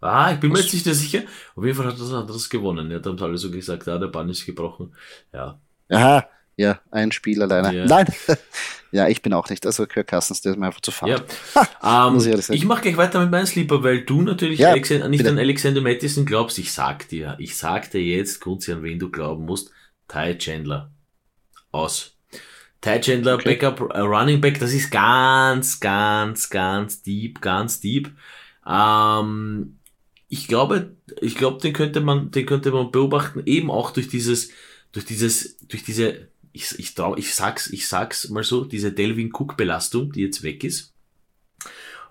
Ah, 0.00 0.32
ich 0.32 0.40
bin 0.40 0.52
mir 0.52 0.60
jetzt 0.60 0.72
nicht 0.74 0.84
sicher. 0.84 1.22
Auf 1.56 1.64
jeden 1.64 1.76
Fall 1.76 1.86
hat 1.86 1.98
das 1.98 2.12
anderes 2.12 2.50
gewonnen. 2.50 2.90
Ja, 2.90 2.98
da 2.98 3.10
haben 3.10 3.22
alle 3.22 3.38
so 3.38 3.50
gesagt, 3.50 3.86
ja, 3.86 3.96
der 3.96 4.08
Bann 4.08 4.28
ist 4.28 4.44
gebrochen. 4.44 4.94
Ja. 5.32 5.58
Aha, 5.88 6.28
ja, 6.56 6.80
ein 6.90 7.10
Spiel 7.10 7.42
alleine. 7.42 7.74
Ja. 7.74 7.86
Nein, 7.86 8.06
ja, 8.92 9.08
ich 9.08 9.22
bin 9.22 9.32
auch 9.32 9.48
nicht. 9.48 9.64
Also 9.64 9.86
Kirk 9.86 10.08
Cousins, 10.08 10.42
der 10.42 10.52
ist 10.52 10.58
mir 10.58 10.66
einfach 10.66 10.82
zu 10.82 10.90
fahren. 10.90 11.22
Ja. 11.82 12.06
um, 12.08 12.18
ich, 12.18 12.50
ich 12.50 12.64
mache 12.66 12.82
gleich 12.82 12.98
weiter 12.98 13.20
mit 13.20 13.30
meinem 13.30 13.46
Sleeper, 13.46 13.82
weil 13.82 14.02
du 14.02 14.20
natürlich 14.20 14.58
ja, 14.58 14.72
Alexander, 14.72 15.08
nicht 15.08 15.18
bitte. 15.18 15.30
an 15.30 15.38
Alexander 15.38 15.80
Mattison 15.80 16.26
glaubst. 16.26 16.58
Ich 16.58 16.72
sag 16.72 17.08
dir, 17.08 17.36
ich 17.38 17.56
sag 17.56 17.90
dir 17.90 18.02
jetzt, 18.02 18.40
grundsätzlich 18.40 18.76
an 18.76 18.82
wen 18.82 18.98
du 18.98 19.10
glauben 19.10 19.46
musst. 19.46 19.70
Ty 20.06 20.36
Chandler. 20.36 20.92
Aus. 21.72 22.13
Ty 22.84 23.00
Chandler, 23.00 23.34
okay. 23.36 23.56
Backup, 23.56 23.80
uh, 23.80 24.02
Running 24.02 24.42
Back, 24.42 24.60
das 24.60 24.74
ist 24.74 24.90
ganz, 24.90 25.80
ganz, 25.80 26.50
ganz 26.50 27.02
deep, 27.02 27.40
ganz 27.40 27.80
deep. 27.80 28.10
Ähm, 28.66 29.78
ich 30.28 30.48
glaube, 30.48 30.94
ich 31.22 31.34
glaube, 31.36 31.62
den 31.62 31.72
könnte 31.72 32.02
man, 32.02 32.30
den 32.30 32.44
könnte 32.44 32.70
man 32.72 32.90
beobachten, 32.90 33.42
eben 33.46 33.70
auch 33.70 33.90
durch 33.90 34.08
dieses, 34.08 34.50
durch 34.92 35.06
dieses, 35.06 35.56
durch 35.66 35.82
diese 35.82 36.28
ich, 36.52 36.78
ich, 36.78 36.94
trau, 36.94 37.16
ich 37.16 37.34
sag's, 37.34 37.68
ich 37.68 37.88
sag's 37.88 38.28
mal 38.28 38.44
so, 38.44 38.64
diese 38.64 38.92
Delvin 38.92 39.32
Cook 39.32 39.56
Belastung, 39.56 40.12
die 40.12 40.20
jetzt 40.20 40.42
weg 40.42 40.62
ist. 40.62 40.92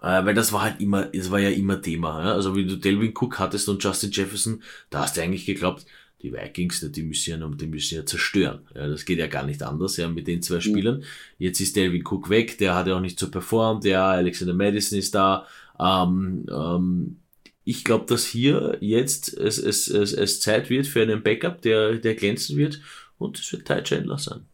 Äh, 0.02 0.26
weil 0.26 0.34
das 0.34 0.52
war 0.52 0.64
halt 0.64 0.82
immer, 0.82 1.14
es 1.14 1.30
war 1.30 1.40
ja 1.40 1.50
immer 1.50 1.82
Thema. 1.82 2.26
Ja? 2.26 2.34
Also 2.34 2.56
wie 2.56 2.66
du 2.66 2.78
Delvin 2.78 3.14
Cook 3.16 3.38
hattest 3.40 3.70
und 3.70 3.82
Justin 3.82 4.12
Jefferson, 4.12 4.64
da 4.90 5.02
hast 5.02 5.16
du 5.16 5.22
eigentlich 5.22 5.46
geglaubt, 5.46 5.86
die 6.24 6.32
Vikings, 6.32 6.80
die 6.92 7.04
müssen 7.04 7.30
ja, 7.30 7.48
die 7.48 7.68
müssen 7.68 7.96
ja 7.96 8.06
zerstören. 8.06 8.62
Ja, 8.74 8.88
das 8.88 9.04
geht 9.04 9.20
ja 9.20 9.28
gar 9.28 9.46
nicht 9.46 9.62
anders, 9.62 9.98
ja, 9.98 10.08
mit 10.08 10.26
den 10.26 10.42
zwei 10.42 10.56
mhm. 10.56 10.62
Spielern. 10.62 11.04
Jetzt 11.38 11.60
ist 11.60 11.76
Delvin 11.76 12.04
Cook 12.06 12.30
weg, 12.30 12.58
der 12.58 12.76
hat 12.76 12.88
ja 12.88 12.96
auch 12.96 13.02
nicht 13.02 13.20
so 13.20 13.30
performt, 13.30 13.84
der 13.84 14.02
Alexander 14.02 14.54
Madison 14.54 14.98
ist 14.98 15.14
da. 15.14 15.46
Ähm, 15.78 16.46
ähm, 16.50 17.18
ich 17.66 17.84
glaube, 17.84 18.06
dass 18.06 18.26
hier 18.26 18.78
jetzt 18.80 19.34
es, 19.38 19.58
es, 19.58 19.88
es, 19.90 20.14
es 20.14 20.40
Zeit 20.40 20.70
wird 20.70 20.88
für 20.88 21.02
einen 21.02 21.24
Backup, 21.24 21.62
der, 21.62 21.96
der 21.96 22.16
glänzen 22.16 22.58
wird 22.58 22.80
und 23.18 23.40
es 23.40 23.52
wird 23.52 23.68
Ty 23.68 23.84
Chandler 23.84 24.18
sein. 24.18 24.46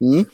Hm. 0.00 0.26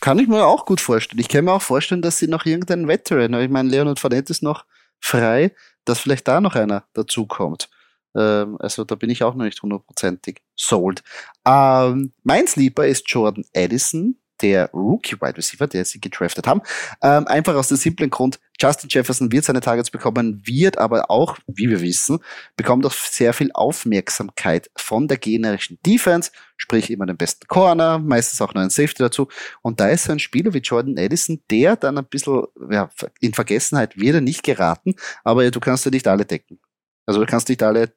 Kann 0.00 0.18
ich 0.18 0.28
mir 0.28 0.44
auch 0.46 0.64
gut 0.64 0.80
vorstellen. 0.80 1.20
Ich 1.20 1.28
kann 1.28 1.44
mir 1.44 1.52
auch 1.52 1.62
vorstellen, 1.62 2.02
dass 2.02 2.18
sie 2.18 2.26
noch 2.28 2.44
irgendeinen 2.44 2.88
Veteran, 2.88 3.34
ich 3.34 3.50
meine, 3.50 3.68
Leonard 3.68 4.00
Fournette 4.00 4.32
ist 4.32 4.42
noch 4.42 4.64
frei, 5.00 5.52
dass 5.84 6.00
vielleicht 6.00 6.26
da 6.28 6.40
noch 6.40 6.54
einer 6.54 6.84
dazukommt. 6.92 7.68
Ähm, 8.16 8.56
also 8.58 8.84
da 8.84 8.94
bin 8.94 9.10
ich 9.10 9.22
auch 9.22 9.34
noch 9.34 9.44
nicht 9.44 9.62
hundertprozentig 9.62 10.42
sold. 10.56 11.02
Ähm, 11.46 12.12
mein 12.22 12.46
Sleeper 12.46 12.86
ist 12.86 13.08
Jordan 13.08 13.44
Addison, 13.54 14.16
der 14.42 14.70
Rookie 14.72 15.20
Wide 15.20 15.36
Receiver, 15.36 15.66
der 15.66 15.84
sie 15.84 16.00
gedraftet 16.00 16.46
haben. 16.46 16.62
Ähm, 17.00 17.26
einfach 17.26 17.54
aus 17.54 17.68
dem 17.68 17.76
simplen 17.76 18.10
Grund, 18.10 18.40
Justin 18.60 18.88
Jefferson 18.90 19.32
wird 19.32 19.44
seine 19.44 19.60
Targets 19.60 19.90
bekommen, 19.90 20.42
wird 20.44 20.78
aber 20.78 21.10
auch, 21.10 21.38
wie 21.46 21.68
wir 21.68 21.80
wissen, 21.80 22.18
bekommt 22.56 22.84
auch 22.84 22.92
sehr 22.92 23.32
viel 23.32 23.50
Aufmerksamkeit 23.54 24.70
von 24.76 25.08
der 25.08 25.16
generischen 25.16 25.78
Defense, 25.86 26.30
sprich 26.56 26.90
immer 26.90 27.06
den 27.06 27.16
besten 27.16 27.46
Corner, 27.46 27.98
meistens 27.98 28.40
auch 28.40 28.52
noch 28.54 28.60
einen 28.60 28.70
Safety 28.70 29.02
dazu. 29.02 29.28
Und 29.62 29.80
da 29.80 29.88
ist 29.88 30.04
so 30.04 30.12
ein 30.12 30.18
Spieler 30.18 30.52
wie 30.52 30.58
Jordan 30.58 30.96
Edison, 30.96 31.42
der 31.50 31.76
dann 31.76 31.98
ein 31.98 32.04
bisschen 32.04 32.44
ja, 32.70 32.90
in 33.20 33.34
Vergessenheit 33.34 33.96
wird 33.96 34.16
er 34.16 34.20
nicht 34.20 34.42
geraten, 34.42 34.94
aber 35.24 35.48
du 35.50 35.60
kannst 35.60 35.84
ja 35.84 35.90
nicht 35.90 36.06
alle 36.08 36.24
decken. 36.24 36.58
Also 37.06 37.20
du 37.20 37.26
kannst 37.26 37.48
nicht 37.48 37.62
alle 37.62 37.92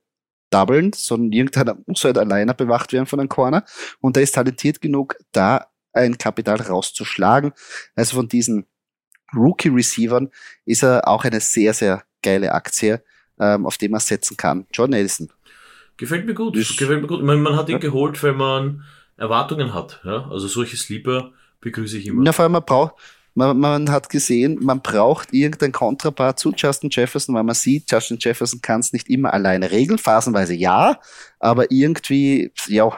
doublen, 0.49 0.91
sondern 0.93 1.31
irgendeiner 1.31 1.77
muss 1.85 2.03
halt 2.03 2.17
alleine 2.17 2.53
bewacht 2.53 2.93
werden 2.93 3.05
von 3.05 3.19
einem 3.19 3.29
Corner. 3.29 3.65
Und 3.99 4.15
der 4.15 4.23
ist 4.23 4.35
talentiert 4.35 4.81
genug, 4.81 5.15
da 5.31 5.67
ein 5.93 6.17
Kapital 6.17 6.61
rauszuschlagen. 6.61 7.53
Also 7.95 8.17
von 8.17 8.27
diesen 8.27 8.65
Rookie-Receivern 9.33 10.29
ist 10.65 10.83
er 10.83 11.07
auch 11.07 11.23
eine 11.25 11.39
sehr, 11.39 11.73
sehr 11.73 12.03
geile 12.21 12.53
Aktie, 12.53 13.03
ähm, 13.39 13.65
auf 13.65 13.77
die 13.77 13.89
man 13.89 13.99
setzen 13.99 14.37
kann. 14.37 14.65
John 14.71 14.93
Edison. 14.93 15.29
Gefällt 15.97 16.25
mir 16.25 16.33
gut. 16.33 16.55
Ist, 16.57 16.77
Gefällt 16.77 17.01
mir 17.01 17.07
gut. 17.07 17.23
Man, 17.23 17.41
man 17.41 17.55
hat 17.55 17.69
ihn 17.69 17.73
ja. 17.73 17.77
geholt, 17.79 18.21
wenn 18.23 18.35
man 18.35 18.83
Erwartungen 19.17 19.73
hat. 19.73 20.01
Ja? 20.03 20.29
Also 20.29 20.47
solche 20.47 20.77
Sleeper 20.77 21.31
begrüße 21.61 21.97
ich 21.97 22.07
immer. 22.07 22.25
Ja, 22.25 22.33
vor 22.33 22.43
allem 22.43 22.51
man 22.51 22.65
braucht, 22.65 22.95
man, 23.35 23.59
man 23.59 23.91
hat 23.91 24.09
gesehen, 24.09 24.57
man 24.61 24.81
braucht 24.81 25.33
irgendein 25.33 25.71
Kontrapart 25.71 26.39
zu 26.39 26.53
Justin 26.55 26.89
Jefferson, 26.89 27.35
weil 27.35 27.43
man 27.43 27.55
sieht, 27.55 27.91
Justin 27.91 28.17
Jefferson 28.19 28.61
kann 28.61 28.79
es 28.79 28.93
nicht 28.93 29.09
immer 29.09 29.33
alleine 29.33 29.69
regeln, 29.71 29.99
phasenweise 29.99 30.53
ja, 30.53 30.99
aber 31.39 31.69
irgendwie, 31.69 32.51
ja, 32.67 32.97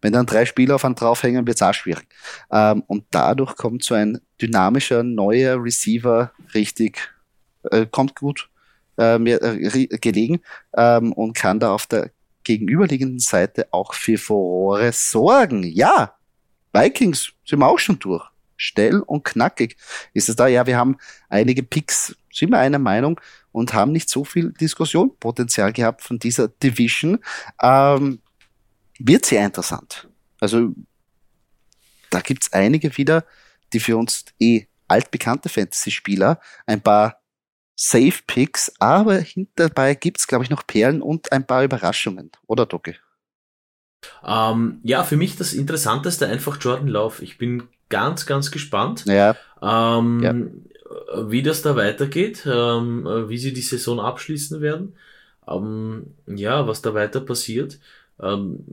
wenn 0.00 0.12
dann 0.12 0.26
drei 0.26 0.44
Spieler 0.44 0.74
auf 0.74 0.84
einen 0.84 0.94
draufhängen, 0.94 1.46
wird 1.46 1.56
es 1.56 1.62
auch 1.62 1.74
schwierig. 1.74 2.08
Ähm, 2.50 2.82
und 2.86 3.04
dadurch 3.10 3.54
kommt 3.56 3.84
so 3.84 3.94
ein 3.94 4.18
dynamischer, 4.40 5.02
neuer 5.02 5.62
Receiver 5.62 6.32
richtig, 6.54 7.12
äh, 7.70 7.86
kommt 7.86 8.16
gut 8.16 8.48
äh, 8.96 9.18
mir, 9.18 9.40
äh, 9.42 9.86
gelegen 9.86 10.40
ähm, 10.76 11.12
und 11.12 11.34
kann 11.34 11.60
da 11.60 11.74
auf 11.74 11.86
der 11.86 12.10
gegenüberliegenden 12.42 13.20
Seite 13.20 13.68
auch 13.70 13.92
für 13.92 14.16
Furore 14.16 14.92
sorgen. 14.92 15.62
Ja, 15.62 16.14
Vikings 16.72 17.32
sind 17.44 17.58
wir 17.58 17.68
auch 17.68 17.78
schon 17.78 17.98
durch. 17.98 18.26
Stell 18.58 19.00
und 19.00 19.24
knackig 19.24 19.76
ist 20.12 20.28
es 20.28 20.36
da. 20.36 20.48
Ja, 20.48 20.66
wir 20.66 20.76
haben 20.76 20.98
einige 21.30 21.62
Picks, 21.62 22.14
sind 22.30 22.50
wir 22.50 22.58
einer 22.58 22.78
Meinung 22.78 23.18
und 23.52 23.72
haben 23.72 23.92
nicht 23.92 24.10
so 24.10 24.24
viel 24.24 24.52
Diskussionpotenzial 24.52 25.72
gehabt 25.72 26.02
von 26.02 26.18
dieser 26.18 26.48
Division. 26.48 27.20
Ähm, 27.62 28.20
wird 28.98 29.24
sehr 29.24 29.46
interessant. 29.46 30.08
Also 30.40 30.74
da 32.10 32.20
gibt's 32.20 32.52
einige 32.52 32.96
wieder, 32.96 33.24
die 33.72 33.80
für 33.80 33.96
uns 33.96 34.24
eh 34.40 34.66
altbekannte 34.88 35.48
Fantasy-Spieler, 35.48 36.40
ein 36.66 36.80
paar 36.80 37.20
Safe 37.76 38.14
Picks, 38.26 38.72
aber 38.80 39.24
dabei 39.54 39.94
gibt's 39.94 40.26
glaube 40.26 40.42
ich, 40.42 40.50
noch 40.50 40.66
Perlen 40.66 41.00
und 41.00 41.30
ein 41.30 41.46
paar 41.46 41.62
Überraschungen, 41.62 42.32
oder 42.48 42.66
Doki? 42.66 42.96
Ähm, 44.24 44.80
ja, 44.82 45.04
für 45.04 45.16
mich 45.16 45.36
das 45.36 45.52
Interessanteste 45.52 46.26
einfach 46.26 46.58
Jordan 46.60 46.88
Love. 46.88 47.22
Ich 47.22 47.38
bin 47.38 47.68
ganz, 47.88 48.26
ganz 48.26 48.50
gespannt, 48.50 49.04
ja. 49.06 49.36
Ähm, 49.62 50.22
ja. 50.22 51.28
wie 51.28 51.42
das 51.42 51.62
da 51.62 51.76
weitergeht, 51.76 52.46
ähm, 52.46 53.06
wie 53.28 53.38
sie 53.38 53.52
die 53.52 53.60
Saison 53.60 54.00
abschließen 54.00 54.60
werden. 54.60 54.94
Ähm, 55.48 56.14
ja, 56.26 56.66
was 56.66 56.82
da 56.82 56.94
weiter 56.94 57.20
passiert. 57.20 57.78
Ähm, 58.20 58.64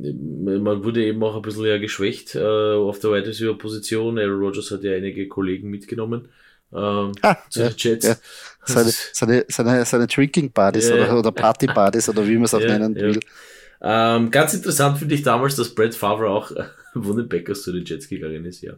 man 0.63 0.83
wurde 0.83 1.05
eben 1.05 1.23
auch 1.23 1.35
ein 1.35 1.41
bisschen 1.41 1.65
ja 1.65 1.77
geschwächt 1.77 2.35
äh, 2.35 2.39
auf 2.39 2.99
der 2.99 3.11
Wide 3.11 3.27
Receiver 3.27 3.57
Position. 3.57 4.17
Aaron 4.17 4.39
Rodgers 4.39 4.71
hat 4.71 4.83
ja 4.83 4.93
einige 4.93 5.27
Kollegen 5.27 5.69
mitgenommen. 5.69 6.29
Ähm, 6.73 7.11
ah, 7.21 7.37
zu 7.49 7.61
ja, 7.61 7.69
den 7.69 7.75
Jets. 7.77 8.07
Ja. 8.07 8.15
Seine, 8.65 8.89
seine, 9.13 9.45
seine, 9.47 9.85
seine 9.85 10.07
Drinking 10.07 10.51
Buddies 10.51 10.89
ja, 10.89 10.95
oder, 10.95 11.19
oder 11.19 11.31
Party 11.31 11.67
Buddies 11.67 12.09
oder 12.09 12.27
wie 12.27 12.35
man 12.35 12.45
es 12.45 12.53
auch 12.53 12.59
nennen 12.59 12.95
will. 12.95 13.19
Ähm, 13.81 14.31
ganz 14.31 14.53
interessant 14.53 14.97
finde 14.97 15.15
ich 15.15 15.23
damals, 15.23 15.55
dass 15.55 15.73
Brad 15.73 15.95
Favre 15.95 16.29
auch 16.29 16.51
von 16.93 17.17
den 17.17 17.29
Packers 17.29 17.63
zu 17.63 17.71
den 17.71 17.85
Jets 17.85 18.07
gegangen 18.07 18.45
ist, 18.45 18.61
ja. 18.61 18.73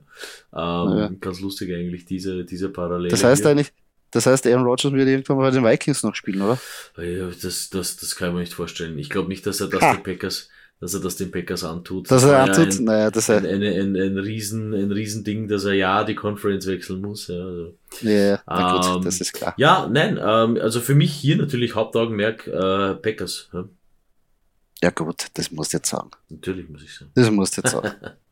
Ähm, 0.56 1.20
ganz 1.20 1.40
lustig 1.40 1.74
eigentlich, 1.74 2.06
diese, 2.06 2.44
diese 2.44 2.70
Parallele. 2.70 3.10
Das 3.10 3.24
heißt 3.24 3.44
hier. 3.44 3.52
eigentlich, 3.52 3.72
das 4.12 4.26
heißt, 4.26 4.48
Aaron 4.48 4.66
Rodgers 4.66 4.94
wird 4.94 5.08
irgendwann 5.08 5.38
mal 5.38 5.44
bei 5.44 5.52
den 5.52 5.64
Vikings 5.64 6.04
noch 6.04 6.16
spielen, 6.16 6.42
oder? 6.42 6.60
Ja, 6.98 7.28
das, 7.42 7.70
das, 7.70 7.98
das 7.98 8.16
kann 8.16 8.30
ich 8.30 8.34
mir 8.34 8.40
nicht 8.42 8.54
vorstellen. 8.54 8.98
Ich 8.98 9.10
glaube 9.10 9.30
nicht, 9.30 9.46
dass 9.46 9.62
er 9.62 9.68
das 9.68 9.82
ha. 9.82 9.94
den 9.94 10.04
Packers 10.04 10.50
dass 10.80 10.94
er 10.94 11.00
das 11.00 11.16
den 11.16 11.32
Packers 11.32 11.64
antut. 11.64 12.10
Dass 12.12 12.24
er 12.24 12.44
antut? 12.44 12.74
Ja 12.74 12.80
ein, 12.80 12.84
naja, 12.84 13.12
das 13.12 13.30
ein, 13.30 13.46
ein, 13.46 13.64
ein, 13.64 13.96
ein, 13.96 14.18
Riesen, 14.18 14.74
ein 14.74 14.92
Riesending, 14.92 15.48
dass 15.48 15.66
er 15.66 15.74
ja 15.74 16.04
die 16.04 16.14
Conference 16.14 16.68
wechseln 16.68 17.02
muss. 17.02 17.28
Ja, 17.28 17.36
also. 17.36 17.74
ja 18.02 18.40
na 18.46 18.78
gut, 18.78 18.98
ähm, 18.98 19.04
das 19.04 19.20
ist 19.20 19.34
klar. 19.34 19.56
Ja, 19.58 19.90
nein, 19.92 20.20
ähm, 20.22 20.58
also 20.62 20.80
für 20.80 20.94
mich 20.94 21.14
hier 21.14 21.38
natürlich 21.38 21.74
Hauptaugenmerk 21.74 22.48
äh, 22.48 22.94
Packers. 22.96 23.50
Ja. 23.54 23.66
Ja 24.82 24.92
gut, 24.92 25.28
das 25.34 25.52
musst 25.52 25.74
du 25.74 25.78
jetzt 25.78 25.90
sagen. 25.90 26.12
Natürlich 26.30 26.70
muss 26.70 26.84
ich 26.84 26.94
sagen. 26.94 27.12
Das 27.16 27.32
musst 27.32 27.58
du 27.58 27.62
jetzt 27.62 27.72
sagen. 27.72 27.92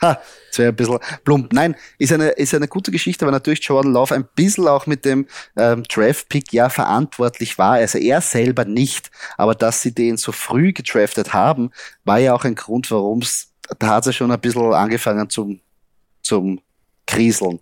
ha, 0.00 0.20
das 0.48 0.58
wäre 0.58 0.68
ein 0.70 0.76
bisschen 0.76 0.98
plump. 1.24 1.52
Nein, 1.52 1.74
ist 1.98 2.12
eine, 2.12 2.28
ist 2.30 2.54
eine 2.54 2.68
gute 2.68 2.90
Geschichte, 2.90 3.24
weil 3.24 3.32
natürlich 3.32 3.64
Jordan 3.64 3.92
Love 3.92 4.14
ein 4.14 4.28
bisschen 4.34 4.68
auch 4.68 4.86
mit 4.86 5.04
dem 5.04 5.26
ähm, 5.56 5.82
Draft-Pick 5.84 6.52
ja 6.52 6.68
verantwortlich 6.68 7.58
war. 7.58 7.72
Also 7.72 7.98
er 7.98 8.20
selber 8.20 8.64
nicht, 8.64 9.10
aber 9.36 9.54
dass 9.54 9.82
sie 9.82 9.94
den 9.94 10.16
so 10.16 10.32
früh 10.32 10.72
gedraftet 10.72 11.32
haben, 11.32 11.70
war 12.04 12.18
ja 12.18 12.34
auch 12.34 12.44
ein 12.44 12.54
Grund, 12.54 12.90
warum 12.90 13.20
es, 13.20 13.52
da 13.78 13.88
hat 13.88 14.06
es 14.06 14.16
schon 14.16 14.30
ein 14.30 14.40
bisschen 14.40 14.72
angefangen 14.72 15.28
zum, 15.30 15.60
zum 16.22 16.60
Kriseln. 17.06 17.60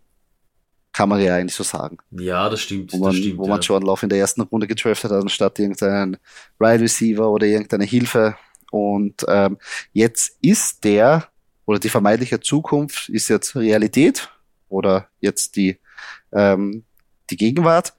Kann 0.93 1.09
man 1.09 1.21
ja 1.21 1.37
eigentlich 1.37 1.55
so 1.55 1.63
sagen. 1.63 1.99
Ja, 2.11 2.51
das 2.51 2.61
stimmt. 2.61 2.93
Wo 2.93 2.99
man, 2.99 3.11
das 3.11 3.17
stimmt, 3.17 3.39
wo 3.39 3.47
man 3.47 3.61
ja. 3.61 3.67
Jordan 3.67 3.87
Love 3.87 4.03
in 4.05 4.11
der 4.11 4.19
ersten 4.19 4.43
Runde 4.43 4.67
gedraftet 4.67 5.11
hat, 5.11 5.23
anstatt 5.23 5.59
irgendeinen 5.59 6.19
Wide 6.59 6.81
Receiver 6.81 7.31
oder 7.31 7.47
irgendeine 7.47 7.85
Hilfe. 7.85 8.37
Und 8.71 9.25
ähm, 9.29 9.59
jetzt 9.93 10.37
ist 10.43 10.85
der, 10.85 11.29
oder 11.65 11.79
die 11.79 11.89
vermeintliche 11.89 12.41
Zukunft 12.41 13.09
ist 13.09 13.29
jetzt 13.29 13.57
Realität 13.57 14.31
oder 14.69 15.09
jetzt 15.21 15.57
die, 15.57 15.79
ähm, 16.33 16.85
die 17.31 17.37
Gegenwart. 17.37 17.95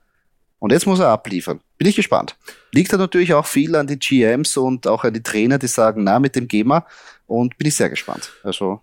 Und 0.59 0.71
jetzt 0.71 0.85
muss 0.85 0.99
er 0.99 1.09
abliefern. 1.09 1.59
Bin 1.77 1.87
ich 1.87 1.95
gespannt. 1.95 2.37
Liegt 2.71 2.91
halt 2.91 3.01
natürlich 3.01 3.33
auch 3.33 3.45
viel 3.45 3.75
an 3.75 3.87
die 3.87 3.99
GMs 3.99 4.55
und 4.55 4.87
auch 4.87 5.03
an 5.03 5.13
die 5.13 5.21
Trainer, 5.21 5.57
die 5.57 5.67
sagen, 5.67 6.03
na, 6.05 6.19
mit 6.19 6.35
dem 6.35 6.47
gehen 6.47 6.67
wir. 6.67 6.85
Und 7.27 7.57
bin 7.57 7.67
ich 7.67 7.75
sehr 7.75 7.89
gespannt. 7.89 8.31
Also, 8.43 8.81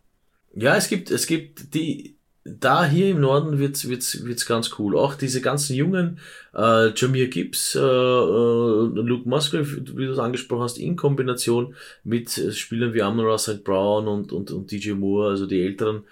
Ja, 0.54 0.76
es 0.76 0.88
gibt, 0.88 1.10
es 1.10 1.26
gibt 1.26 1.72
die, 1.74 2.18
da 2.44 2.86
hier 2.86 3.10
im 3.10 3.20
Norden 3.20 3.58
wird's, 3.58 3.88
wird's, 3.88 4.24
wird's 4.24 4.46
ganz 4.46 4.70
cool. 4.78 4.96
Auch 4.96 5.14
diese 5.14 5.40
ganzen 5.40 5.76
jungen, 5.76 6.18
äh, 6.54 6.90
Jameer 6.94 7.28
Gibbs, 7.28 7.74
äh, 7.74 7.78
äh, 7.80 7.82
Luke 7.82 9.28
Musgrave, 9.28 9.86
wie 9.96 10.06
du 10.06 10.12
es 10.12 10.18
angesprochen 10.18 10.62
hast, 10.62 10.78
in 10.78 10.96
Kombination 10.96 11.74
mit 12.02 12.36
äh, 12.38 12.52
Spielern 12.52 12.94
wie 12.94 13.02
Amon 13.02 13.38
St. 13.38 13.62
Brown 13.62 14.08
und, 14.08 14.32
und, 14.32 14.50
und 14.50 14.70
DJ 14.70 14.92
Moore, 14.92 15.30
also 15.30 15.46
die 15.46 15.60
älteren, 15.60 16.04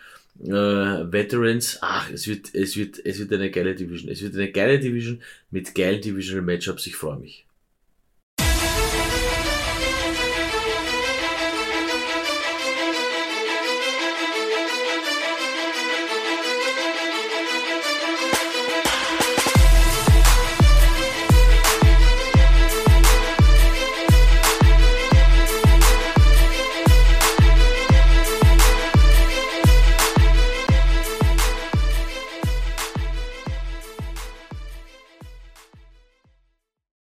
äh, 0.44 0.50
Veterans. 0.50 1.78
Ach, 1.80 2.10
es 2.10 2.28
wird, 2.28 2.54
es 2.54 2.76
wird, 2.76 3.04
es 3.04 3.18
wird 3.18 3.32
eine 3.32 3.50
geile 3.50 3.74
Division. 3.74 4.10
Es 4.10 4.22
wird 4.22 4.34
eine 4.34 4.52
geile 4.52 4.78
Division 4.78 5.20
mit 5.50 5.74
geilen 5.74 6.00
Divisional 6.00 6.44
Matchups. 6.44 6.86
Ich 6.86 6.96
freue 6.96 7.18
mich. 7.18 7.47